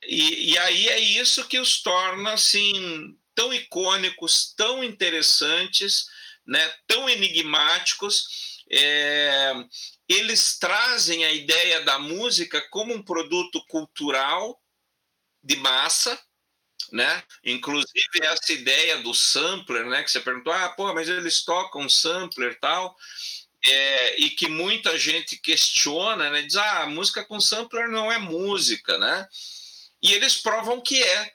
E, 0.05 0.53
e 0.53 0.59
aí 0.59 0.89
é 0.89 1.01
isso 1.01 1.47
que 1.49 1.59
os 1.59 1.83
torna 1.83 2.33
assim 2.33 3.17
tão 3.35 3.53
icônicos, 3.53 4.55
tão 4.57 4.83
interessantes, 4.83 6.07
né, 6.47 6.75
tão 6.87 7.09
enigmáticos. 7.09 8.57
É, 8.71 9.53
eles 10.09 10.59
trazem 10.59 11.25
a 11.25 11.33
ideia 11.33 11.83
da 11.83 11.99
música 11.99 12.61
como 12.71 12.95
um 12.95 13.03
produto 13.03 13.65
cultural 13.67 14.61
de 15.43 15.57
massa, 15.57 16.19
né? 16.93 17.23
Inclusive 17.45 18.21
essa 18.23 18.53
ideia 18.53 18.99
do 18.99 19.15
sampler, 19.15 19.87
né? 19.87 20.03
Que 20.03 20.11
você 20.11 20.21
perguntou, 20.21 20.53
ah, 20.53 20.69
pô, 20.71 20.93
mas 20.95 21.09
eles 21.09 21.45
tocam 21.45 21.89
sampler 21.89 22.59
tal, 22.61 22.97
é, 23.65 24.21
e 24.21 24.31
que 24.31 24.49
muita 24.49 24.99
gente 24.99 25.37
questiona, 25.39 26.31
né? 26.31 26.43
Diz, 26.43 26.57
ah, 26.57 26.87
música 26.87 27.25
com 27.25 27.41
sampler 27.41 27.89
não 27.89 28.11
é 28.11 28.19
música, 28.19 28.99
né? 28.99 29.29
E 30.03 30.13
eles 30.13 30.37
provam 30.37 30.81
que 30.81 31.03
é, 31.03 31.33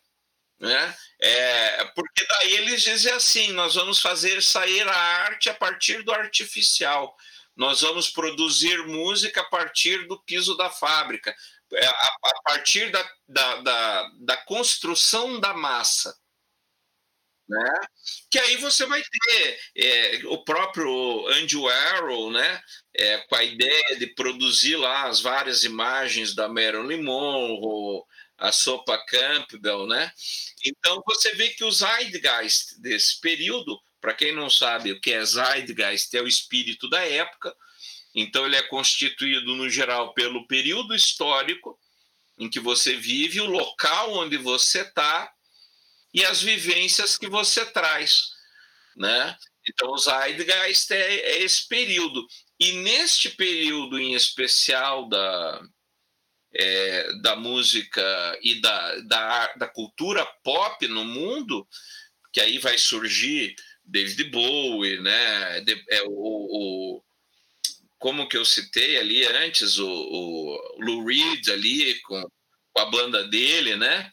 né? 0.62 0.95
É, 1.20 1.86
porque 1.95 2.26
daí 2.28 2.53
eles 2.53 2.84
dizem 2.84 3.12
assim: 3.14 3.51
nós 3.51 3.74
vamos 3.74 3.99
fazer 3.99 4.41
sair 4.43 4.88
a 4.88 4.95
arte 4.95 5.49
a 5.49 5.55
partir 5.55 6.03
do 6.03 6.12
artificial, 6.12 7.18
nós 7.55 7.82
vamos 7.82 8.09
produzir 8.09 8.78
música 8.86 9.41
a 9.41 9.49
partir 9.49 10.07
do 10.07 10.22
piso 10.22 10.55
da 10.55 10.70
fábrica, 10.70 11.36
é, 11.74 11.86
a, 11.86 12.16
a 12.24 12.41
partir 12.43 12.91
da, 12.91 13.12
da, 13.28 13.55
da, 13.62 14.12
da, 14.20 14.38
construção 14.38 15.39
da 15.39 15.53
massa. 15.53 16.16
Né? 17.49 17.74
Que 18.30 18.39
aí 18.39 18.57
você 18.57 18.86
vai 18.86 19.01
ter 19.01 19.59
é, 19.76 20.22
o 20.28 20.43
próprio 20.43 21.28
Andy 21.28 21.57
Warhol, 21.57 22.32
né? 22.32 22.62
É, 22.95 23.18
com 23.18 23.36
a 23.36 23.43
ideia 23.43 23.97
de 23.97 24.07
produzir 24.07 24.76
lá 24.78 25.07
as 25.07 25.22
várias 25.22 25.64
imagens 25.64 26.34
da 26.34 26.47
Marilyn 26.47 27.01
Monroe, 27.03 28.03
a 28.42 28.52
sopa 28.52 28.98
Campbell, 29.06 29.86
né? 29.86 30.12
Então 30.66 31.02
você 31.06 31.34
vê 31.36 31.50
que 31.50 31.64
o 31.64 31.72
Zeitgeist 31.72 32.82
desse 32.82 33.22
período, 33.22 33.80
para 34.02 34.16
quem 34.16 34.36
não 34.36 34.50
sabe 34.50 34.92
o 34.92 35.00
que 35.00 35.14
é 35.14 35.24
Zeitgeist, 35.24 36.14
é 36.18 36.22
o 36.22 36.28
espírito 36.28 36.89
da 36.89 37.06
época. 37.06 37.56
Então 38.16 38.46
ele 38.46 38.56
é 38.56 38.64
constituído 38.64 39.56
no 39.56 39.70
geral 39.70 40.14
pelo 40.16 40.48
período 40.48 40.96
histórico 40.96 41.80
em 42.39 42.50
que 42.50 42.60
você 42.60 42.96
vive, 42.96 43.39
o 43.39 43.46
local 43.46 44.12
onde 44.14 44.38
você 44.38 44.82
está 44.82 45.32
e 46.12 46.26
as 46.26 46.42
vivências 46.42 47.16
que 47.16 47.30
você 47.30 47.64
traz, 47.68 48.32
né? 48.98 49.38
Então 49.70 49.92
o 49.92 49.98
Zeitgeist 50.00 50.92
é, 50.92 50.98
é 50.98 51.44
esse 51.44 51.68
período 51.68 52.26
e 52.60 52.72
neste 52.72 53.30
período 53.30 54.00
em 54.00 54.16
especial 54.16 55.08
da 55.08 55.62
é, 56.54 57.14
da 57.22 57.36
música 57.36 58.39
e 58.41 58.60
da, 58.62 58.99
da, 59.02 59.54
da 59.54 59.68
cultura 59.68 60.26
pop 60.43 60.88
no 60.88 61.06
mundo, 61.06 61.68
que 62.34 62.41
aí 62.41 62.58
vai 62.58 62.78
surgir 62.78 63.56
David 63.84 64.26
Bowie, 64.26 64.99
né? 64.99 65.62
De, 65.62 65.84
é, 65.89 66.04
o, 66.04 66.10
o, 66.10 67.04
como 67.97 68.28
que 68.28 68.38
eu 68.38 68.45
citei 68.45 68.97
ali 68.97 69.26
antes, 69.26 69.78
o, 69.78 69.88
o 69.88 70.78
Lou 70.80 71.06
Reed 71.06 71.47
ali 71.49 71.99
com, 72.02 72.22
com 72.74 72.82
a 72.82 72.86
banda 72.86 73.28
dele, 73.28 73.76
né? 73.76 74.12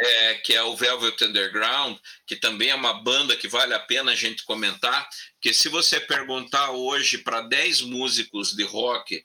É, 0.00 0.34
que 0.34 0.54
é 0.54 0.62
o 0.62 0.76
Velvet 0.76 1.24
Underground, 1.24 1.98
que 2.24 2.36
também 2.36 2.70
é 2.70 2.74
uma 2.74 3.02
banda 3.02 3.36
que 3.36 3.48
vale 3.48 3.74
a 3.74 3.80
pena 3.80 4.12
a 4.12 4.14
gente 4.14 4.44
comentar, 4.44 5.08
que 5.40 5.52
se 5.52 5.68
você 5.68 5.98
perguntar 5.98 6.70
hoje 6.70 7.18
para 7.18 7.40
10 7.40 7.80
músicos 7.80 8.54
de 8.54 8.62
rock 8.62 9.24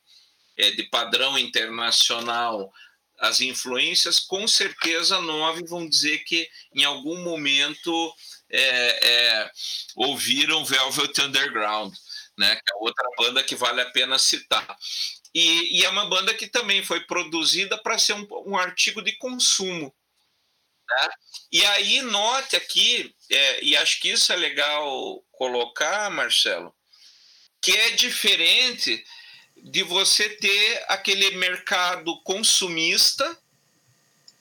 é, 0.58 0.72
de 0.72 0.84
padrão 0.84 1.38
internacional, 1.38 2.72
as 3.20 3.42
influências, 3.42 4.20
com 4.20 4.48
certeza 4.48 5.22
nove 5.22 5.64
vão 5.66 5.88
dizer 5.88 6.20
que 6.26 6.50
em 6.76 6.84
algum 6.84 7.24
momento 7.24 8.14
é, 8.50 9.08
é, 9.08 9.52
ouviram 9.96 10.66
Velvet 10.66 11.22
Underground, 11.22 11.94
né, 12.38 12.56
que 12.56 12.74
é 12.74 12.76
outra 12.78 13.08
banda 13.18 13.44
que 13.44 13.56
vale 13.56 13.82
a 13.82 13.90
pena 13.92 14.18
citar. 14.18 14.78
E, 15.34 15.80
e 15.80 15.86
é 15.86 15.90
uma 15.90 16.06
banda 16.06 16.34
que 16.34 16.48
também 16.48 16.84
foi 16.84 17.00
produzida 17.02 17.78
para 17.78 17.98
ser 17.98 18.14
um, 18.14 18.28
um, 18.46 18.58
artigo 18.58 19.02
de 19.02 19.14
consumo. 19.14 19.94
Né? 20.88 21.10
E 21.52 21.66
aí, 21.66 22.02
note 22.02 22.56
aqui, 22.56 23.16
é, 23.32 23.64
e 23.64 23.76
acho 23.76 24.00
que 24.00 24.10
isso 24.10 24.32
é 24.32 24.36
legal 24.36 25.24
colocar, 25.32 26.12
Marcelo, 26.12 26.76
que 27.62 27.72
é 27.72 27.92
diferente 27.92 29.04
de 29.64 29.82
você 29.82 30.28
ter 30.30 30.84
aquele 30.90 31.38
mercado 31.38 32.20
consumista, 32.24 33.38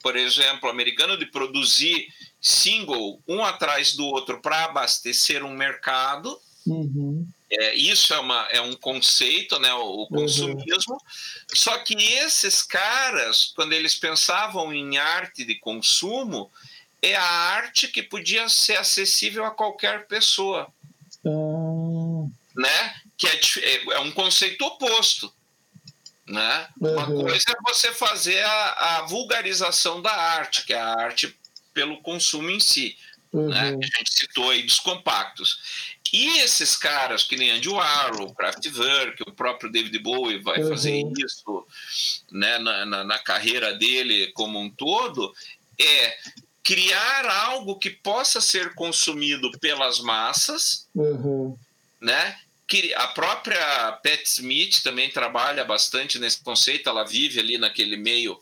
por 0.01 0.17
exemplo, 0.17 0.69
americano, 0.69 1.17
de 1.17 1.25
produzir 1.25 2.09
single 2.41 3.21
um 3.25 3.41
atrás 3.43 3.95
do 3.95 4.05
outro 4.05 4.41
para 4.41 4.65
abastecer 4.65 5.43
um 5.45 5.53
mercado. 5.53 6.37
Uhum. 6.67 7.25
É, 7.49 7.75
isso 7.75 8.13
é, 8.13 8.19
uma, 8.19 8.47
é 8.51 8.59
um 8.59 8.75
conceito, 8.75 9.57
né, 9.59 9.73
o, 9.73 10.03
o 10.03 10.07
consumismo. 10.07 10.93
Uhum. 10.93 10.99
Só 11.53 11.77
que 11.77 11.93
esses 11.93 12.61
caras, 12.61 13.53
quando 13.55 13.71
eles 13.71 13.95
pensavam 13.95 14.73
em 14.73 14.97
arte 14.97 15.45
de 15.45 15.55
consumo, 15.55 16.51
é 17.01 17.15
a 17.15 17.23
arte 17.23 17.87
que 17.87 18.03
podia 18.03 18.49
ser 18.49 18.77
acessível 18.77 19.45
a 19.45 19.51
qualquer 19.51 20.05
pessoa. 20.07 20.67
Uhum. 21.23 22.29
Né? 22.55 22.95
Que 23.23 23.59
é, 23.59 23.75
é, 23.75 23.93
é 23.93 23.99
um 23.99 24.11
conceito 24.11 24.65
oposto. 24.65 25.33
Né? 26.27 26.67
Uhum. 26.79 26.93
Uma 26.93 27.05
coisa 27.05 27.45
é 27.49 27.73
você 27.73 27.91
fazer 27.93 28.41
a, 28.43 28.97
a, 28.97 29.01
vulgarização 29.03 30.01
da 30.01 30.11
arte, 30.11 30.65
que 30.65 30.73
é 30.73 30.79
a 30.79 30.93
arte 30.93 31.37
pelo 31.73 32.01
consumo 32.01 32.49
em 32.49 32.59
si. 32.59 32.97
Uhum. 33.31 33.49
Né? 33.49 33.69
A 33.69 33.97
gente 33.97 34.13
citou 34.13 34.49
aí 34.49 34.63
dos 34.63 34.79
compactos. 34.79 35.59
E 36.11 36.39
esses 36.39 36.75
caras, 36.77 37.23
que 37.23 37.35
nem 37.35 37.51
Andy 37.51 37.69
Warhol, 37.69 38.35
Kraftwerk, 38.35 39.23
o 39.23 39.31
próprio 39.31 39.71
David 39.71 39.97
Bowie 39.99 40.41
vai 40.41 40.61
uhum. 40.61 40.69
fazer 40.69 41.03
isso 41.17 41.65
né, 42.31 42.57
na, 42.59 42.85
na, 42.85 43.03
na, 43.03 43.19
carreira 43.19 43.73
dele 43.73 44.31
como 44.33 44.59
um 44.59 44.69
todo, 44.69 45.33
é 45.79 46.17
criar 46.63 47.25
algo 47.25 47.79
que 47.79 47.89
possa 47.89 48.39
ser 48.39 48.75
consumido 48.75 49.51
pelas 49.59 49.99
massas, 49.99 50.87
uhum. 50.95 51.57
né? 51.99 52.37
Que 52.67 52.93
a 52.93 53.07
própria 53.09 53.91
Pat 54.03 54.23
Smith 54.25 54.81
também 54.81 55.09
trabalha 55.09 55.63
bastante 55.63 56.17
nesse 56.19 56.41
conceito, 56.43 56.89
ela 56.89 57.03
vive 57.03 57.39
ali 57.39 57.57
naquele 57.57 57.97
meio 57.97 58.39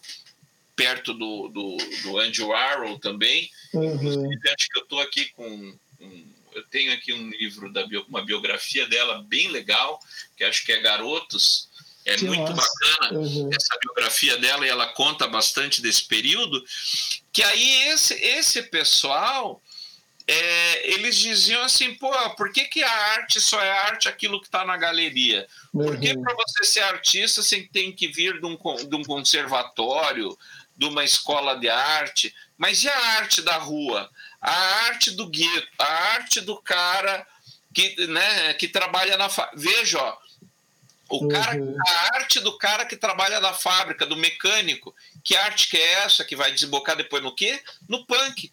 perto 0.75 1.13
do, 1.13 1.47
do, 1.49 1.77
do 2.03 2.17
Andy 2.17 2.41
Warhol 2.41 2.99
também. 2.99 3.49
Uhum. 3.73 4.29
Acho 4.33 4.69
que 4.71 4.79
eu 4.79 4.83
estou 4.83 4.99
aqui 4.99 5.25
com. 5.35 5.77
Um, 5.99 6.31
eu 6.53 6.63
tenho 6.63 6.91
aqui 6.93 7.13
um 7.13 7.29
livro, 7.29 7.71
da 7.71 7.85
bio, 7.85 8.05
uma 8.09 8.25
biografia 8.25 8.85
dela 8.87 9.23
bem 9.23 9.47
legal, 9.47 9.99
que 10.35 10.43
acho 10.43 10.65
que 10.65 10.71
é 10.71 10.81
Garotos. 10.81 11.69
É 12.03 12.15
que 12.15 12.25
muito 12.25 12.51
massa. 12.55 12.67
bacana 12.81 13.19
uhum. 13.19 13.49
essa 13.53 13.77
biografia 13.79 14.35
dela 14.37 14.65
e 14.65 14.69
ela 14.69 14.87
conta 14.87 15.27
bastante 15.27 15.83
desse 15.83 16.03
período. 16.05 16.63
Que 17.31 17.43
aí 17.43 17.89
esse, 17.89 18.15
esse 18.15 18.63
pessoal 18.63 19.61
é, 20.33 20.93
eles 20.93 21.17
diziam 21.17 21.61
assim, 21.61 21.93
pô, 21.95 22.09
por 22.37 22.53
que, 22.53 22.63
que 22.63 22.81
a 22.81 22.91
arte 23.17 23.41
só 23.41 23.61
é 23.61 23.69
arte 23.69 24.07
aquilo 24.07 24.39
que 24.39 24.47
está 24.47 24.63
na 24.63 24.77
galeria? 24.77 25.45
Uhum. 25.73 25.85
Por 25.85 25.99
que 25.99 26.13
uhum. 26.13 26.21
para 26.21 26.33
você 26.35 26.63
ser 26.63 26.79
artista 26.79 27.43
você 27.43 27.67
tem 27.73 27.91
que 27.91 28.07
vir 28.07 28.39
de 28.39 28.45
um, 28.45 28.55
de 28.55 28.95
um 28.95 29.03
conservatório, 29.03 30.37
de 30.77 30.85
uma 30.85 31.03
escola 31.03 31.59
de 31.59 31.67
arte? 31.67 32.33
Mas 32.57 32.81
e 32.81 32.87
a 32.87 32.97
arte 33.17 33.41
da 33.41 33.57
rua? 33.57 34.09
A 34.39 34.53
arte 34.85 35.11
do 35.11 35.27
gueto, 35.27 35.67
a 35.77 35.85
arte 36.13 36.39
do 36.39 36.55
cara 36.61 37.27
que, 37.73 38.07
né, 38.07 38.53
que 38.53 38.69
trabalha 38.69 39.17
na... 39.17 39.27
Veja, 39.53 40.01
ó, 40.01 40.17
o 41.09 41.27
cara, 41.27 41.57
uhum. 41.57 41.75
a 41.85 42.15
arte 42.15 42.39
do 42.39 42.57
cara 42.57 42.85
que 42.85 42.95
trabalha 42.95 43.41
na 43.41 43.51
fábrica, 43.51 44.05
do 44.05 44.15
mecânico. 44.15 44.95
Que 45.25 45.35
arte 45.35 45.69
que 45.69 45.75
é 45.75 46.03
essa 46.03 46.23
que 46.23 46.37
vai 46.37 46.53
desembocar 46.53 46.95
depois 46.95 47.21
no 47.21 47.35
quê? 47.35 47.61
No 47.89 48.05
punk 48.05 48.49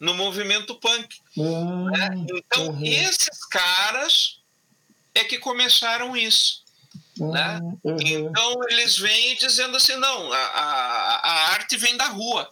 no 0.00 0.14
movimento 0.14 0.74
punk. 0.76 1.16
Uhum. 1.36 1.90
Né? 1.90 2.10
Então, 2.30 2.68
uhum. 2.68 2.84
esses 2.84 3.44
caras 3.46 4.38
é 5.14 5.24
que 5.24 5.38
começaram 5.38 6.16
isso. 6.16 6.62
Uhum. 7.18 7.32
Né? 7.32 7.60
Uhum. 7.84 7.96
Então, 8.00 8.54
eles 8.68 8.96
vêm 8.98 9.36
dizendo 9.36 9.76
assim: 9.76 9.96
não, 9.96 10.32
a, 10.32 10.38
a, 10.38 11.16
a 11.16 11.52
arte 11.52 11.76
vem 11.76 11.96
da 11.96 12.08
rua. 12.08 12.48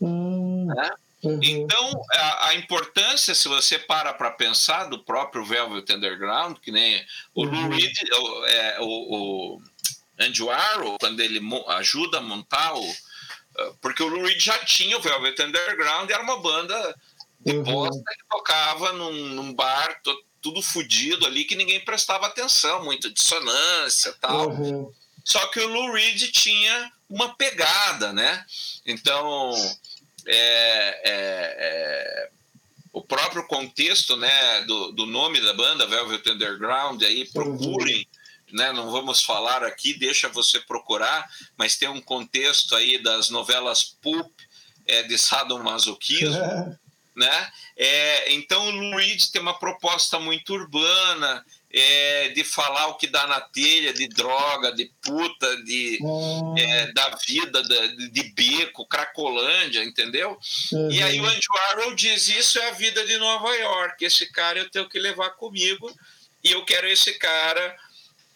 Uhum. 0.00 0.66
Né? 0.66 0.90
Uhum. 1.22 1.38
Então, 1.42 2.02
a, 2.14 2.48
a, 2.48 2.54
importância, 2.54 3.34
se 3.34 3.46
você 3.46 3.78
para 3.78 4.14
para 4.14 4.30
pensar, 4.30 4.84
do 4.84 4.98
próprio 4.98 5.44
Velvet 5.44 5.92
Underground, 5.92 6.56
que 6.58 6.72
nem 6.72 7.04
o 7.34 7.44
Lou 7.44 7.68
Reed, 7.68 7.94
o, 8.14 8.46
é, 8.46 8.80
o, 8.80 8.86
o 8.86 9.62
Andy 10.18 10.42
Warhol, 10.42 10.96
quando 10.98 11.20
ele 11.20 11.40
ajuda 11.68 12.18
a 12.18 12.22
montar 12.22 12.74
o, 12.74 12.94
porque 13.80 14.02
o 14.02 14.08
Lou 14.08 14.24
Reed 14.24 14.40
já 14.40 14.58
tinha 14.64 14.96
o 14.96 15.00
Velvet 15.00 15.40
Underground, 15.40 16.10
era 16.10 16.22
uma 16.22 16.38
banda 16.40 16.96
de 17.44 17.56
uhum. 17.56 17.62
bosta 17.62 18.02
que 18.16 18.28
tocava 18.28 18.92
num, 18.92 19.12
num 19.12 19.54
bar 19.54 20.00
tudo 20.42 20.62
fodido 20.62 21.26
ali, 21.26 21.44
que 21.44 21.54
ninguém 21.54 21.80
prestava 21.80 22.26
atenção, 22.26 22.84
muita 22.84 23.10
dissonância 23.10 24.14
tal. 24.20 24.48
Uhum. 24.50 24.92
Só 25.24 25.46
que 25.48 25.60
o 25.60 25.68
Lou 25.68 25.92
Reed 25.92 26.30
tinha 26.30 26.92
uma 27.08 27.34
pegada, 27.34 28.12
né? 28.12 28.44
Então, 28.86 29.52
é, 30.26 30.34
é, 30.34 31.56
é, 31.58 32.30
o 32.92 33.02
próprio 33.02 33.46
contexto 33.46 34.16
né, 34.16 34.62
do, 34.62 34.92
do 34.92 35.06
nome 35.06 35.40
da 35.40 35.52
banda, 35.52 35.86
Velvet 35.86 36.28
Underground, 36.30 37.02
aí 37.02 37.28
procurem, 37.30 38.06
né, 38.52 38.72
não 38.72 38.90
vamos 38.90 39.22
falar 39.22 39.62
aqui, 39.62 39.94
deixa 39.94 40.28
você 40.28 40.60
procurar, 40.60 41.28
mas 41.56 41.76
tem 41.76 41.88
um 41.88 42.00
contexto 42.00 42.74
aí 42.76 43.02
das 43.02 43.30
novelas 43.30 43.96
pulp 44.00 44.30
é, 44.86 45.02
de 45.02 45.18
sadomasoquismo, 45.18 46.78
né? 47.16 47.50
É, 47.76 48.32
então 48.32 48.66
o 48.66 48.70
Lou 48.70 48.96
Reed 48.96 49.22
tem 49.30 49.40
uma 49.40 49.58
proposta 49.58 50.18
muito 50.18 50.52
urbana, 50.52 51.44
é, 51.72 52.30
de 52.30 52.42
falar 52.42 52.88
o 52.88 52.96
que 52.96 53.06
dá 53.06 53.26
na 53.28 53.40
telha, 53.40 53.92
de 53.92 54.08
droga, 54.08 54.72
de 54.72 54.90
puta, 55.00 55.62
de, 55.62 55.98
hum. 56.02 56.54
é, 56.58 56.92
da 56.92 57.16
vida, 57.26 57.62
de, 57.62 58.08
de, 58.08 58.22
beco, 58.32 58.86
cracolândia, 58.86 59.84
entendeu? 59.84 60.36
Uhum. 60.72 60.90
E 60.90 61.02
aí 61.02 61.20
o 61.20 61.26
Andy 61.26 61.46
Warhol 61.48 61.94
diz, 61.94 62.28
isso 62.28 62.58
é 62.58 62.68
a 62.68 62.72
vida 62.72 63.06
de 63.06 63.16
Nova 63.18 63.54
York, 63.54 64.04
esse 64.04 64.26
cara 64.32 64.58
eu 64.58 64.68
tenho 64.68 64.88
que 64.88 64.98
levar 64.98 65.30
comigo 65.30 65.94
e 66.42 66.50
eu 66.50 66.64
quero 66.64 66.88
esse 66.88 67.12
cara 67.18 67.76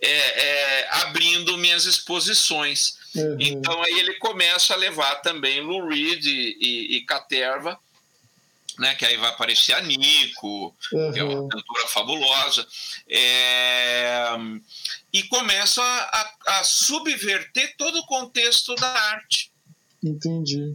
é, 0.04 0.42
é, 0.42 0.88
abrindo 1.02 1.56
minhas 1.56 1.86
exposições. 1.86 2.96
Uhum. 3.14 3.36
Então 3.40 3.82
aí 3.82 3.98
ele 3.98 4.14
começa 4.14 4.74
a 4.74 4.76
levar 4.76 5.16
também 5.16 5.60
Lou 5.60 5.88
Reed 5.88 6.26
e, 6.26 6.58
e, 6.60 6.96
e 6.96 7.00
Caterva, 7.06 7.78
né, 8.78 8.94
que 8.96 9.04
aí 9.04 9.16
vai 9.16 9.30
aparecer 9.30 9.72
a 9.72 9.80
Nico, 9.80 10.74
uhum. 10.92 11.12
que 11.12 11.18
é 11.18 11.24
uma 11.24 11.40
uhum. 11.40 11.48
cantora 11.48 11.88
fabulosa, 11.88 12.66
é, 13.08 14.26
e 15.12 15.22
começa 15.24 15.82
a, 15.82 16.58
a, 16.58 16.64
subverter 16.64 17.74
todo 17.78 17.98
o 17.98 18.06
contexto 18.06 18.74
da 18.74 18.88
arte. 18.88 19.50
Entendi. 20.02 20.74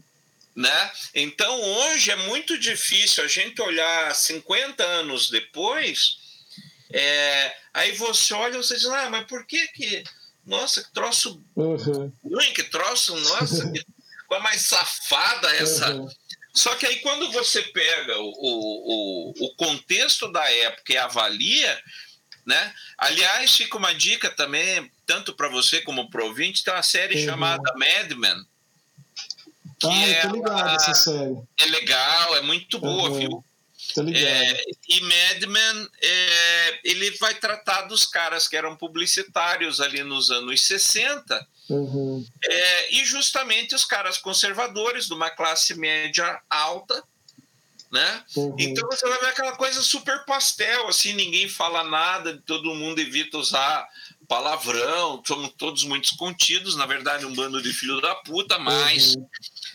Né? 0.55 0.91
Então 1.13 1.61
hoje 1.61 2.11
é 2.11 2.15
muito 2.15 2.57
difícil 2.57 3.23
a 3.23 3.27
gente 3.27 3.61
olhar 3.61 4.13
50 4.15 4.83
anos 4.83 5.29
depois, 5.29 6.18
é, 6.91 7.55
aí 7.73 7.91
você 7.93 8.33
olha 8.33 8.55
e 8.55 8.63
você 8.63 8.75
diz, 8.75 8.85
ah, 8.85 9.09
mas 9.09 9.25
por 9.25 9.45
que 9.45 9.67
que, 9.69 10.03
nossa, 10.45 10.83
que 10.83 10.91
troço 10.93 11.41
uhum. 11.55 12.11
ruim, 12.23 12.53
que 12.53 12.63
troço, 12.63 13.15
nossa, 13.15 13.69
que 13.71 13.83
coisa 14.27 14.43
mais 14.43 14.61
safada 14.61 15.55
essa... 15.55 15.93
Uhum 15.93 16.09
só 16.53 16.75
que 16.75 16.85
aí 16.85 16.97
quando 16.97 17.31
você 17.31 17.61
pega 17.61 18.17
o, 18.19 18.33
o, 18.35 19.33
o 19.45 19.55
contexto 19.55 20.31
da 20.31 20.51
época 20.51 20.93
e 20.93 20.97
avalia, 20.97 21.81
né? 22.45 22.73
Aliás, 22.97 23.55
fica 23.55 23.77
uma 23.77 23.93
dica 23.93 24.29
também, 24.29 24.91
tanto 25.05 25.33
para 25.33 25.47
você 25.47 25.81
como 25.81 26.09
para 26.09 26.23
o 26.23 26.27
ouvinte, 26.27 26.63
tem 26.63 26.73
uma 26.73 26.83
série 26.83 27.19
uhum. 27.19 27.25
chamada 27.25 27.73
Mad 27.77 28.11
Men. 28.11 28.43
Que 29.79 29.87
ah, 29.87 30.07
é, 30.07 30.27
ligado 30.27 30.75
essa 30.75 30.93
série. 30.93 31.37
É 31.57 31.65
legal, 31.67 32.35
é 32.35 32.41
muito 32.41 32.79
boa, 32.79 33.09
uhum. 33.09 33.19
viu? 33.19 33.45
É, 34.15 34.63
e 34.87 35.01
Madman, 35.01 35.87
é, 36.01 36.79
ele 36.83 37.11
vai 37.11 37.35
tratar 37.35 37.83
dos 37.83 38.05
caras 38.05 38.47
que 38.47 38.55
eram 38.55 38.75
publicitários 38.75 39.81
ali 39.81 40.03
nos 40.03 40.31
anos 40.31 40.61
60, 40.61 41.47
uhum. 41.69 42.25
é, 42.43 42.95
e 42.95 43.05
justamente 43.05 43.75
os 43.75 43.85
caras 43.85 44.17
conservadores, 44.17 45.07
de 45.07 45.13
uma 45.13 45.29
classe 45.29 45.75
média 45.75 46.41
alta, 46.49 47.03
né? 47.91 48.23
Uhum. 48.35 48.55
Então 48.59 48.87
você 48.87 49.07
vai 49.07 49.19
ver 49.19 49.27
aquela 49.27 49.55
coisa 49.55 49.81
super 49.81 50.23
pastel, 50.25 50.87
assim, 50.87 51.13
ninguém 51.13 51.49
fala 51.49 51.83
nada, 51.83 52.41
todo 52.45 52.75
mundo 52.75 52.99
evita 52.99 53.37
usar 53.37 53.87
palavrão, 54.27 55.23
somos 55.25 55.51
todos 55.57 55.83
muito 55.83 56.15
contidos, 56.15 56.75
na 56.75 56.85
verdade 56.85 57.25
um 57.25 57.33
bando 57.33 57.59
de 57.61 57.73
filho 57.73 57.99
da 57.99 58.13
puta, 58.13 58.59
mas 58.59 59.15
uhum. 59.15 59.27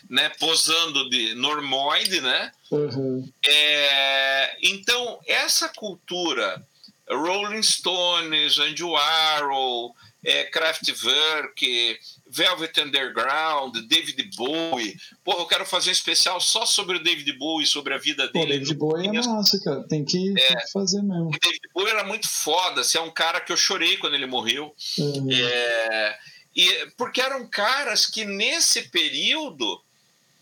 Né, 0.09 0.29
posando 0.39 1.09
de 1.09 1.33
normoide, 1.35 2.21
né? 2.21 2.51
Uhum. 2.71 3.27
É, 3.45 4.57
então, 4.61 5.19
essa 5.27 5.69
cultura, 5.69 6.61
Rolling 7.09 7.63
Stones, 7.63 8.59
Andy 8.59 8.83
Warhol, 8.83 9.95
é, 10.25 10.43
Kraftwerk, 10.45 11.99
Velvet 12.27 12.81
Underground, 12.81 13.77
David 13.87 14.29
Bowie. 14.35 14.97
Porra, 15.23 15.39
eu 15.39 15.45
quero 15.45 15.65
fazer 15.65 15.89
um 15.89 15.93
especial 15.93 16.41
só 16.41 16.65
sobre 16.65 16.97
o 16.97 17.03
David 17.03 17.31
Bowie, 17.33 17.67
sobre 17.67 17.93
a 17.93 17.97
vida 17.97 18.27
dele. 18.29 18.45
Pô, 18.45 18.51
David 18.51 18.73
Bowie 18.73 19.07
é 19.07 19.11
massa, 19.11 19.59
cara. 19.63 19.83
Tem 19.87 20.03
que, 20.03 20.31
é, 20.31 20.47
tem 20.47 20.57
que 20.57 20.71
fazer 20.71 21.01
mesmo. 21.03 21.27
O 21.27 21.39
David 21.39 21.61
Bowie 21.73 21.91
era 21.91 22.03
muito 22.03 22.27
foda. 22.27 22.81
Assim, 22.81 22.97
é 22.97 23.01
um 23.01 23.11
cara 23.11 23.39
que 23.39 23.51
eu 23.51 23.57
chorei 23.57 23.97
quando 23.97 24.15
ele 24.15 24.25
morreu. 24.25 24.73
Uhum. 24.97 25.31
É, 25.31 26.17
e, 26.55 26.87
porque 26.97 27.21
eram 27.21 27.47
caras 27.47 28.07
que 28.07 28.25
nesse 28.25 28.89
período 28.89 29.79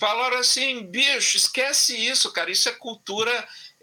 falaram 0.06 0.38
assim, 0.38 0.86
bicho, 0.86 1.38
esquece 1.38 1.96
isso, 1.96 2.32
cara. 2.32 2.52
Isso 2.52 2.68
é 2.68 2.74
cultura... 2.74 3.32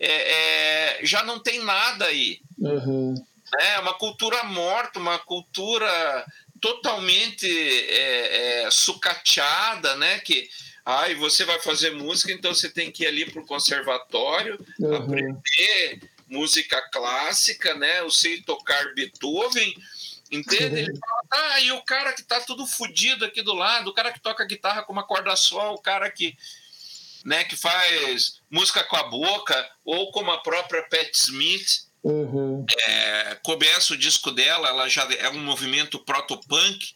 É, 0.03 0.99
é, 0.99 1.01
já 1.03 1.23
não 1.23 1.39
tem 1.39 1.62
nada 1.62 2.07
aí. 2.07 2.41
Uhum. 2.59 3.14
É 3.59 3.79
uma 3.81 3.93
cultura 3.93 4.45
morta, 4.45 4.99
uma 4.99 5.18
cultura 5.18 6.27
totalmente 6.61 7.47
é, 7.47 8.64
é, 8.64 8.71
sucateada, 8.71 9.97
né? 9.97 10.18
Que 10.21 10.49
ai, 10.87 11.14
você 11.14 11.45
vai 11.45 11.61
fazer 11.61 11.91
música, 11.91 12.33
então 12.33 12.55
você 12.55 12.71
tem 12.71 12.91
que 12.91 13.05
ir 13.05 13.09
ali 13.09 13.31
para 13.31 13.43
o 13.43 13.47
conservatório, 13.47 14.59
uhum. 14.79 14.97
aprender 14.97 16.01
música 16.27 16.81
clássica, 16.91 17.75
né? 17.75 18.01
Eu 18.01 18.11
sei 18.11 18.41
tocar 18.41 18.95
Beethoven, 18.95 19.75
entende? 20.31 20.81
Ele 20.81 20.99
fala, 20.99 21.22
ah, 21.55 21.61
e 21.61 21.72
o 21.72 21.83
cara 21.83 22.12
que 22.12 22.22
tá 22.22 22.41
tudo 22.41 22.66
fodido 22.66 23.24
aqui 23.24 23.43
do 23.43 23.55
lado, 23.55 23.91
o 23.91 23.95
cara 23.95 24.12
que 24.12 24.20
toca 24.20 24.45
guitarra 24.45 24.83
com 24.83 24.93
uma 24.93 25.05
corda 25.05 25.35
só, 25.37 25.74
o 25.74 25.78
cara 25.78 26.11
que 26.11 26.37
né, 27.24 27.45
que 27.45 27.57
faz 27.57 28.41
música 28.51 28.83
com 28.85 28.97
a 28.97 29.03
boca, 29.03 29.70
ou 29.85 30.11
como 30.11 30.31
a 30.31 30.39
própria 30.39 30.83
Pat 30.85 31.14
Smith, 31.14 31.91
Uhum. 32.03 32.64
É, 32.87 33.35
começa 33.43 33.93
o 33.93 33.97
disco 33.97 34.31
dela, 34.31 34.68
ela 34.68 34.89
já 34.89 35.07
é 35.18 35.28
um 35.28 35.45
movimento 35.45 35.99
proto-punk, 35.99 36.95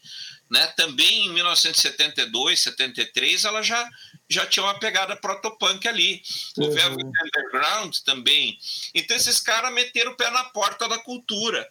né? 0.49 0.65
Também 0.75 1.27
em 1.27 1.33
1972, 1.33 2.59
73, 2.61 3.43
ela 3.43 3.61
já, 3.61 3.87
já 4.27 4.45
tinha 4.45 4.63
uma 4.63 4.79
pegada 4.79 5.15
proto-punk 5.15 5.87
ali. 5.87 6.23
Uhum. 6.57 6.67
O 6.67 6.71
Velvet 6.71 7.05
Underground 7.05 7.95
também. 7.99 8.57
Então 8.93 9.15
esses 9.15 9.39
caras 9.39 9.71
meteram 9.73 10.11
o 10.11 10.17
pé 10.17 10.29
na 10.31 10.45
porta 10.45 10.87
da 10.87 10.97
cultura. 10.97 11.67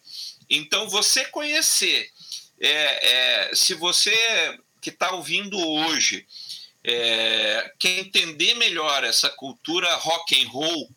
Então 0.48 0.88
você 0.88 1.24
conhecer, 1.26 2.10
é, 2.60 3.48
é, 3.48 3.54
se 3.54 3.74
você 3.74 4.14
que 4.80 4.90
está 4.90 5.12
ouvindo 5.12 5.58
hoje 5.58 6.26
é, 6.82 7.72
quer 7.78 7.98
entender 7.98 8.54
melhor 8.54 9.02
essa 9.04 9.30
cultura 9.30 9.94
rock 9.96 10.40
and 10.42 10.48
roll 10.48 10.90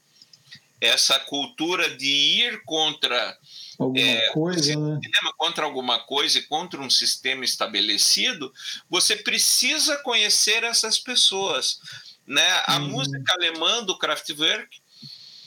essa 0.80 1.20
cultura 1.20 1.90
de 1.96 2.08
ir 2.08 2.62
contra 2.64 3.38
alguma 3.80 4.00
é, 4.00 4.32
coisa, 4.32 4.76
né? 4.76 5.00
contra 5.38 5.66
alguma 5.66 6.00
coisa 6.00 6.38
e 6.38 6.44
contra 6.44 6.80
um 6.80 6.90
sistema 6.90 7.44
estabelecido, 7.44 8.54
você 8.90 9.16
precisa 9.16 9.98
conhecer 9.98 10.64
essas 10.64 11.00
pessoas, 11.00 11.80
né? 12.26 12.64
A 12.66 12.78
uhum. 12.78 12.90
música 12.90 13.34
alemã 13.34 13.84
do 13.84 13.98
Kraftwerk, 13.98 14.70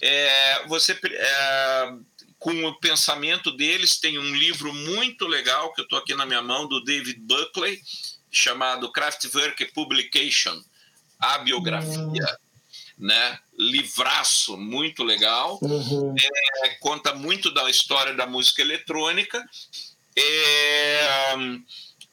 é, 0.00 0.66
você 0.66 0.98
é, 1.04 1.92
com 2.40 2.64
o 2.64 2.74
pensamento 2.80 3.52
deles 3.52 4.00
tem 4.00 4.18
um 4.18 4.34
livro 4.34 4.72
muito 4.72 5.26
legal 5.26 5.72
que 5.74 5.82
eu 5.82 5.84
estou 5.84 5.98
aqui 5.98 6.14
na 6.14 6.26
minha 6.26 6.42
mão 6.42 6.66
do 6.66 6.82
David 6.82 7.20
Buckley 7.20 7.80
chamado 8.32 8.90
Kraftwerk 8.90 9.66
Publication, 9.72 10.60
a 11.20 11.38
biografia. 11.38 12.00
Uhum 12.00 12.14
né? 13.00 13.38
Livraço, 13.58 14.58
muito 14.58 15.02
legal. 15.02 15.58
Uhum. 15.62 16.14
É, 16.64 16.68
conta 16.80 17.14
muito 17.14 17.50
da 17.52 17.68
história 17.70 18.14
da 18.14 18.26
música 18.26 18.60
eletrônica. 18.60 19.42
É, 20.14 21.34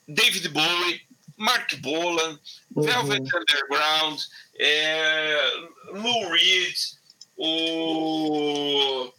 David 0.07 0.47
Bowie, 0.47 1.01
Mark 1.36 1.75
Bolan, 1.75 2.39
uhum. 2.73 2.84
Velvet 2.84 3.21
Underground, 3.21 4.21
é, 4.57 5.51
Lou 5.91 6.30
Reed, 6.30 6.75
o, 7.36 9.11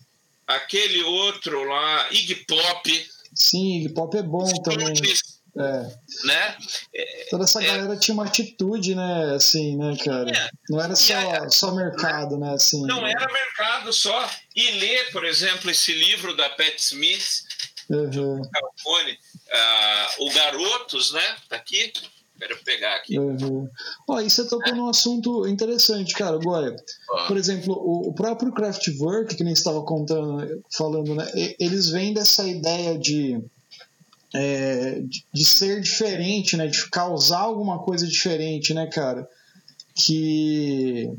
aquele 0.49 1.03
outro 1.03 1.63
lá, 1.65 2.09
Iggy 2.11 2.35
Pop. 2.47 3.11
Sim, 3.35 3.77
Iggy 3.77 3.91
Pop 3.91 4.17
é 4.17 4.23
bom 4.23 4.51
também. 4.63 4.95
É. 5.57 5.99
Né? 6.25 6.57
Toda 7.31 7.45
essa 7.45 7.63
é. 7.63 7.67
galera 7.67 7.97
tinha 7.97 8.15
uma 8.15 8.25
atitude, 8.25 8.95
né? 8.95 9.35
Assim, 9.35 9.77
né, 9.77 9.97
cara? 10.05 10.31
É. 10.31 10.51
Não 10.71 10.81
era 10.81 10.95
só, 10.95 11.49
só 11.51 11.75
mercado, 11.75 12.39
né? 12.39 12.55
Assim, 12.55 12.87
não 12.87 13.05
era 13.07 13.27
mercado 13.27 13.93
só. 13.93 14.31
E 14.55 14.71
ler, 14.73 15.11
por 15.11 15.25
exemplo, 15.25 15.71
esse 15.71 15.93
livro 15.93 16.37
da 16.37 16.49
Pat 16.51 16.79
Smith, 16.79 17.43
uhum. 17.91 18.41
California, 18.53 19.19
uh, 19.49 20.25
o 20.27 20.33
Garotos, 20.33 21.13
né? 21.13 21.37
Tá 21.49 21.57
aqui. 21.57 21.93
Quero 22.39 22.57
pegar 22.65 22.95
aqui. 22.97 23.19
Uhum. 23.19 23.69
Ó, 24.07 24.21
e 24.21 24.31
você 24.31 24.47
tocou 24.47 24.75
num 24.75 24.89
assunto 24.89 25.47
interessante, 25.47 26.15
cara, 26.15 26.39
Goya. 26.39 26.77
Por 27.27 27.37
exemplo, 27.37 27.75
o, 27.75 28.09
o 28.09 28.13
próprio 28.15 28.53
Kraftwerk, 28.53 29.35
que 29.35 29.43
nem 29.43 29.53
estava 29.53 29.83
contando, 29.83 30.63
falando, 30.71 31.15
né? 31.15 31.29
Eles 31.59 31.91
vêm 31.91 32.15
dessa 32.15 32.47
ideia 32.47 32.97
de 32.97 33.43
é, 34.35 35.01
de, 35.01 35.25
de, 35.33 35.45
ser 35.45 35.81
diferente, 35.81 36.57
né? 36.57 36.69
De 36.69 36.89
causar 36.91 37.41
alguma 37.41 37.81
coisa 37.81 38.07
diferente, 38.07 38.73
né, 38.73 38.87
cara? 38.87 39.29
Que 39.95 41.11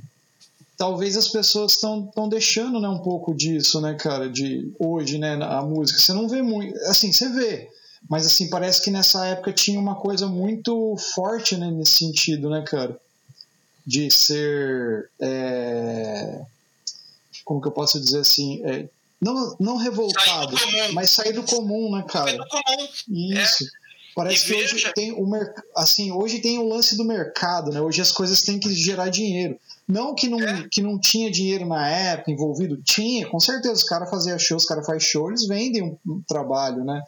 talvez 0.77 1.17
as 1.17 1.27
pessoas 1.27 1.73
estão 1.73 2.29
deixando, 2.29 2.79
né, 2.79 2.87
um 2.87 2.99
pouco 2.99 3.33
disso, 3.33 3.81
né, 3.81 3.95
cara? 3.95 4.29
De 4.29 4.71
hoje, 4.79 5.17
né, 5.17 5.33
a 5.43 5.61
música. 5.61 5.99
Você 5.99 6.13
não 6.13 6.29
vê 6.29 6.41
muito, 6.41 6.73
assim, 6.85 7.11
você 7.11 7.27
vê, 7.29 7.69
mas 8.07 8.25
assim 8.25 8.49
parece 8.49 8.83
que 8.83 8.91
nessa 8.91 9.25
época 9.25 9.51
tinha 9.51 9.79
uma 9.79 9.95
coisa 9.95 10.27
muito 10.27 10.95
forte, 11.15 11.57
né, 11.57 11.71
nesse 11.71 11.97
sentido, 11.97 12.49
né, 12.49 12.63
cara? 12.67 12.99
De 13.85 14.11
ser, 14.11 15.09
é... 15.19 16.41
como 17.43 17.61
que 17.61 17.67
eu 17.67 17.71
posso 17.71 17.99
dizer 17.99 18.19
assim? 18.19 18.63
É 18.63 18.87
não, 19.21 19.55
não 19.59 19.75
revoltado, 19.75 20.57
sair 20.57 20.93
mas 20.93 21.11
sair 21.11 21.33
do 21.33 21.43
comum, 21.43 21.95
né, 21.95 22.05
cara? 22.07 22.31
Sair 22.31 22.37
do 22.37 22.47
comum. 22.47 22.87
Isso. 23.09 23.65
É. 23.65 23.67
Parece 24.15 24.37
e 24.37 24.47
que 24.47 24.61
veja. 24.61 24.75
hoje 24.75 24.93
tem 24.93 25.11
o 25.11 25.25
merc... 25.27 25.57
assim, 25.75 26.11
hoje 26.11 26.39
tem 26.39 26.57
o 26.57 26.67
lance 26.67 26.95
do 26.97 27.03
mercado, 27.03 27.71
né? 27.71 27.81
Hoje 27.81 28.01
as 28.01 28.11
coisas 28.11 28.41
têm 28.41 28.59
que 28.59 28.73
gerar 28.73 29.09
dinheiro. 29.09 29.59
Não 29.87 30.15
que 30.15 30.27
não, 30.27 30.39
é. 30.39 30.67
que 30.69 30.81
não 30.81 30.99
tinha 30.99 31.29
dinheiro 31.29 31.65
na 31.65 31.87
época 31.89 32.31
envolvido, 32.31 32.77
tinha, 32.77 33.27
com 33.27 33.39
certeza. 33.39 33.73
Os 33.73 33.83
caras 33.83 34.09
faziam 34.09 34.39
show, 34.39 34.57
os 34.57 34.65
caras 34.65 34.85
fazem 34.85 35.01
show, 35.01 35.29
eles 35.29 35.47
vendem 35.47 35.83
um, 35.83 35.97
um 36.07 36.21
trabalho, 36.27 36.83
né? 36.83 37.01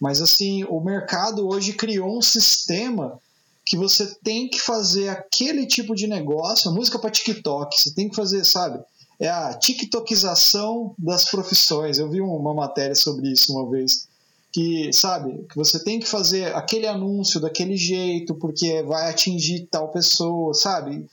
Mas 0.00 0.20
assim, 0.20 0.64
o 0.64 0.80
mercado 0.80 1.48
hoje 1.48 1.72
criou 1.72 2.18
um 2.18 2.22
sistema 2.22 3.18
que 3.64 3.76
você 3.76 4.14
tem 4.22 4.48
que 4.48 4.60
fazer 4.60 5.08
aquele 5.08 5.66
tipo 5.66 5.94
de 5.94 6.06
negócio, 6.06 6.70
a 6.70 6.74
música 6.74 6.98
para 6.98 7.10
TikTok, 7.10 7.80
você 7.80 7.92
tem 7.92 8.08
que 8.08 8.14
fazer, 8.14 8.44
sabe? 8.44 8.84
é 9.18 9.28
a 9.28 9.54
TikTokização 9.54 10.94
das 10.98 11.24
profissões. 11.24 11.98
Eu 11.98 12.10
vi 12.10 12.20
uma 12.20 12.54
matéria 12.54 12.94
sobre 12.94 13.30
isso 13.30 13.52
uma 13.52 13.68
vez. 13.68 14.08
Que, 14.52 14.90
sabe, 14.90 15.44
que 15.50 15.56
você 15.56 15.82
tem 15.82 16.00
que 16.00 16.06
fazer 16.06 16.54
aquele 16.54 16.86
anúncio 16.86 17.38
daquele 17.38 17.76
jeito 17.76 18.34
porque 18.34 18.82
vai 18.84 19.10
atingir 19.10 19.68
tal 19.70 19.88
pessoa, 19.88 20.54
sabe? 20.54 21.06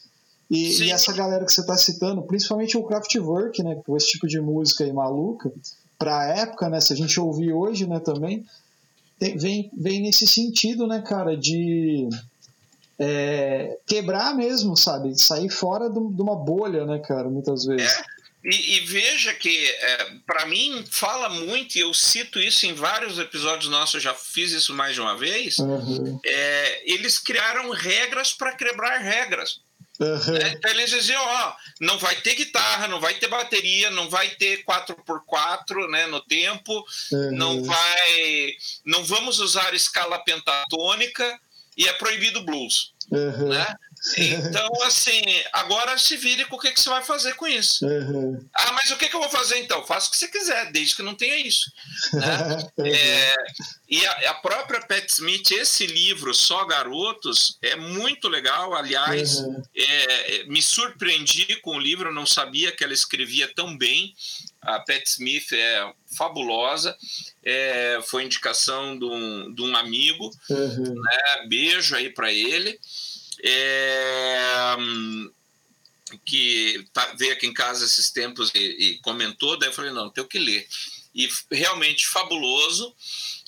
E, 0.49 0.84
e 0.84 0.91
essa 0.91 1.11
galera 1.11 1.43
que 1.43 1.51
você 1.51 1.59
está 1.59 1.75
citando, 1.75 2.21
principalmente 2.21 2.77
o 2.77 2.84
Kraftwerk, 2.84 3.61
né, 3.61 3.81
com 3.86 3.97
esse 3.97 4.07
tipo 4.07 4.27
de 4.27 4.39
música 4.39 4.86
aí 4.86 4.93
maluca, 4.93 5.51
para 5.99 6.19
a 6.19 6.25
época, 6.27 6.69
né, 6.69 6.79
se 6.79 6.93
a 6.93 6.95
gente 6.95 7.19
ouvir 7.19 7.51
hoje, 7.51 7.86
né, 7.86 7.99
também, 7.99 8.45
tem, 9.20 9.38
vem, 9.38 9.72
vem 9.78 10.01
nesse 10.01 10.28
sentido, 10.28 10.88
né, 10.88 11.01
cara, 11.01 11.36
de 11.38 12.09
é, 12.99 13.78
quebrar 13.86 14.36
mesmo, 14.36 14.76
sabe? 14.76 15.20
Sair 15.20 15.49
fora 15.49 15.89
de 15.89 15.97
uma 15.97 16.36
bolha, 16.36 16.86
né, 16.86 16.99
cara, 16.99 17.30
muitas 17.30 17.66
vezes. 17.66 17.91
É. 17.91 18.14
E, 18.43 18.76
e, 18.76 18.80
veja 18.82 19.34
que, 19.34 19.66
é, 19.66 20.11
para 20.28 20.45
mim, 20.47 20.84
fala 20.91 21.30
muito, 21.30 21.78
e 21.78 21.80
eu 21.80 21.93
cito 21.93 22.39
isso 22.39 22.66
em 22.66 22.74
vários 22.74 23.18
episódios 23.18 23.72
nossos, 23.72 23.95
eu 23.95 24.01
já 24.01 24.14
fiz 24.14 24.51
isso 24.51 24.74
mais 24.74 24.93
de 24.93 24.99
uma 24.99 25.18
vez. 25.18 25.59
Uhum. 25.59 26.20
É, 26.26 26.91
eles 26.91 27.18
criaram 27.18 27.70
regras 27.72 28.34
para 28.34 28.53
quebrar 28.53 28.97
regras. 28.97 29.61
Uhum. 30.00 30.36
Então 30.36 30.72
eles 30.72 30.89
diziam: 30.89 31.22
ó, 31.24 31.54
não 31.80 32.00
vai 32.00 32.16
ter 32.16 32.36
guitarra, 32.36 32.88
não 32.88 33.00
vai 33.00 33.14
ter 33.14 33.28
bateria, 33.28 33.91
não 33.91 34.10
vai 34.10 34.30
ter 34.30 34.64
4x4 34.64 35.89
né, 35.89 36.08
no 36.08 36.20
tempo, 36.22 36.84
uhum. 37.12 37.32
não 37.32 37.64
vai. 37.64 38.56
Não 38.86 39.04
vamos 39.04 39.39
usar 39.39 39.74
escala 39.74 40.18
pentatônica 40.20 41.39
e 41.78 41.88
é 41.88 41.94
proibido 41.94 42.44
blues. 42.44 42.94
Uhum. 43.12 43.50
Né? 43.50 43.76
Então, 44.18 44.70
assim, 44.84 45.22
agora 45.54 45.97
se 45.97 46.18
vire 46.18 46.45
com 46.45 46.58
o 46.58 46.60
que, 46.60 46.72
que 46.72 46.80
você 46.80 46.89
vai 46.89 47.04
fazer 47.04 47.36
com 47.36 47.47
isso. 47.47 47.86
Uhum. 47.86 48.45
Ah, 48.54 48.72
mas 48.74 48.91
o 48.91 48.97
que, 48.97 49.08
que 49.08 49.16
eu 49.16 49.22
vou 49.22 49.30
fazer 49.30 49.58
então? 49.60 49.86
Faça 49.86 50.08
o 50.08 50.12
que 50.12 50.18
você 50.18 50.28
quiser, 50.28 50.72
desde 50.72 50.95
que 50.95 51.01
não 51.01 51.16
tenha 51.16 51.38
isso. 51.38 51.72
Né? 52.14 52.24
Uhum. 52.76 52.88
É, 52.88 53.36
e 53.88 54.06
a, 54.06 54.32
a, 54.32 54.34
própria 54.36 54.82
Pat 54.82 55.08
Smith, 55.10 55.51
esse 55.51 55.86
livro, 55.86 56.34
Só 56.34 56.66
Garotos, 56.66 57.58
é 57.62 57.76
muito 57.76 58.28
legal. 58.28 58.74
Aliás, 58.74 59.39
uhum. 59.39 59.62
é, 59.76 60.43
me 60.45 60.62
surpreendi 60.62 61.58
com 61.58 61.76
o 61.76 61.80
livro, 61.80 62.14
não 62.14 62.26
sabia 62.26 62.72
que 62.72 62.84
ela 62.84 62.93
escrevia 62.93 63.51
tão 63.54 63.78
bem. 63.78 64.14
A 64.62 64.80
Pat 64.80 65.06
Smith 65.06 65.51
é 65.51 65.93
fabulosa. 66.18 66.95
É, 67.43 67.99
foi 68.06 68.24
indicação 68.24 68.97
de 68.97 69.06
um, 69.06 69.54
de 69.54 69.62
um 69.62 69.76
amigo. 69.76 70.32
Uhum. 70.49 70.95
Né? 70.95 71.47
Beijo 71.47 71.95
aí 71.95 72.10
para 72.10 72.32
ele. 72.32 72.80
É, 73.44 74.76
que 76.26 76.86
tá, 76.94 77.14
veio 77.18 77.34
aqui 77.34 77.46
em 77.48 77.54
casa 77.54 77.86
esses 77.86 78.10
tempos 78.10 78.52
e, 78.54 78.60
e 78.60 78.98
comentou, 79.00 79.58
daí 79.58 79.70
eu 79.70 79.74
falei, 79.74 79.91
não, 79.91 80.10
tenho 80.10 80.28
que 80.28 80.39
ler. 80.39 80.68
E 81.14 81.30
realmente 81.52 82.08
fabuloso 82.08 82.96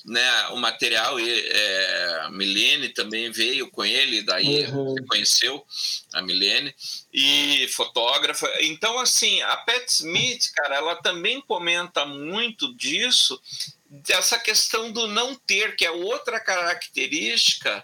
né, 0.06 0.48
o 0.50 0.58
material, 0.58 1.20
e, 1.20 1.48
é, 1.50 2.20
a 2.26 2.30
Milene 2.30 2.89
também 2.89 3.32
veio 3.32 3.70
com 3.72 3.84
ele, 3.84 4.22
daí 4.22 4.66
uhum. 4.66 4.96
conheceu 5.08 5.66
a 6.14 6.22
Milene, 6.22 6.74
e 7.12 7.68
fotógrafa. 7.70 8.48
Então, 8.62 9.00
assim, 9.00 9.41
a 9.41 9.58
Pat 9.58 9.88
Smith, 9.89 10.52
cara, 10.54 10.76
ela 10.76 10.96
também 10.98 11.41
comenta 11.41 12.06
muito 12.06 12.74
disso, 12.76 13.41
dessa 13.89 14.38
questão 14.38 14.91
do 14.91 15.08
não 15.08 15.34
ter, 15.34 15.76
que 15.76 15.86
é 15.86 15.91
outra 15.91 16.39
característica 16.39 17.84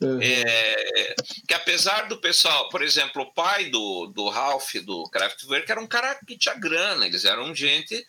Uhum. 0.00 0.18
É, 0.22 1.14
que 1.46 1.52
apesar 1.52 2.08
do 2.08 2.16
pessoal, 2.16 2.70
por 2.70 2.80
exemplo, 2.80 3.22
o 3.22 3.32
pai 3.32 3.66
do, 3.66 4.06
do 4.06 4.28
Ralph, 4.30 4.74
do 4.76 5.04
Kraftwerk, 5.10 5.70
era 5.70 5.80
um 5.80 5.86
cara 5.86 6.18
que 6.26 6.38
tinha 6.38 6.54
grana, 6.54 7.06
eles 7.06 7.26
eram 7.26 7.54
gente, 7.54 8.06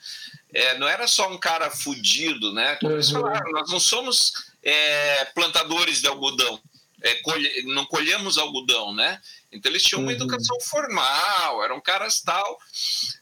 é, 0.53 0.77
não 0.77 0.87
era 0.87 1.05
só 1.05 1.29
um 1.29 1.37
cara 1.37 1.69
fudido, 1.69 2.53
né? 2.53 2.77
Uhum. 2.81 3.03
falaram, 3.03 3.51
nós 3.51 3.69
não 3.69 3.79
somos 3.79 4.31
é, 4.63 5.25
plantadores 5.35 6.01
de 6.01 6.07
algodão, 6.07 6.59
é, 7.01 7.15
colhe, 7.15 7.63
não 7.63 7.85
colhemos 7.85 8.37
algodão, 8.37 8.93
né? 8.93 9.19
Então 9.51 9.69
eles 9.71 9.83
tinham 9.83 10.01
uma 10.01 10.11
uhum. 10.11 10.15
educação 10.15 10.57
formal, 10.61 11.63
eram 11.63 11.81
caras 11.81 12.21
tal. 12.21 12.57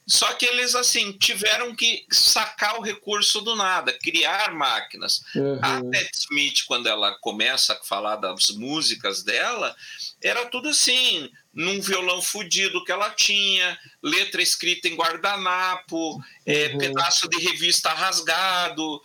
Só 0.06 0.32
que 0.34 0.46
eles 0.46 0.76
assim 0.76 1.12
tiveram 1.14 1.76
que 1.76 2.06
sacar 2.12 2.78
o 2.78 2.84
recurso 2.84 3.42
do 3.42 3.56
nada, 3.56 3.92
criar 3.94 4.54
máquinas. 4.54 5.24
Uhum. 5.36 5.60
A 5.62 5.82
Pat 5.84 6.10
Smith, 6.14 6.66
quando 6.68 6.88
ela 6.88 7.18
começa 7.20 7.74
a 7.74 7.84
falar 7.84 8.18
das 8.18 8.50
músicas 8.50 9.24
dela, 9.24 9.76
era 10.22 10.46
tudo 10.46 10.70
assim, 10.70 11.32
num 11.54 11.82
violão 11.82 12.22
fudido 12.22 12.84
que 12.84 12.92
ela 12.92 13.10
tinha, 13.10 13.80
letra 14.04 14.42
escrita 14.42 14.88
em 14.88 14.96
guardanapo, 14.96 16.22
é, 16.46 16.68
uhum. 16.68 16.76
é, 16.76 16.78
pedaço 16.78 17.28
de 17.28 17.40
revista 17.40 17.90
rasgado. 17.90 19.02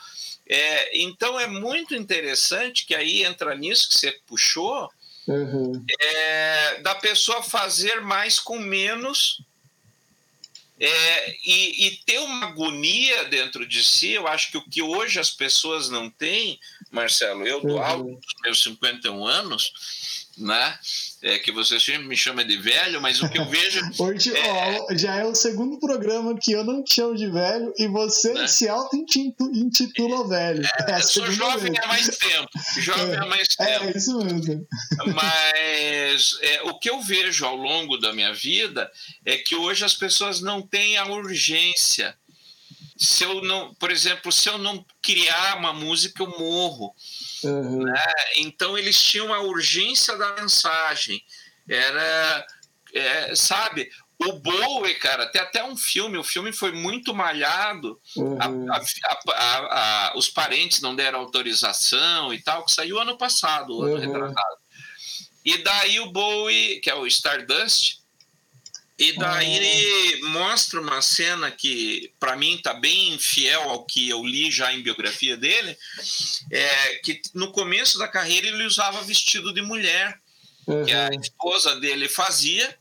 É, 0.49 0.99
então 0.99 1.40
é 1.40 1.47
muito 1.47 1.95
interessante 1.95 2.86
que 2.86 2.95
aí 2.95 3.24
entra 3.24 3.55
nisso 3.55 3.88
que 3.88 3.95
você 3.99 4.12
puxou 4.26 4.90
Uhum. 5.26 5.84
É, 6.01 6.80
da 6.82 6.95
pessoa 6.95 7.42
fazer 7.42 8.03
mais 8.03 8.38
com 8.38 8.59
menos 8.59 9.40
é, 10.78 11.30
e, 11.45 11.86
e, 11.86 11.97
ter 12.05 12.18
uma 12.18 12.49
agonia 12.49 13.24
dentro 13.24 13.66
de 13.66 13.82
si. 13.84 14.11
Eu 14.11 14.26
acho 14.26 14.51
que 14.51 14.59
o 14.59 14.68
que 14.68 14.82
hoje 14.82 15.18
as 15.18 15.30
pessoas 15.30 15.88
não 15.88 16.11
têm, 16.11 16.59
Marcelo, 16.90 17.47
eu 17.47 17.61
do 17.61 17.74
uhum. 17.74 17.82
alto 17.82 18.05
dos 18.05 18.34
meus 18.42 18.62
51 18.62 19.26
anos, 19.26 20.28
né? 20.36 20.78
É, 21.25 21.39
que 21.39 21.51
você 21.51 21.81
sempre 21.81 22.07
me 22.07 22.16
chama 22.18 22.45
de 22.45 22.55
velho, 22.59 23.01
mas 23.01 23.22
o 23.22 23.29
que 23.31 23.39
eu 23.39 23.49
vejo. 23.49 23.81
Hoje, 23.99 24.37
é... 24.37 24.79
Ó, 24.79 24.95
já 24.95 25.16
é 25.16 25.25
o 25.25 25.35
segundo 25.35 25.81
programa 25.81 26.39
que 26.39 26.53
eu 26.53 26.62
não 26.62 26.85
te 26.85 26.97
chamo 26.97 27.16
de 27.16 27.31
velho 27.31 27.72
e 27.79 27.89
você 27.89 28.35
né? 28.35 28.47
se 28.47 28.68
auto-intitula 28.68 30.29
velho. 30.29 30.62
É, 30.87 30.93
é 30.93 31.01
sou 31.01 31.25
jovem 31.33 31.72
vez. 31.72 31.83
há 31.83 31.89
mais 31.89 32.18
tempo. 32.18 32.49
Jovem 32.79 33.14
é, 33.14 33.18
há 33.18 33.25
mais 33.25 33.49
é, 33.59 33.66
tempo. 33.66 33.85
É, 33.87 33.97
isso 33.97 34.18
mesmo. 34.18 34.66
Mas 35.14 36.39
é, 36.43 36.62
o 36.64 36.79
que 36.79 36.91
eu 36.91 37.01
vejo 37.01 37.47
ao 37.47 37.57
longo 37.57 37.97
da 37.97 38.12
minha 38.12 38.35
vida 38.35 38.91
é 39.25 39.39
que 39.39 39.57
hoje 39.57 39.83
as 39.83 39.95
pessoas 39.95 40.43
não 40.43 40.61
têm 40.61 40.99
a 40.99 41.07
urgência. 41.07 42.14
Se 42.97 43.24
eu 43.24 43.42
não, 43.42 43.74
por 43.74 43.90
exemplo, 43.90 44.30
se 44.30 44.49
eu 44.49 44.57
não 44.57 44.84
criar 45.03 45.57
uma 45.59 45.72
música, 45.72 46.22
eu 46.22 46.28
morro. 46.38 46.95
Uhum. 47.42 47.84
Né? 47.84 48.05
Então 48.36 48.78
eles 48.78 49.03
tinham 49.03 49.32
a 49.34 49.40
urgência 49.40 50.16
da 50.16 50.34
mensagem. 50.34 51.22
Era, 51.68 52.47
é, 52.92 53.34
sabe, 53.34 53.90
o 54.18 54.32
Bowie, 54.34 54.95
cara, 54.95 55.26
tem 55.26 55.40
até 55.40 55.64
um 55.64 55.76
filme, 55.76 56.16
o 56.16 56.24
filme 56.24 56.53
foi 56.53 56.72
muito 56.72 57.12
malhado, 57.12 58.01
uhum. 58.16 58.38
a, 58.40 58.80
a, 59.32 59.59
a, 60.11 60.16
os 60.16 60.28
parentes 60.28 60.80
não 60.80 60.95
deram 60.95 61.18
autorização 61.18 62.32
e 62.32 62.40
tal, 62.40 62.64
que 62.64 62.72
saiu 62.72 62.99
ano 62.99 63.18
passado, 63.18 63.82
ano 63.82 63.95
uhum. 63.95 64.01
retrasado. 64.01 64.57
E 65.45 65.59
daí 65.59 66.01
o 66.01 66.11
Bowie, 66.11 66.80
que 66.80 66.88
é 66.88 66.95
o 66.95 67.07
Stardust, 67.07 68.03
e 68.97 69.12
daí 69.12 69.55
ele 69.55 70.22
mostra 70.28 70.80
uma 70.80 71.03
cena 71.03 71.51
que, 71.51 72.12
para 72.20 72.36
mim, 72.36 72.55
está 72.55 72.72
bem 72.72 73.18
fiel 73.18 73.62
ao 73.62 73.84
que 73.84 74.09
eu 74.09 74.24
li 74.24 74.53
já 74.53 74.72
em 74.72 74.82
biografia 74.82 75.36
dele, 75.36 75.76
é 76.51 76.95
que 77.03 77.20
no 77.34 77.51
começo 77.51 77.99
da 77.99 78.07
carreira 78.07 78.47
ele 78.47 78.64
usava 78.64 79.03
vestido 79.03 79.53
de 79.53 79.61
mulher, 79.61 80.20
uhum. 80.66 80.84
que 80.84 80.92
a 80.92 81.09
uhum. 81.09 81.20
esposa 81.20 81.74
dele 81.80 82.09
fazia, 82.09 82.78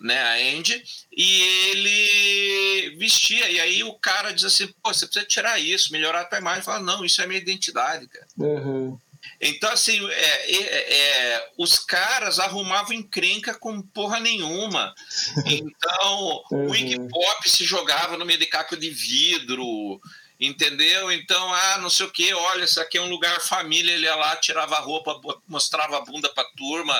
né, 0.00 0.18
a 0.18 0.56
Andy, 0.56 0.82
e 1.14 1.42
ele 1.70 2.96
vestia. 2.96 3.50
E 3.50 3.60
aí 3.60 3.84
o 3.84 3.92
cara 3.94 4.32
diz 4.32 4.44
assim: 4.44 4.68
pô, 4.82 4.94
você 4.94 5.06
precisa 5.06 5.26
tirar 5.26 5.58
isso, 5.58 5.92
melhorar 5.92 6.22
a 6.22 6.24
tua 6.24 6.38
imagem. 6.38 6.62
Fala, 6.62 6.80
não, 6.80 7.04
isso 7.04 7.20
é 7.20 7.26
minha 7.26 7.40
identidade, 7.40 8.08
cara. 8.08 8.26
Uhum. 8.38 8.98
Então, 9.40 9.70
assim, 9.70 10.04
é, 10.10 10.52
é, 10.52 10.96
é, 10.96 11.50
os 11.56 11.78
caras 11.78 12.38
arrumavam 12.38 12.92
encrenca 12.92 13.54
com 13.54 13.80
porra 13.80 14.20
nenhuma. 14.20 14.94
Então, 15.46 16.44
uhum. 16.50 16.70
o 16.70 16.76
Iggy 16.76 17.08
Pop 17.08 17.48
se 17.50 17.64
jogava 17.64 18.16
no 18.16 18.24
meio 18.24 18.38
de 18.38 18.46
caco 18.46 18.76
de 18.76 18.90
vidro, 18.90 20.00
entendeu? 20.38 21.10
Então, 21.10 21.52
ah, 21.52 21.78
não 21.78 21.88
sei 21.88 22.06
o 22.06 22.10
que, 22.10 22.32
olha, 22.32 22.64
isso 22.64 22.80
aqui 22.80 22.98
é 22.98 23.02
um 23.02 23.08
lugar 23.08 23.40
família, 23.40 23.92
ele 23.92 24.04
ia 24.04 24.14
lá, 24.14 24.36
tirava 24.36 24.76
a 24.76 24.80
roupa, 24.80 25.20
mostrava 25.46 25.96
a 25.96 26.00
bunda 26.04 26.28
pra 26.28 26.44
turma, 26.56 26.98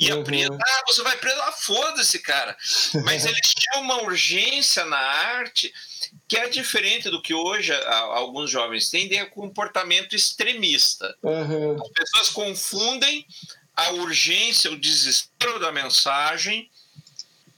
ia 0.00 0.16
uhum. 0.16 0.24
preso. 0.24 0.54
Ah, 0.54 0.82
você 0.88 1.02
vai 1.02 1.16
preso, 1.18 1.40
ah, 1.42 1.52
foda-se, 1.52 2.18
cara. 2.20 2.56
Mas 3.04 3.24
eles 3.26 3.54
tinham 3.54 3.84
uma 3.84 4.02
urgência 4.02 4.84
na 4.86 4.98
arte 4.98 5.72
que 6.26 6.36
é 6.36 6.48
diferente 6.48 7.10
do 7.10 7.20
que 7.20 7.34
hoje 7.34 7.72
alguns 7.84 8.50
jovens 8.50 8.88
têm 8.88 9.08
de 9.08 9.24
comportamento 9.26 10.16
extremista. 10.16 11.14
Uhum. 11.22 11.76
As 11.80 11.88
pessoas 11.90 12.28
confundem 12.30 13.26
a 13.76 13.90
urgência, 13.90 14.70
o 14.70 14.80
desespero 14.80 15.60
da 15.60 15.70
mensagem 15.70 16.68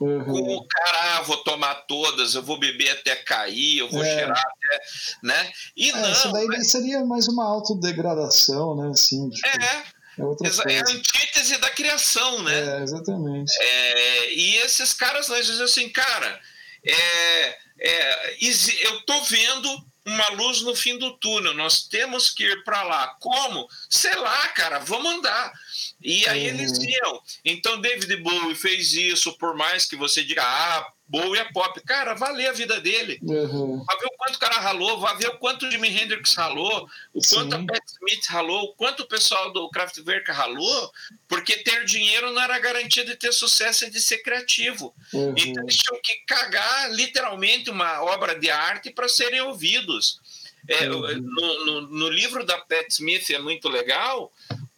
uhum. 0.00 0.24
com 0.24 0.56
o 0.56 0.66
cara, 0.66 1.18
ah, 1.18 1.22
vou 1.22 1.38
tomar 1.38 1.74
todas, 1.86 2.34
eu 2.34 2.42
vou 2.42 2.58
beber 2.58 2.90
até 2.90 3.14
cair, 3.16 3.78
eu 3.78 3.88
vou 3.88 4.02
é. 4.02 4.14
cheirar 4.14 4.38
até, 4.38 4.84
né? 5.22 5.52
E 5.76 5.90
é, 5.90 5.92
não, 5.92 6.12
isso 6.12 6.32
daí 6.32 6.46
mas... 6.46 6.70
seria 6.70 7.04
mais 7.04 7.28
uma 7.28 7.44
autodegradação, 7.44 8.76
né? 8.76 8.90
Assim, 8.90 9.30
tipo... 9.30 9.46
É, 9.46 9.84
é, 10.18 10.72
é 10.74 10.78
a 10.80 10.82
antítese 10.82 11.58
da 11.58 11.70
criação, 11.70 12.42
né? 12.42 12.78
É, 12.78 12.82
exatamente. 12.82 13.52
É, 13.60 14.32
e 14.34 14.56
esses 14.56 14.92
caras, 14.92 15.28
nós 15.28 15.46
dizem 15.46 15.64
assim, 15.64 15.88
cara, 15.88 16.40
é, 16.84 17.58
é, 17.78 18.36
eu 18.82 19.00
tô 19.02 19.22
vendo 19.22 19.68
uma 20.04 20.28
luz 20.30 20.62
no 20.62 20.74
fim 20.74 20.98
do 20.98 21.12
túnel, 21.18 21.54
nós 21.54 21.82
temos 21.84 22.30
que 22.30 22.44
ir 22.44 22.64
para 22.64 22.82
lá. 22.82 23.16
Como? 23.20 23.68
Sei 23.88 24.14
lá, 24.16 24.48
cara, 24.48 24.80
vamos 24.80 25.12
andar. 25.12 25.52
E 26.00 26.26
aí 26.26 26.50
uhum. 26.50 26.58
eles 26.58 26.78
iam. 26.78 27.22
Então 27.44 27.80
David 27.80 28.16
Bowie 28.16 28.54
fez 28.54 28.92
isso, 28.94 29.32
por 29.38 29.54
mais 29.56 29.86
que 29.86 29.96
você 29.96 30.24
diga, 30.24 30.42
ah, 30.42 30.92
Bowie 31.12 31.38
é 31.38 31.44
pop. 31.52 31.78
Cara, 31.82 32.14
valeu 32.14 32.48
a 32.48 32.54
vida 32.54 32.80
dele. 32.80 33.18
Uhum. 33.20 33.84
Vai 33.84 33.98
ver 33.98 34.06
o 34.06 34.16
quanto 34.16 34.36
o 34.36 34.38
cara 34.38 34.58
ralou, 34.58 34.98
vai 34.98 35.14
ver 35.18 35.28
o 35.28 35.36
quanto 35.36 35.66
o 35.66 35.70
Jimi 35.70 35.88
Hendrix 35.88 36.34
ralou, 36.34 36.88
o 37.12 37.22
Sim. 37.22 37.36
quanto 37.36 37.54
a 37.54 37.66
Pat 37.66 37.82
Smith 37.86 38.26
ralou, 38.28 38.62
o 38.64 38.74
quanto 38.74 39.02
o 39.02 39.06
pessoal 39.06 39.52
do 39.52 39.68
Kraftwerk 39.68 40.32
ralou, 40.32 40.90
porque 41.28 41.58
ter 41.58 41.84
dinheiro 41.84 42.32
não 42.32 42.40
era 42.40 42.58
garantia 42.58 43.04
de 43.04 43.14
ter 43.14 43.30
sucesso 43.30 43.84
e 43.84 43.90
de 43.90 44.00
ser 44.00 44.22
criativo. 44.22 44.94
Uhum. 45.12 45.34
Então 45.36 45.62
eles 45.64 45.76
tinham 45.76 46.00
que 46.02 46.14
cagar 46.26 46.90
literalmente 46.90 47.68
uma 47.68 48.02
obra 48.02 48.34
de 48.38 48.48
arte 48.48 48.90
para 48.90 49.06
serem 49.06 49.42
ouvidos. 49.42 50.18
É, 50.66 50.88
uhum. 50.88 51.20
no, 51.20 51.64
no, 51.66 51.80
no 51.82 52.08
livro 52.08 52.46
da 52.46 52.56
Pat 52.56 52.88
Smith 52.88 53.28
é 53.28 53.38
muito 53.38 53.68
legal, 53.68 54.32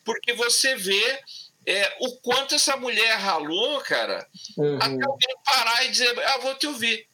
porque 0.04 0.32
você 0.32 0.74
vê 0.74 1.20
é, 1.66 1.96
o 2.00 2.16
quanto 2.16 2.54
essa 2.54 2.76
mulher 2.76 3.16
ralou, 3.16 3.80
cara, 3.80 4.26
uhum. 4.56 4.76
até 4.76 5.04
alguém 5.04 5.36
parar 5.44 5.84
e 5.84 5.90
dizer, 5.90 6.18
ah, 6.18 6.38
vou 6.38 6.54
te 6.54 6.66
ouvir. 6.66 7.06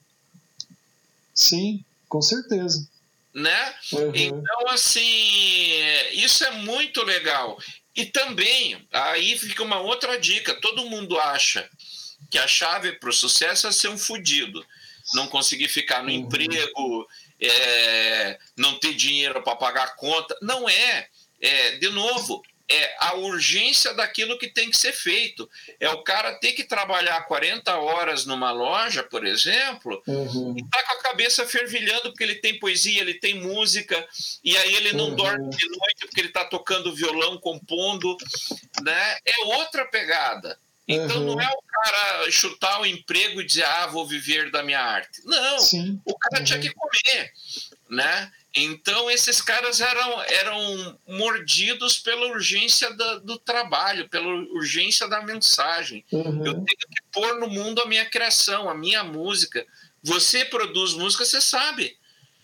Sim, 1.34 1.84
com 2.08 2.20
certeza. 2.20 2.86
Né? 3.32 3.74
Uhum. 3.92 4.12
Então, 4.14 4.68
assim, 4.68 5.72
isso 6.12 6.44
é 6.44 6.50
muito 6.50 7.02
legal. 7.04 7.56
E 7.94 8.04
também, 8.06 8.86
aí 8.92 9.38
fica 9.38 9.62
uma 9.62 9.80
outra 9.80 10.18
dica: 10.18 10.60
todo 10.60 10.90
mundo 10.90 11.18
acha 11.18 11.68
que 12.30 12.38
a 12.38 12.46
chave 12.46 12.92
para 12.92 13.10
o 13.10 13.12
sucesso 13.12 13.66
é 13.66 13.72
ser 13.72 13.88
um 13.88 13.98
fudido, 13.98 14.64
não 15.14 15.28
conseguir 15.28 15.68
ficar 15.68 16.02
no 16.02 16.08
uhum. 16.08 16.16
emprego, 16.16 17.08
é, 17.40 18.38
não 18.56 18.78
ter 18.78 18.94
dinheiro 18.94 19.42
para 19.42 19.56
pagar 19.56 19.84
a 19.84 19.96
conta. 19.96 20.36
Não 20.42 20.68
é. 20.68 21.08
é. 21.40 21.76
De 21.78 21.88
novo, 21.90 22.42
é 22.70 22.96
a 23.00 23.14
urgência 23.14 23.92
daquilo 23.94 24.38
que 24.38 24.48
tem 24.48 24.70
que 24.70 24.76
ser 24.76 24.92
feito. 24.92 25.50
É 25.80 25.88
o 25.90 26.02
cara 26.02 26.34
ter 26.34 26.52
que 26.52 26.62
trabalhar 26.62 27.20
40 27.22 27.76
horas 27.76 28.24
numa 28.24 28.52
loja, 28.52 29.02
por 29.02 29.26
exemplo, 29.26 30.00
uhum. 30.06 30.54
e 30.56 30.62
tá 30.70 30.82
com 30.84 30.92
a 30.92 31.02
cabeça 31.02 31.44
fervilhando 31.46 32.10
porque 32.10 32.22
ele 32.22 32.36
tem 32.36 32.58
poesia, 32.60 33.00
ele 33.00 33.14
tem 33.14 33.34
música, 33.34 34.06
e 34.44 34.56
aí 34.56 34.74
ele 34.76 34.92
não 34.92 35.10
uhum. 35.10 35.16
dorme 35.16 35.50
de 35.50 35.68
noite 35.68 36.06
porque 36.06 36.20
ele 36.20 36.28
está 36.28 36.44
tocando 36.44 36.94
violão, 36.94 37.38
compondo, 37.38 38.16
né? 38.82 39.16
É 39.26 39.44
outra 39.46 39.84
pegada. 39.86 40.56
Então 40.86 41.18
uhum. 41.18 41.34
não 41.34 41.40
é 41.40 41.48
o 41.48 41.62
cara 41.62 42.30
chutar 42.30 42.80
o 42.80 42.86
emprego 42.86 43.40
e 43.40 43.46
dizer, 43.46 43.64
ah, 43.64 43.86
vou 43.86 44.06
viver 44.06 44.50
da 44.50 44.62
minha 44.62 44.80
arte. 44.80 45.22
Não, 45.24 45.58
Sim. 45.58 46.00
o 46.04 46.16
cara 46.18 46.44
tinha 46.44 46.58
uhum. 46.58 46.62
que 46.64 46.74
comer, 46.74 47.32
né? 47.88 48.32
Então, 48.54 49.08
esses 49.08 49.40
caras 49.40 49.80
eram, 49.80 50.22
eram 50.22 50.98
mordidos 51.06 51.98
pela 51.98 52.26
urgência 52.26 52.92
da, 52.94 53.18
do 53.18 53.38
trabalho, 53.38 54.08
pela 54.08 54.26
urgência 54.26 55.06
da 55.06 55.22
mensagem. 55.22 56.04
Uhum. 56.10 56.44
Eu 56.44 56.54
tenho 56.54 56.66
que 56.66 57.02
pôr 57.12 57.38
no 57.38 57.48
mundo 57.48 57.80
a 57.80 57.86
minha 57.86 58.04
criação, 58.04 58.68
a 58.68 58.74
minha 58.74 59.04
música. 59.04 59.64
Você 60.02 60.44
produz 60.44 60.94
música, 60.94 61.24
você 61.24 61.40
sabe. 61.40 61.96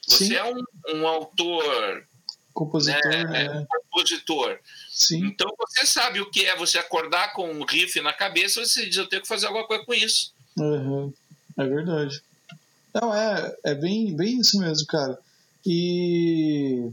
Você 0.06 0.26
Sim. 0.26 0.34
é 0.36 0.44
um, 0.44 0.62
um 0.94 1.06
autor. 1.08 2.06
Compositor. 2.54 3.10
Né? 3.10 3.24
né? 3.24 3.50
Um 3.50 3.66
compositor. 3.66 4.60
Sim. 4.88 5.26
Então, 5.26 5.52
você 5.58 5.84
sabe 5.84 6.20
o 6.20 6.30
que 6.30 6.46
é 6.46 6.54
você 6.54 6.78
acordar 6.78 7.32
com 7.32 7.50
um 7.50 7.64
riff 7.64 8.00
na 8.00 8.12
cabeça 8.12 8.60
e 8.60 8.66
você 8.66 8.86
diz: 8.86 8.96
eu 8.96 9.08
tenho 9.08 9.22
que 9.22 9.28
fazer 9.28 9.46
alguma 9.46 9.66
coisa 9.66 9.84
com 9.84 9.92
isso. 9.92 10.32
Uhum. 10.56 11.12
É 11.58 11.66
verdade. 11.66 12.22
Não, 12.94 13.12
é, 13.12 13.56
é 13.64 13.74
bem, 13.74 14.14
bem 14.14 14.38
isso 14.38 14.58
mesmo, 14.60 14.86
cara. 14.86 15.18
E 15.66 16.88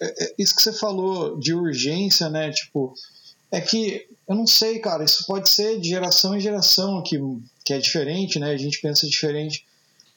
é, 0.00 0.24
é, 0.24 0.34
isso 0.38 0.54
que 0.54 0.62
você 0.62 0.72
falou 0.72 1.38
de 1.38 1.54
urgência, 1.54 2.28
né? 2.28 2.50
Tipo, 2.50 2.94
é 3.50 3.60
que 3.60 4.06
eu 4.28 4.34
não 4.34 4.46
sei, 4.46 4.78
cara, 4.78 5.04
isso 5.04 5.26
pode 5.26 5.48
ser 5.48 5.80
de 5.80 5.88
geração 5.88 6.36
em 6.36 6.40
geração 6.40 7.02
que, 7.02 7.18
que 7.64 7.72
é 7.72 7.78
diferente, 7.78 8.38
né? 8.38 8.50
A 8.50 8.56
gente 8.56 8.80
pensa 8.80 9.06
diferente. 9.06 9.64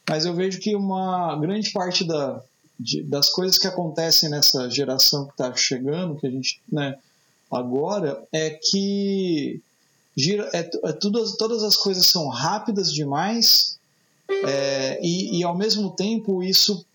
Mas 0.09 0.25
eu 0.25 0.33
vejo 0.33 0.59
que 0.59 0.75
uma 0.75 1.35
grande 1.39 1.71
parte 1.71 2.03
da, 2.03 2.41
de, 2.79 3.03
das 3.03 3.29
coisas 3.29 3.57
que 3.57 3.67
acontecem 3.67 4.29
nessa 4.29 4.69
geração 4.69 5.25
que 5.25 5.31
está 5.31 5.55
chegando, 5.55 6.15
que 6.15 6.27
a 6.27 6.29
gente, 6.29 6.61
né, 6.71 6.97
agora, 7.49 8.21
é 8.31 8.49
que 8.49 9.61
gira, 10.15 10.49
é, 10.53 10.59
é 10.59 10.93
tudo, 10.93 11.37
todas 11.37 11.63
as 11.63 11.75
coisas 11.75 12.05
são 12.05 12.27
rápidas 12.27 12.91
demais 12.91 13.77
é, 14.45 14.99
e, 15.01 15.39
e 15.39 15.43
ao 15.43 15.55
mesmo 15.55 15.91
tempo 15.91 16.43
isso 16.43 16.85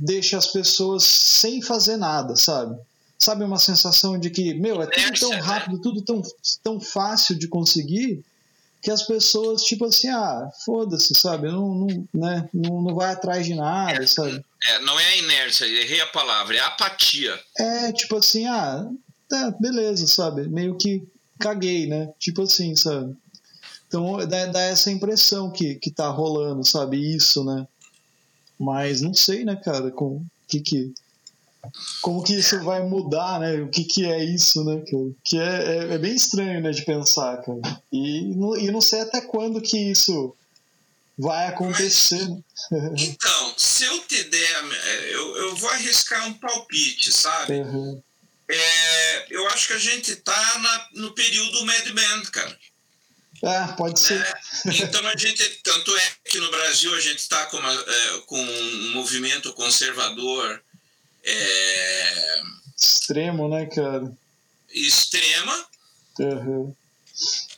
deixa 0.00 0.36
as 0.36 0.46
pessoas 0.46 1.04
sem 1.04 1.62
fazer 1.62 1.96
nada, 1.96 2.36
sabe? 2.36 2.78
Sabe 3.18 3.44
uma 3.44 3.58
sensação 3.58 4.18
de 4.18 4.28
que, 4.28 4.54
meu, 4.54 4.82
é 4.82 4.86
tudo 4.86 5.18
tão 5.18 5.40
rápido, 5.40 5.80
tudo 5.80 6.02
tão, 6.02 6.22
tão 6.62 6.80
fácil 6.80 7.34
de 7.34 7.48
conseguir, 7.48 8.22
que 8.82 8.90
as 8.90 9.02
pessoas, 9.02 9.62
tipo 9.62 9.86
assim, 9.86 10.08
ah, 10.10 10.50
foda-se, 10.64 11.14
sabe? 11.14 11.48
Não, 11.48 11.74
não, 11.74 12.08
né? 12.12 12.48
não, 12.52 12.82
não 12.82 12.94
vai 12.94 13.12
atrás 13.12 13.46
de 13.46 13.54
nada, 13.54 14.04
é, 14.04 14.06
sabe? 14.06 14.44
É, 14.64 14.78
não 14.80 15.00
é 15.00 15.06
a 15.06 15.16
inércia, 15.16 15.64
errei 15.64 16.00
a 16.00 16.06
palavra, 16.08 16.56
é 16.56 16.60
a 16.60 16.66
apatia. 16.66 17.40
É, 17.58 17.92
tipo 17.92 18.16
assim, 18.16 18.46
ah, 18.46 18.86
tá, 19.28 19.50
beleza, 19.58 20.06
sabe? 20.06 20.46
Meio 20.48 20.76
que 20.76 21.02
caguei, 21.40 21.86
né? 21.86 22.12
Tipo 22.18 22.42
assim, 22.42 22.76
sabe? 22.76 23.16
Então 23.88 24.18
dá, 24.26 24.46
dá 24.46 24.60
essa 24.60 24.90
impressão 24.90 25.50
que, 25.50 25.76
que 25.76 25.90
tá 25.90 26.08
rolando, 26.08 26.64
sabe? 26.64 26.96
Isso, 27.16 27.42
né? 27.44 27.66
Mas 28.58 29.00
não 29.00 29.14
sei, 29.14 29.44
né, 29.44 29.56
cara, 29.56 29.90
com 29.90 30.24
que 30.48 30.60
que 30.60 30.94
como 32.00 32.22
que 32.22 32.34
isso 32.34 32.60
vai 32.62 32.82
mudar, 32.82 33.40
né? 33.40 33.54
O 33.56 33.68
que 33.68 33.84
que 33.84 34.04
é 34.04 34.24
isso, 34.24 34.64
né, 34.64 34.82
cara? 34.88 35.10
Que 35.24 35.38
é, 35.38 35.42
é, 35.42 35.94
é 35.94 35.98
bem 35.98 36.14
estranho, 36.14 36.60
né, 36.60 36.70
de 36.70 36.84
pensar, 36.84 37.38
cara. 37.38 37.60
E, 37.92 38.32
e 38.32 38.70
não 38.70 38.80
sei 38.80 39.00
até 39.00 39.20
quando 39.20 39.60
que 39.60 39.76
isso 39.76 40.34
vai 41.18 41.48
acontecer. 41.48 42.26
Mas, 42.70 43.02
então, 43.02 43.54
se 43.56 43.84
eu 43.84 43.98
te 44.06 44.24
der, 44.24 44.64
eu, 45.10 45.36
eu 45.36 45.56
vou 45.56 45.70
arriscar 45.70 46.26
um 46.28 46.34
palpite, 46.34 47.12
sabe? 47.12 47.54
Uhum. 47.54 48.02
É, 48.48 49.26
eu 49.30 49.46
acho 49.48 49.66
que 49.68 49.72
a 49.72 49.78
gente 49.78 50.14
tá 50.16 50.58
na, 50.58 50.88
no 51.02 51.12
período 51.12 51.64
Mad 51.64 51.86
Men, 51.88 52.22
cara. 52.30 52.56
Ah, 53.44 53.74
pode 53.76 54.00
ser. 54.00 54.20
É, 54.20 54.70
então 54.82 55.06
a 55.06 55.16
gente, 55.16 55.44
tanto 55.62 55.94
é 55.96 56.12
que 56.24 56.38
no 56.38 56.50
Brasil 56.50 56.94
a 56.94 57.00
gente 57.00 57.18
está 57.18 57.46
com, 57.46 57.58
é, 57.58 58.20
com 58.26 58.40
um 58.40 58.90
movimento 58.92 59.52
conservador 59.52 60.62
é, 61.22 62.42
extremo, 62.76 63.48
né, 63.48 63.66
cara? 63.66 64.10
Extrema. 64.72 65.66
Uhum. 66.18 66.74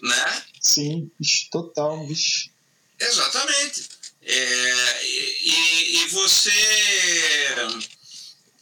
Né? 0.02 0.42
Sim, 0.60 1.10
total, 1.50 2.04
bicho. 2.06 2.50
Exatamente. 2.98 3.88
É, 4.22 5.04
e, 5.04 5.96
e 5.96 6.08
você 6.08 6.50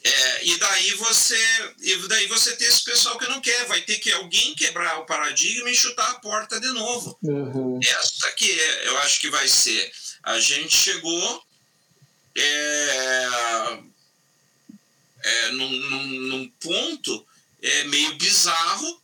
É, 0.06 0.46
e 0.46 0.56
daí 0.58 0.90
você 0.94 1.74
e 1.80 1.96
daí 2.06 2.26
você 2.28 2.54
tem 2.54 2.68
esse 2.68 2.84
pessoal 2.84 3.18
que 3.18 3.26
não 3.26 3.40
quer, 3.40 3.66
vai 3.66 3.80
ter 3.80 3.98
que 3.98 4.12
alguém 4.12 4.54
quebrar 4.54 5.00
o 5.00 5.06
paradigma 5.06 5.68
e 5.68 5.74
chutar 5.74 6.08
a 6.10 6.20
porta 6.20 6.60
de 6.60 6.68
novo. 6.68 7.18
Uhum. 7.22 7.80
Essa 7.82 8.30
que 8.32 8.48
é, 8.48 8.88
eu 8.88 8.98
acho 8.98 9.20
que 9.20 9.30
vai 9.30 9.48
ser. 9.48 9.90
A 10.22 10.38
gente 10.38 10.76
chegou 10.76 11.42
é, 12.36 13.28
é, 15.24 15.50
num, 15.52 15.70
num, 15.70 16.04
num, 16.04 16.48
ponto 16.60 17.26
é, 17.60 17.84
meio 17.84 18.14
bizarro. 18.14 19.02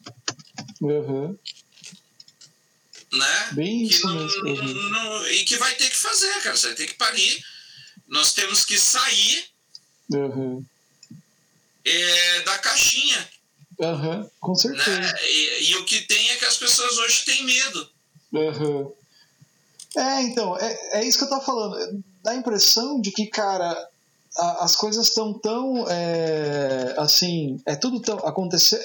Uhum. 0.81 1.39
Né? 3.13 3.49
Bem 3.53 3.89
que 3.89 4.03
não. 4.05 4.27
Uhum. 4.27 4.91
Não, 4.91 5.29
e 5.31 5.45
que 5.45 5.57
vai 5.57 5.75
ter 5.75 5.91
que 5.91 5.97
fazer, 5.97 6.33
cara. 6.43 6.57
Você 6.57 6.69
vai 6.69 6.77
ter 6.77 6.87
que 6.87 6.95
parir. 6.95 7.45
Nós 8.07 8.33
temos 8.35 8.65
que 8.65 8.79
sair 8.79 9.53
Uhum. 10.13 10.65
É, 11.85 12.41
da 12.43 12.59
caixinha. 12.59 13.29
Uhum, 13.79 14.31
com 14.41 14.55
certeza. 14.55 15.01
Né? 15.01 15.15
E, 15.25 15.71
e, 15.71 15.77
o 15.77 15.85
que 15.85 16.03
tem 16.03 16.31
é 16.31 16.37
que 16.37 16.45
as 16.45 16.57
pessoas 16.57 16.99
hoje 16.99 17.25
têm 17.25 17.45
medo. 17.45 17.89
Uhum. 18.33 18.93
É, 19.97 20.23
então, 20.23 20.57
é, 20.57 21.01
é 21.01 21.05
isso 21.05 21.19
que 21.19 21.25
eu 21.25 21.29
tava 21.29 21.45
falando. 21.45 22.03
Dá 22.23 22.33
a 22.33 22.37
impressão 22.37 23.01
de 23.01 23.11
que, 23.11 23.27
cara, 23.27 23.77
a, 24.37 24.65
as 24.65 24.77
coisas 24.77 25.09
estão 25.09 25.33
tão. 25.33 25.87
É, 25.89 26.95
assim, 26.99 27.61
é 27.67 27.75
tudo 27.75 28.01
tão. 28.01 28.19
acontecer 28.19 28.81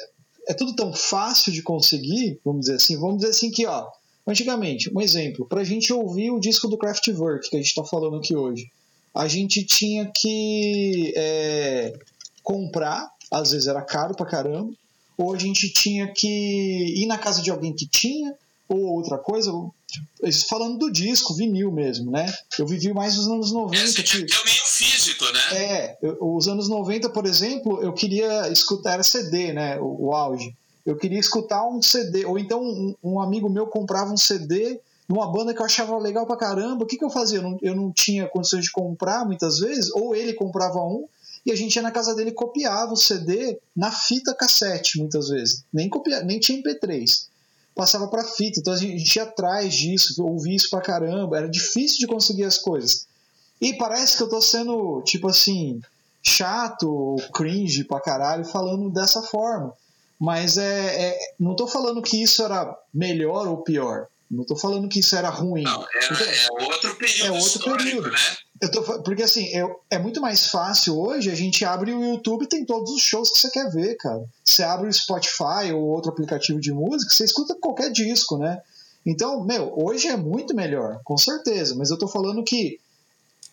É 0.48 0.54
tudo 0.54 0.76
tão 0.76 0.94
fácil 0.94 1.52
de 1.52 1.62
conseguir, 1.62 2.40
vamos 2.44 2.62
dizer 2.62 2.76
assim. 2.76 2.98
Vamos 2.98 3.18
dizer 3.18 3.30
assim 3.30 3.52
que, 3.52 3.66
ó, 3.66 3.88
antigamente, 4.26 4.92
um 4.94 5.02
exemplo, 5.02 5.46
pra 5.46 5.64
gente 5.64 5.94
ouvir 5.94 6.32
o 6.32 6.40
disco 6.40 6.68
do 6.68 6.78
Kraftwerk, 6.78 7.50
que 7.50 7.56
a 7.56 7.62
gente 7.62 7.76
tá 7.76 7.84
falando 7.84 8.18
aqui 8.18 8.36
hoje, 8.36 8.70
a 9.14 9.28
gente 9.28 9.64
tinha 9.64 10.12
que 10.16 11.14
é, 11.16 11.94
comprar, 12.48 13.12
às 13.30 13.52
vezes 13.52 13.68
era 13.68 13.82
caro 13.82 14.16
pra 14.16 14.26
caramba, 14.26 14.72
ou 15.18 15.34
a 15.34 15.38
gente 15.38 15.70
tinha 15.70 16.08
que 16.08 16.94
ir 16.96 17.06
na 17.06 17.18
casa 17.18 17.42
de 17.42 17.52
alguém 17.52 17.74
que 17.74 17.86
tinha, 17.86 18.34
ou 18.70 18.80
outra 18.86 19.18
coisa, 19.18 19.52
falando 20.50 20.78
do 20.78 20.90
disco, 20.90 21.34
vinil 21.34 21.70
mesmo, 21.74 22.10
né? 22.10 22.34
Eu 22.58 22.66
vivi 22.66 22.94
mais 22.94 23.18
nos 23.18 23.28
anos 23.28 23.52
90. 23.52 23.84
É, 23.84 23.88
você 23.88 24.02
tinha 24.02 24.26
que 24.26 24.32
ter 24.34 24.42
o 24.42 24.46
meio 24.46 24.66
físico, 24.66 25.26
né? 25.26 25.58
É, 25.58 25.98
eu, 26.02 26.18
os 26.22 26.48
anos 26.48 26.70
90, 26.70 27.10
por 27.10 27.26
exemplo, 27.26 27.84
eu 27.84 27.92
queria 27.92 28.48
escutar, 28.48 28.94
era 28.94 29.04
CD, 29.04 29.52
né? 29.52 29.78
O, 29.82 30.06
o 30.06 30.14
auge. 30.14 30.56
Eu 30.86 30.96
queria 30.96 31.20
escutar 31.20 31.68
um 31.68 31.82
CD, 31.82 32.24
ou 32.24 32.40
então 32.40 32.62
um, 32.62 32.96
um, 33.04 33.20
amigo 33.20 33.50
meu 33.50 33.68
comprava 33.68 34.14
um 34.14 34.18
CD 34.18 34.80
numa 35.10 35.30
banda 35.30 35.54
que 35.54 35.62
eu 35.62 35.66
achava 35.66 35.98
legal 35.98 36.26
pra 36.26 36.38
caramba. 36.38 36.86
O 36.86 36.88
que, 36.88 36.98
que 36.98 37.04
eu 37.04 37.10
fazia? 37.10 37.40
Eu 37.40 37.44
não, 37.44 37.58
eu 37.62 37.76
não 37.76 37.92
tinha 37.92 38.26
condições 38.26 38.64
de 38.64 38.72
comprar 38.72 39.26
muitas 39.26 39.60
vezes, 39.60 39.92
ou 39.92 40.16
ele 40.16 40.34
comprava 40.34 40.80
um, 40.80 41.06
e 41.48 41.52
a 41.52 41.56
gente 41.56 41.76
ia 41.76 41.82
na 41.82 41.92
casa 41.92 42.14
dele 42.14 42.30
e 42.30 42.34
copiava 42.34 42.94
o 42.94 42.98
CD 42.98 43.58
na 43.76 43.92
fita 43.92 44.36
cassete, 44.36 45.00
muitas 45.00 45.30
vezes. 45.30 45.64
Nem, 45.74 45.90
copia, 45.90 46.22
nem 46.22 46.40
tinha 46.40 46.62
MP3 46.62 47.28
passava 47.78 48.08
para 48.08 48.24
fita. 48.24 48.60
Então 48.60 48.74
a 48.74 48.78
gente 48.78 49.16
ia 49.16 49.24
atrás 49.24 49.74
disso, 49.74 50.22
ouvia 50.26 50.56
isso 50.56 50.70
pra 50.70 50.82
caramba, 50.82 51.38
era 51.38 51.48
difícil 51.48 52.00
de 52.00 52.08
conseguir 52.08 52.44
as 52.44 52.58
coisas. 52.58 53.08
E 53.62 53.74
parece 53.76 54.18
que 54.18 54.24
eu 54.24 54.30
tô 54.30 54.42
sendo, 54.42 55.02
tipo 55.04 55.30
assim, 55.30 55.80
chato, 56.24 57.16
cringe 57.34 57.84
pra 57.84 58.02
caralho, 58.02 58.44
falando 58.44 58.90
dessa 58.90 59.22
forma. 59.22 59.74
Mas 60.20 60.58
é, 60.58 61.10
é 61.10 61.20
não 61.40 61.56
tô 61.56 61.68
falando 61.68 62.02
que 62.02 62.22
isso 62.22 62.44
era 62.44 62.76
melhor 62.92 63.48
ou 63.48 63.58
pior. 63.58 64.08
Não 64.30 64.44
tô 64.44 64.56
falando 64.56 64.90
que 64.90 65.00
isso 65.00 65.16
era 65.16 65.30
ruim. 65.30 65.64
Não, 65.64 65.86
era, 65.96 66.06
então, 66.06 66.62
é 66.62 66.64
outro 66.66 66.96
período. 66.96 67.26
É 67.26 67.32
outro 67.32 67.78
período. 67.78 68.12
Né? 68.12 68.18
Eu 68.60 68.72
tô, 68.72 68.82
porque 69.04 69.24
assim, 69.24 69.46
eu, 69.48 69.80
é 69.90 70.00
muito 70.00 70.20
mais 70.20 70.48
fácil 70.48 70.98
hoje, 70.98 71.30
a 71.30 71.36
gente 71.36 71.64
abre 71.64 71.94
o 71.94 72.04
YouTube 72.04 72.44
e 72.44 72.48
tem 72.48 72.66
todos 72.66 72.92
os 72.92 73.02
shows 73.02 73.30
que 73.30 73.40
você 73.40 73.52
quer 73.52 73.70
ver, 73.70 73.96
cara. 73.96 74.24
Você 74.44 74.64
abre 74.64 74.88
o 74.88 74.94
Spotify 74.94 75.72
ou 75.74 75.84
outro 75.84 76.12
aplicativo 76.12 76.60
de 76.60 76.72
música, 76.72 77.14
você 77.14 77.26
escuta 77.26 77.56
qualquer 77.56 77.92
disco, 77.92 78.38
né? 78.38 78.62
Então, 79.06 79.44
meu, 79.44 79.74
hoje 79.78 80.08
é 80.08 80.18
muito 80.18 80.56
melhor, 80.56 81.00
com 81.04 81.18
certeza, 81.18 81.76
mas 81.76 81.92
eu 81.92 81.98
tô 81.98 82.08
falando 82.08 82.44
que 82.44 82.80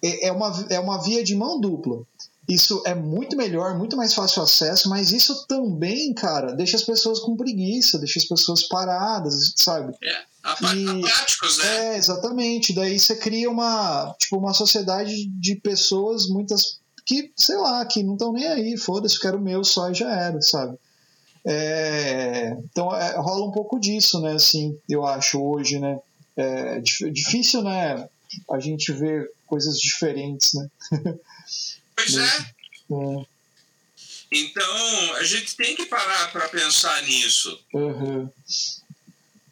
é, 0.02 0.28
é 0.28 0.32
uma, 0.32 0.66
é 0.70 0.80
uma 0.80 1.02
via 1.02 1.22
de 1.22 1.34
mão 1.34 1.61
dupla. 1.61 2.02
Isso 2.49 2.82
é 2.84 2.95
muito 2.95 3.36
melhor, 3.36 3.76
muito 3.78 3.97
mais 3.97 4.12
fácil 4.12 4.42
acesso, 4.42 4.88
mas 4.90 5.12
isso 5.12 5.47
também, 5.47 6.12
cara, 6.12 6.53
deixa 6.53 6.76
as 6.76 6.82
pessoas 6.82 7.18
com 7.20 7.36
preguiça, 7.36 7.99
deixa 7.99 8.18
as 8.18 8.26
pessoas 8.26 8.62
paradas, 8.64 9.55
sabe? 9.57 9.95
É 10.03 10.34
apáticos, 10.45 11.59
né? 11.59 11.95
É, 11.95 11.97
exatamente. 11.97 12.74
Daí 12.74 12.99
você 12.99 13.16
cria 13.16 13.51
uma, 13.51 14.14
tipo, 14.18 14.36
uma 14.36 14.53
sociedade 14.53 15.26
de 15.40 15.57
pessoas, 15.57 16.28
muitas 16.28 16.78
que, 17.07 17.32
sei 17.36 17.57
lá, 17.57 17.84
que 17.84 18.03
não 18.03 18.14
estão 18.14 18.32
nem 18.32 18.47
aí, 18.47 18.76
foda-se, 18.76 19.20
quero 19.20 19.38
o 19.38 19.40
meu 19.40 19.64
só 19.64 19.90
e 19.90 19.95
já 19.95 20.11
era, 20.11 20.40
sabe? 20.40 20.78
É, 21.47 22.57
então 22.64 22.95
é, 22.95 23.16
rola 23.16 23.47
um 23.47 23.53
pouco 23.53 23.78
disso, 23.78 24.20
né? 24.20 24.32
Assim, 24.32 24.78
eu 24.88 25.05
acho 25.05 25.42
hoje, 25.42 25.78
né? 25.78 25.99
É 26.36 26.80
difícil, 26.80 27.62
né? 27.62 28.09
A 28.51 28.59
gente 28.59 28.92
ver 28.92 29.30
coisas 29.47 29.78
diferentes, 29.78 30.53
né? 30.55 30.68
Pois 31.97 32.14
é. 32.16 32.24
é. 32.26 33.26
Então 34.32 35.14
a 35.16 35.24
gente 35.24 35.57
tem 35.57 35.76
que 35.76 35.86
parar 35.86 36.32
para 36.32 36.49
pensar 36.49 37.03
nisso. 37.03 37.59
Uhum. 37.72 38.30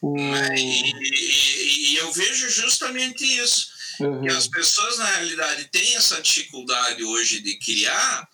Né? 0.03 0.55
E, 0.57 0.93
e, 0.93 1.93
e, 1.93 1.97
eu 1.97 2.11
vejo 2.13 2.51
justamente 2.51 3.25
isso. 3.25 3.71
Uhum. 4.01 4.23
Que 4.23 4.29
as 4.31 4.49
pessoas, 4.49 4.99
na 4.99 5.07
realidade, 5.07 5.67
têm 5.67 5.95
essa 5.95 6.21
dificuldade 6.21 7.05
hoje 7.05 7.41
de 7.41 7.57
criar, 7.59 8.29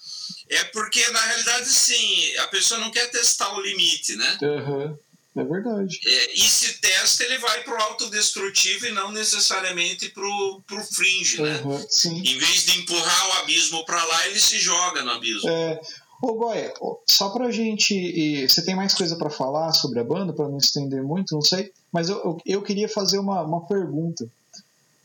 é 0.48 0.64
porque, 0.64 1.06
na 1.08 1.20
realidade, 1.20 1.68
sim, 1.68 2.36
a 2.38 2.46
pessoa 2.46 2.80
não 2.80 2.90
quer 2.90 3.10
testar 3.10 3.52
o 3.54 3.60
limite, 3.60 4.16
né? 4.16 4.38
Uhum. 4.40 4.98
É 5.40 5.44
verdade. 5.44 6.00
É, 6.04 6.34
e 6.34 6.40
se 6.40 6.80
testa, 6.80 7.24
ele 7.24 7.38
vai 7.38 7.62
para 7.62 7.74
o 7.74 7.82
autodestrutivo 7.82 8.86
e 8.86 8.92
não 8.92 9.12
necessariamente 9.12 10.08
para 10.10 10.24
o 10.24 10.84
fringe, 10.94 11.40
né? 11.40 11.60
Uhum, 11.64 11.86
em 12.06 12.38
vez 12.38 12.66
de 12.66 12.80
empurrar 12.80 13.28
o 13.28 13.32
abismo 13.40 13.84
para 13.84 14.04
lá, 14.04 14.26
ele 14.26 14.40
se 14.40 14.58
joga 14.58 15.02
no 15.02 15.12
abismo. 15.12 15.48
É, 15.48 15.80
Ô 16.20 16.34
Goya, 16.34 16.74
só 17.08 17.30
pra 17.30 17.50
gente. 17.50 18.46
Você 18.48 18.64
tem 18.64 18.74
mais 18.74 18.92
coisa 18.92 19.16
para 19.16 19.30
falar 19.30 19.72
sobre 19.72 20.00
a 20.00 20.04
banda, 20.04 20.32
para 20.32 20.48
não 20.48 20.58
estender 20.58 21.02
muito, 21.02 21.32
não 21.32 21.42
sei, 21.42 21.72
mas 21.92 22.08
eu, 22.08 22.16
eu, 22.16 22.38
eu, 22.44 22.62
queria 22.62 22.88
fazer 22.88 23.18
uma, 23.18 23.42
uma 23.42 23.66
pergunta. 23.66 24.26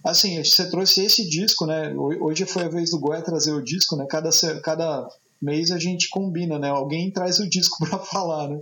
Assim, 0.03 0.43
você 0.43 0.69
trouxe 0.69 1.05
esse 1.05 1.29
disco, 1.29 1.65
né? 1.65 1.93
Hoje 1.95 2.45
foi 2.45 2.63
a 2.63 2.67
vez 2.67 2.89
do 2.89 2.99
Goya 2.99 3.21
trazer 3.21 3.53
o 3.53 3.63
disco, 3.63 3.95
né? 3.95 4.05
Cada, 4.09 4.29
cada 4.61 5.07
mês 5.41 5.71
a 5.71 5.77
gente 5.77 6.09
combina, 6.09 6.57
né? 6.57 6.69
Alguém 6.69 7.11
traz 7.11 7.39
o 7.39 7.47
disco 7.47 7.77
para 7.85 7.99
falar, 7.99 8.49
né? 8.49 8.61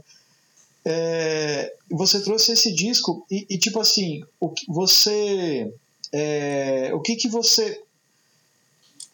É, 0.84 1.74
você 1.90 2.22
trouxe 2.24 2.54
esse 2.54 2.74
disco 2.74 3.26
e, 3.30 3.46
e 3.50 3.58
tipo 3.58 3.80
assim, 3.80 4.24
o 4.40 4.50
que 4.50 4.66
você. 4.68 5.74
É, 6.14 6.92
o 6.94 7.00
que 7.00 7.16
que 7.16 7.30
você 7.30 7.82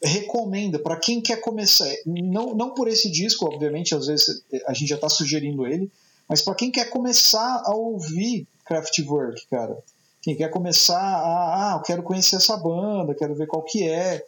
recomenda 0.04 0.80
para 0.80 0.98
quem 0.98 1.22
quer 1.22 1.42
começar, 1.42 1.90
não, 2.06 2.54
não 2.56 2.74
por 2.74 2.88
esse 2.88 3.10
disco, 3.10 3.46
obviamente, 3.46 3.96
às 3.96 4.08
vezes 4.08 4.44
a 4.68 4.74
gente 4.74 4.90
já 4.90 4.96
está 4.96 5.10
sugerindo 5.10 5.66
ele, 5.66 5.92
mas 6.28 6.42
para 6.42 6.56
quem 6.56 6.72
quer 6.72 6.90
começar 6.90 7.64
a 7.66 7.76
ouvir 7.76 8.48
Kraftwerk, 8.66 9.48
cara, 9.50 9.78
quem 10.22 10.36
quer 10.36 10.50
começar 10.50 11.00
a, 11.00 11.74
ah, 11.74 11.78
eu 11.78 11.82
quero 11.84 12.04
conhecer 12.04 12.36
essa 12.36 12.58
banda, 12.58 13.16
quero 13.16 13.36
ver 13.36 13.48
qual 13.48 13.64
que 13.64 13.88
é, 13.88 14.24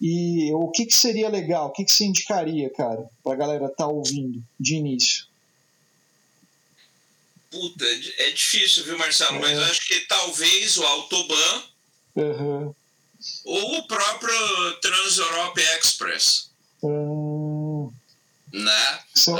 e 0.00 0.52
o 0.52 0.68
que, 0.68 0.86
que 0.86 0.94
seria 0.94 1.28
legal, 1.28 1.68
o 1.68 1.72
que, 1.72 1.84
que 1.84 1.92
você 1.92 2.04
indicaria, 2.04 2.70
cara, 2.70 3.08
pra 3.22 3.34
galera 3.34 3.68
tá 3.68 3.86
ouvindo 3.86 4.42
de 4.58 4.76
início? 4.76 5.26
Puta, 7.50 7.84
é 8.18 8.30
difícil, 8.30 8.84
viu, 8.84 8.98
Marcelo? 8.98 9.36
É. 9.36 9.40
Mas 9.40 9.58
acho 9.70 9.86
que 9.86 10.00
talvez 10.00 10.76
o 10.76 10.84
Autobahn. 10.84 11.62
Uhum 12.16 12.74
ou 13.44 13.78
o 13.78 13.86
próprio 13.86 14.80
Trans-Europe 14.80 15.60
Express. 15.78 16.50
Hum... 16.82 17.90
Né? 18.52 18.98
So... 19.14 19.36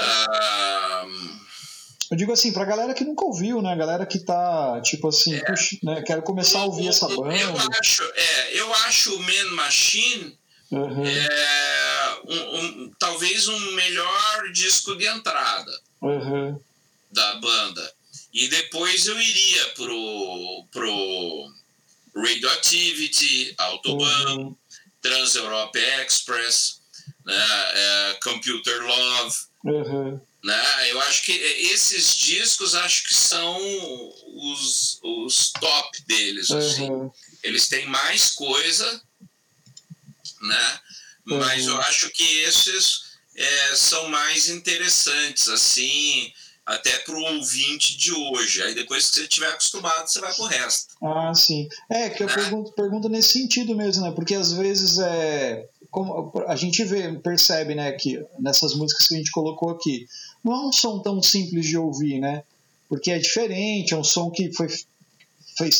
Eu 2.09 2.17
digo 2.17 2.33
assim, 2.33 2.53
pra 2.53 2.65
galera 2.65 2.95
que 2.95 3.03
nunca 3.03 3.25
ouviu, 3.25 3.61
né? 3.61 3.75
Galera 3.75 4.07
que 4.07 4.21
tá, 4.21 4.81
tipo 4.81 5.09
assim, 5.09 5.35
é. 5.35 5.41
puxa, 5.41 5.77
né? 5.83 6.03
quero 6.03 6.23
começar 6.23 6.61
a 6.61 6.65
ouvir 6.65 6.87
essa 6.87 7.09
banda. 7.09 7.37
Eu 7.37 7.57
acho, 7.81 8.03
é, 8.15 8.61
eu 8.61 8.75
acho 8.75 9.13
o 9.13 9.19
Man 9.19 9.51
Machine 9.57 10.39
uhum. 10.71 11.05
é, 11.05 12.21
um, 12.29 12.59
um, 12.59 12.93
talvez 12.97 13.49
um 13.49 13.73
melhor 13.73 14.53
disco 14.53 14.95
de 14.95 15.05
entrada 15.05 15.81
uhum. 16.01 16.61
da 17.11 17.35
banda. 17.37 17.93
E 18.33 18.49
depois 18.49 19.07
eu 19.07 19.21
iria 19.21 19.67
pro, 19.71 20.67
pro 20.71 21.53
Radioactivity, 22.15 23.55
Autobahn, 23.59 24.39
uhum. 24.39 24.57
Trans-Europe 25.01 25.79
Express, 25.79 26.81
né, 27.25 27.47
é, 27.75 28.19
Computer 28.23 28.83
Love. 28.83 29.37
Uhum. 29.65 30.21
Né? 30.45 30.91
Eu 30.91 31.01
acho 31.03 31.25
que 31.25 31.33
esses 31.33 32.15
discos 32.15 32.75
acho 32.75 33.05
que 33.05 33.15
são 33.15 33.59
os, 34.27 35.01
os 35.03 35.51
top 35.53 36.03
deles. 36.03 36.51
Assim. 36.51 36.91
Uhum. 36.91 37.11
Eles 37.43 37.69
têm 37.69 37.87
mais 37.87 38.31
coisa, 38.31 39.03
né? 40.43 40.81
mas 41.27 41.67
eu 41.67 41.77
acho 41.83 42.09
que 42.11 42.23
esses 42.43 43.07
é, 43.35 43.75
são 43.75 44.09
mais 44.09 44.49
interessantes, 44.49 45.49
assim, 45.49 46.33
até 46.67 46.99
para 46.99 47.15
o 47.15 47.23
ouvinte 47.23 47.97
de 47.97 48.13
hoje. 48.13 48.61
Aí 48.63 48.75
depois 48.75 49.09
que 49.09 49.15
você 49.15 49.23
estiver 49.23 49.49
acostumado, 49.49 50.09
você 50.09 50.21
vai 50.21 50.35
pro 50.35 50.45
resto. 50.47 50.95
Ah, 51.01 51.33
sim. 51.33 51.69
É, 51.89 52.11
que 52.11 52.25
eu 52.25 52.27
né? 52.27 52.35
pergunto, 52.35 52.73
pergunto 52.73 53.09
nesse 53.09 53.39
sentido 53.39 53.77
mesmo, 53.77 54.03
né? 54.03 54.11
Porque 54.11 54.35
às 54.35 54.53
vezes 54.53 54.99
é. 54.99 55.69
Como 55.89 56.33
a 56.47 56.57
gente 56.57 56.85
vê, 56.85 57.11
percebe, 57.13 57.75
né, 57.75 57.93
que 57.93 58.23
nessas 58.39 58.75
músicas 58.75 59.07
que 59.07 59.15
a 59.15 59.19
gente 59.19 59.31
colocou 59.31 59.71
aqui, 59.71 60.07
não 60.45 60.53
é 60.53 60.67
um 60.67 60.73
som 60.73 60.99
tão 60.99 61.23
simples 61.23 61.65
de 61.65 61.79
ouvir, 61.79 62.19
né? 62.19 62.43
Porque 62.89 63.11
é 63.11 63.19
diferente, 63.19 63.95
é 63.95 63.97
um 63.97 64.05
som 64.05 64.31
que 64.31 64.53
foi, 64.53 64.67
foi 65.57 65.71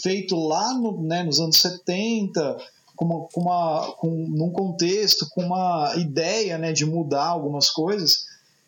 feito 0.00 0.36
lá 0.36 0.74
no, 0.74 1.02
né, 1.02 1.24
nos 1.24 1.40
anos 1.40 1.56
70, 1.56 2.56
com 2.94 3.04
uma, 3.04 3.28
com 3.28 3.40
uma, 3.40 3.92
com, 3.98 4.10
num 4.10 4.50
contexto, 4.52 5.28
com 5.30 5.42
uma 5.42 5.94
ideia 5.96 6.56
né, 6.56 6.72
de 6.72 6.84
mudar 6.86 7.26
algumas 7.26 7.68
coisas. 7.70 8.26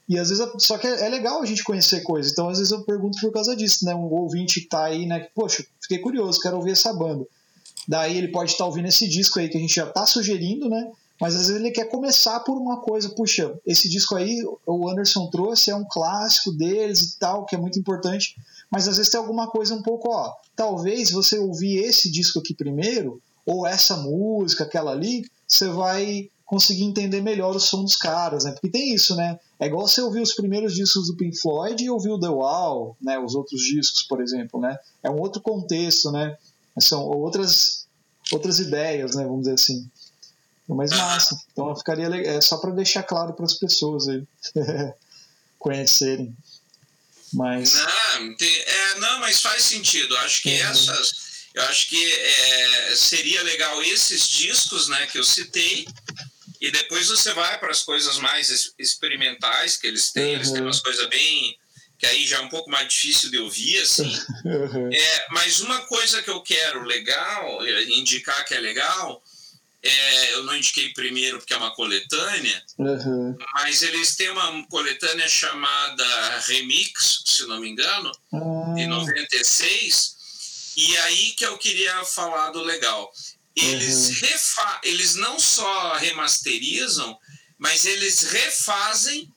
E 0.09 0.19
às 0.19 0.29
vezes, 0.29 0.47
só 0.59 0.79
que 0.79 0.87
é, 0.87 1.07
é, 1.07 1.09
legal 1.09 1.43
a 1.43 1.47
gente 1.47 1.65
conhecer 1.65 2.03
coisas. 2.03 2.33
Então, 2.33 2.49
às 2.49 2.59
vezes 2.59 2.73
eu 2.73 2.85
pergunto 2.85 3.19
por 3.21 3.33
causa 3.33 3.57
disso, 3.57 3.85
né? 3.85 3.95
Um 3.95 4.13
ouvinte 4.13 4.61
que 4.61 4.69
tá 4.69 4.85
aí, 4.85 5.05
né? 5.05 5.29
Poxa, 5.35 5.65
fiquei 5.81 5.99
curioso, 5.99 6.41
quero 6.41 6.57
ouvir 6.57 6.73
essa 6.73 6.93
banda. 6.93 7.27
Daí 7.89 8.17
ele 8.17 8.29
pode 8.29 8.53
estar 8.53 8.65
tá 8.65 8.69
ouvindo 8.69 8.89
esse 8.89 9.09
disco 9.09 9.39
aí 9.39 9.49
que 9.49 9.57
a 9.57 9.61
gente 9.61 9.75
já 9.75 9.87
tá 9.87 10.07
sugerindo, 10.07 10.69
né? 10.69 10.91
Mas 11.21 11.35
às 11.35 11.49
vezes 11.49 11.57
ele 11.57 11.71
quer 11.71 11.87
começar 11.87 12.41
por 12.41 12.57
uma 12.57 12.81
coisa, 12.81 13.09
puxa, 13.09 13.59
esse 13.65 13.89
disco 13.89 14.15
aí 14.15 14.37
o 14.67 14.89
Anderson 14.89 15.29
trouxe, 15.31 15.71
é 15.71 15.77
um 15.77 15.87
clássico 15.89 16.53
deles 16.53 17.01
e 17.01 17.19
tal, 17.19 17.47
que 17.47 17.55
é 17.55 17.59
muito 17.59 17.79
importante. 17.79 18.37
Mas 18.71 18.87
às 18.87 18.99
vezes 18.99 19.11
tem 19.11 19.19
alguma 19.19 19.49
coisa 19.49 19.75
um 19.75 19.83
pouco, 19.83 20.11
ó, 20.11 20.33
talvez 20.55 21.11
você 21.11 21.39
ouvir 21.39 21.79
esse 21.79 22.11
disco 22.11 22.39
aqui 22.39 22.55
primeiro, 22.55 23.21
ou 23.47 23.67
essa 23.67 23.97
música, 23.97 24.65
aquela 24.65 24.91
ali, 24.91 25.25
você 25.47 25.69
vai 25.69 26.29
conseguir 26.45 26.85
entender 26.85 27.21
melhor 27.21 27.57
o 27.57 27.61
som 27.61 27.83
dos 27.83 27.97
caras, 27.97 28.45
né? 28.45 28.53
Porque 28.53 28.69
tem 28.69 28.93
isso, 28.93 29.17
né? 29.17 29.39
É 29.59 29.67
igual 29.67 29.89
você 29.89 30.01
ouvir 30.03 30.21
os 30.21 30.35
primeiros 30.35 30.75
discos 30.75 31.07
do 31.07 31.17
Pink 31.17 31.39
Floyd 31.41 31.83
e 31.83 31.91
ouvir 31.91 32.11
o 32.11 32.21
The 32.21 32.29
Wall, 32.29 32.97
né? 33.01 33.19
Os 33.19 33.35
outros 33.35 33.63
discos, 33.63 34.03
por 34.03 34.21
exemplo, 34.21 34.61
né? 34.61 34.79
É 35.03 35.11
um 35.11 35.19
outro 35.19 35.41
contexto, 35.41 36.13
né? 36.13 36.37
São 36.79 37.03
outras 37.05 37.87
outras 38.33 38.59
ideias, 38.59 39.15
né? 39.15 39.25
Vamos 39.25 39.41
dizer 39.41 39.55
assim. 39.55 39.91
Mas 40.69 40.91
massa. 40.91 41.41
Então 41.53 41.75
ficaria 41.77 42.07
é 42.07 42.41
só 42.41 42.59
para 42.59 42.73
deixar 42.73 43.03
claro 43.03 43.33
para 43.33 43.45
as 43.45 43.55
pessoas 43.55 44.09
aí 44.09 44.23
conhecerem. 45.59 46.37
Mas 47.33 47.75
não, 47.75 48.37
é, 48.41 48.99
não, 48.99 49.21
mas 49.21 49.41
faz 49.41 49.63
sentido. 49.63 50.17
Acho 50.19 50.43
que 50.43 50.51
uhum. 50.51 50.69
essas 50.69 51.27
eu 51.57 51.63
acho 51.63 51.89
que 51.89 52.13
é, 52.13 52.95
seria 52.95 53.43
legal 53.43 53.83
esses 53.83 54.29
discos 54.29 54.89
né, 54.89 55.07
que 55.07 55.19
eu 55.19 55.25
citei, 55.25 55.87
e 56.61 56.71
depois 56.71 57.09
você 57.09 57.33
vai 57.33 57.59
para 57.59 57.71
as 57.71 57.83
coisas 57.83 58.19
mais 58.19 58.73
experimentais 58.79 59.77
que 59.77 59.87
eles 59.87 60.13
têm, 60.13 60.25
uhum. 60.25 60.35
eles 60.35 60.51
têm 60.51 60.63
umas 60.63 60.81
coisas 60.81 61.07
bem. 61.09 61.59
que 61.99 62.07
aí 62.07 62.27
já 62.27 62.39
é 62.39 62.41
um 62.41 62.49
pouco 62.49 62.71
mais 62.71 62.89
difícil 62.89 63.31
de 63.31 63.39
ouvir, 63.39 63.79
assim. 63.79 64.13
Uhum. 64.47 64.91
É, 64.93 65.27
mas 65.31 65.59
uma 65.61 65.81
coisa 65.87 66.23
que 66.23 66.31
eu 66.31 66.41
quero 66.41 66.85
legal, 66.85 67.67
é, 67.67 67.83
indicar 67.85 68.45
que 68.45 68.55
é 68.55 68.61
legal, 68.61 69.21
é, 69.83 70.35
eu 70.35 70.45
não 70.45 70.57
indiquei 70.57 70.91
primeiro 70.91 71.39
porque 71.39 71.53
é 71.53 71.57
uma 71.57 71.75
coletânea, 71.75 72.63
uhum. 72.79 73.37
mas 73.55 73.83
eles 73.83 74.15
têm 74.15 74.31
uma 74.31 74.65
coletânea 74.69 75.29
chamada 75.29 76.39
Remix, 76.47 77.25
se 77.27 77.45
não 77.47 77.59
me 77.59 77.69
engano, 77.69 78.13
de 78.77 78.87
96 78.87 80.17
e 80.77 80.97
aí 80.99 81.31
que 81.31 81.47
eu 81.47 81.57
queria 81.57 82.05
falar 82.05 82.51
do 82.51 82.63
legal. 82.63 83.11
Eles, 83.57 84.09
uhum. 84.09 84.15
refa 84.21 84.81
eles 84.85 85.15
não 85.15 85.39
só 85.39 85.95
remasterizam, 85.95 87.19
mas 87.59 87.87
eles 87.87 88.25
refazem 88.25 89.33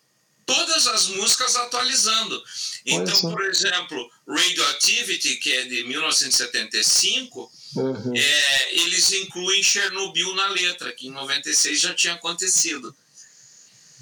todas 0.46 0.88
as 0.88 1.08
músicas 1.08 1.56
atualizando. 1.56 2.44
Então, 2.86 3.22
por 3.22 3.46
exemplo, 3.46 4.12
Radioactivity, 4.28 5.36
que 5.38 5.54
é 5.54 5.64
de 5.66 5.84
1975, 5.84 7.52
uhum. 7.76 8.14
é, 8.16 8.76
eles 8.76 9.12
incluem 9.14 9.64
Chernobyl 9.64 10.34
na 10.34 10.48
letra, 10.48 10.92
que 10.92 11.08
em 11.08 11.12
96 11.12 11.80
já 11.80 11.94
tinha 11.94 12.16
acontecido. 12.16 12.94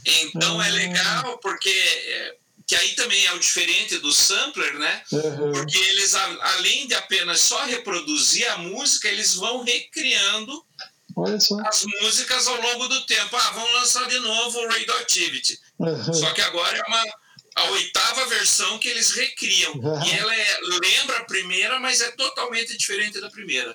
Então 0.05 0.55
uhum. 0.55 0.61
é 0.61 0.71
legal 0.71 1.37
porque 1.39 1.69
é, 1.69 2.36
que 2.67 2.75
aí 2.75 2.93
também 2.95 3.25
é 3.25 3.33
o 3.33 3.39
diferente 3.39 3.97
do 3.99 4.11
sampler, 4.11 4.77
né? 4.77 5.01
Uhum. 5.13 5.53
Porque 5.53 5.77
eles, 5.77 6.13
além 6.13 6.85
de 6.85 6.93
apenas 6.95 7.39
só 7.39 7.63
reproduzir 7.63 8.45
a 8.51 8.57
música, 8.57 9.07
eles 9.07 9.33
vão 9.35 9.63
recriando 9.63 10.65
as 11.65 11.85
músicas 12.01 12.45
ao 12.45 12.61
longo 12.61 12.87
do 12.89 13.05
tempo. 13.05 13.35
Ah, 13.37 13.51
vamos 13.51 13.73
lançar 13.73 14.07
de 14.09 14.19
novo 14.19 14.59
o 14.59 14.67
Radioactivity. 14.67 15.57
Uhum. 15.79 16.13
Só 16.13 16.29
que 16.31 16.41
agora 16.41 16.77
é 16.77 16.83
uma 16.87 17.03
a 17.57 17.71
oitava 17.71 18.25
versão 18.27 18.77
que 18.77 18.87
eles 18.87 19.11
recriam. 19.11 19.73
Uhum. 19.73 20.03
E 20.05 20.11
ela 20.11 20.35
é, 20.35 20.59
lembra 20.79 21.17
a 21.17 21.25
primeira, 21.25 21.79
mas 21.79 22.01
é 22.01 22.11
totalmente 22.11 22.77
diferente 22.77 23.19
da 23.19 23.31
primeira. 23.31 23.73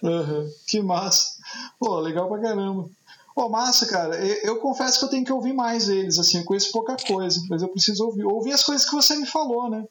Que 0.69 0.81
massa. 0.81 1.33
Pô, 1.81 1.99
legal 1.99 2.29
pra 2.29 2.41
caramba. 2.41 2.89
Pô, 3.35 3.49
massa, 3.49 3.87
cara. 3.87 4.17
Eu, 4.17 4.37
eu, 4.43 4.57
confesso 4.59 4.99
que 4.99 5.05
eu 5.07 5.09
tenho 5.09 5.25
que 5.25 5.33
ouvir 5.33 5.53
mais 5.53 5.89
eles, 5.89 6.19
assim, 6.19 6.39
eu 6.39 6.45
conheço 6.45 6.73
pouca 6.73 6.97
coisa, 6.97 7.41
mas 7.49 7.63
eu 7.63 7.69
preciso 7.69 8.05
ouvir. 8.05 8.25
Ouvir 8.25 8.53
as 8.53 8.63
coisas 8.63 8.89
que 8.89 8.95
você 8.95 9.17
me 9.17 9.27
falou, 9.27 9.71
né? 9.71 9.85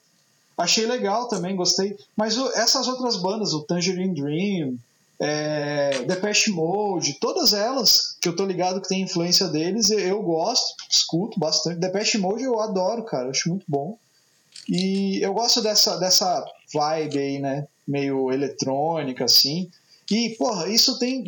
Achei 0.57 0.85
legal 0.85 1.27
também, 1.27 1.55
gostei. 1.55 1.97
Mas 2.15 2.37
o, 2.37 2.47
essas 2.53 2.87
outras 2.87 3.17
bandas, 3.17 3.53
o 3.53 3.63
Tangerine 3.63 4.13
Dream, 4.13 4.77
é, 5.19 6.03
Depeche 6.03 6.51
Mode, 6.51 7.19
todas 7.19 7.53
elas 7.53 8.17
que 8.21 8.27
eu 8.27 8.35
tô 8.35 8.45
ligado 8.45 8.81
que 8.81 8.87
tem 8.87 9.01
influência 9.01 9.47
deles, 9.47 9.89
eu 9.89 10.21
gosto, 10.21 10.75
escuto 10.89 11.39
bastante. 11.39 11.79
Depeche 11.79 12.17
Mode 12.17 12.43
eu 12.43 12.59
adoro, 12.59 13.03
cara, 13.03 13.29
acho 13.29 13.49
muito 13.49 13.65
bom. 13.67 13.97
E 14.67 15.19
eu 15.21 15.33
gosto 15.33 15.61
dessa, 15.61 15.97
dessa 15.97 16.45
vibe 16.73 17.17
aí, 17.17 17.39
né? 17.39 17.67
Meio 17.87 18.31
eletrônica, 18.31 19.25
assim. 19.25 19.69
E, 20.11 20.35
porra, 20.35 20.67
isso 20.67 20.99
tem, 20.99 21.23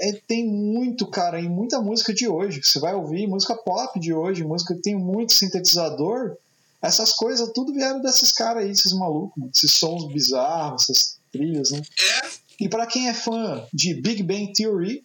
é, 0.00 0.12
tem 0.26 0.44
muito, 0.44 1.06
cara, 1.06 1.40
em 1.40 1.48
muita 1.48 1.80
música 1.80 2.12
de 2.12 2.26
hoje. 2.26 2.60
Você 2.60 2.80
vai 2.80 2.92
ouvir 2.92 3.28
música 3.28 3.54
pop 3.54 3.98
de 4.00 4.12
hoje, 4.12 4.42
música 4.42 4.74
que 4.74 4.82
tem 4.82 4.96
muito 4.96 5.32
sintetizador. 5.32 6.36
Essas 6.82 7.12
coisas 7.12 7.52
tudo 7.54 7.72
vieram 7.72 8.02
desses 8.02 8.32
caras 8.32 8.64
aí, 8.64 8.72
esses 8.72 8.92
malucos, 8.92 9.40
esses 9.54 9.70
sons 9.70 10.12
bizarros, 10.12 10.82
essas 10.82 11.16
trilhas, 11.30 11.70
né? 11.70 11.80
É. 11.80 12.28
E 12.64 12.68
para 12.68 12.86
quem 12.86 13.08
é 13.08 13.14
fã 13.14 13.64
de 13.72 13.94
Big 13.94 14.24
Bang 14.24 14.52
Theory, 14.52 15.04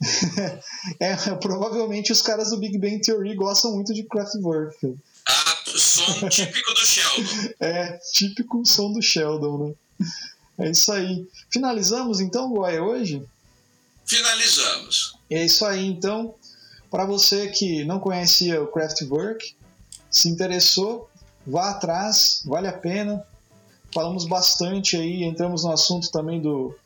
é, 0.98 1.14
provavelmente 1.34 2.12
os 2.12 2.22
caras 2.22 2.48
do 2.48 2.56
Big 2.56 2.78
Bang 2.78 2.98
Theory 3.00 3.34
gostam 3.34 3.74
muito 3.74 3.92
de 3.92 4.04
Kraftwerk. 4.04 4.96
Ah, 5.28 5.62
som 5.66 6.28
típico 6.30 6.72
do 6.72 6.86
Sheldon. 6.86 7.54
é, 7.60 7.98
típico 8.12 8.66
som 8.66 8.90
do 8.90 9.02
Sheldon, 9.02 9.58
né? 9.58 10.06
É 10.58 10.70
isso 10.70 10.92
aí. 10.92 11.26
Finalizamos 11.50 12.20
então, 12.20 12.50
Goya, 12.50 12.82
hoje? 12.82 13.22
Finalizamos. 14.06 15.16
É 15.30 15.44
isso 15.44 15.64
aí, 15.64 15.86
então. 15.86 16.34
Para 16.90 17.04
você 17.04 17.48
que 17.48 17.84
não 17.84 17.98
conhecia 17.98 18.62
o 18.62 18.68
Craftwork, 18.68 19.56
se 20.10 20.28
interessou, 20.28 21.10
vá 21.44 21.70
atrás, 21.70 22.42
vale 22.44 22.68
a 22.68 22.72
pena. 22.72 23.24
Falamos 23.92 24.26
bastante 24.26 24.96
aí, 24.96 25.24
entramos 25.24 25.64
no 25.64 25.72
assunto 25.72 26.10
também 26.10 26.40
do, 26.40 26.76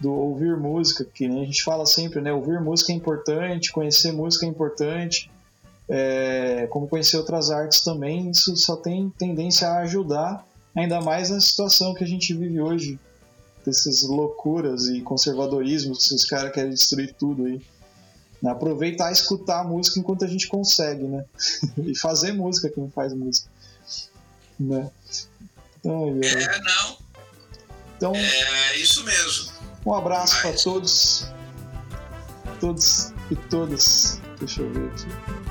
do 0.00 0.12
ouvir 0.12 0.56
música, 0.56 1.04
que 1.04 1.26
a 1.26 1.44
gente 1.44 1.62
fala 1.62 1.86
sempre, 1.86 2.20
né? 2.20 2.32
Ouvir 2.32 2.60
música 2.60 2.92
é 2.92 2.94
importante, 2.96 3.72
conhecer 3.72 4.12
música 4.12 4.46
é 4.46 4.48
importante, 4.48 5.30
é, 5.88 6.66
como 6.70 6.88
conhecer 6.88 7.16
outras 7.16 7.50
artes 7.50 7.80
também, 7.82 8.30
isso 8.30 8.56
só 8.56 8.76
tem 8.76 9.10
tendência 9.18 9.68
a 9.68 9.80
ajudar 9.80 10.44
ainda 10.74 11.00
mais 11.00 11.30
na 11.30 11.40
situação 11.40 11.94
que 11.94 12.02
a 12.02 12.06
gente 12.06 12.34
vive 12.34 12.60
hoje, 12.60 12.98
dessas 13.64 14.02
loucuras 14.02 14.88
e 14.88 15.00
conservadorismos 15.00 16.08
que 16.08 16.14
os 16.14 16.24
caras 16.24 16.52
querem 16.52 16.70
destruir 16.70 17.14
tudo 17.14 17.46
aí. 17.46 17.60
Aproveitar 18.44 19.08
e 19.08 19.14
escutar 19.14 19.60
a 19.60 19.64
música 19.64 19.98
enquanto 19.98 20.24
a 20.24 20.28
gente 20.28 20.48
consegue, 20.48 21.04
né? 21.04 21.24
e 21.78 21.98
fazer 21.98 22.32
música 22.32 22.68
quem 22.68 22.90
faz 22.90 23.14
música. 23.14 23.48
Né? 24.60 24.90
Então, 25.80 26.20
é, 26.22 26.58
não. 26.60 26.98
Então, 27.96 28.14
é 28.14 28.76
isso 28.76 29.02
mesmo. 29.04 29.52
Um 29.86 29.94
abraço 29.94 30.40
para 30.42 30.52
todos. 30.52 31.26
Todos 32.60 33.12
e 33.30 33.36
todas. 33.48 34.20
Deixa 34.38 34.60
eu 34.60 34.72
ver 34.72 34.90
aqui. 34.90 35.43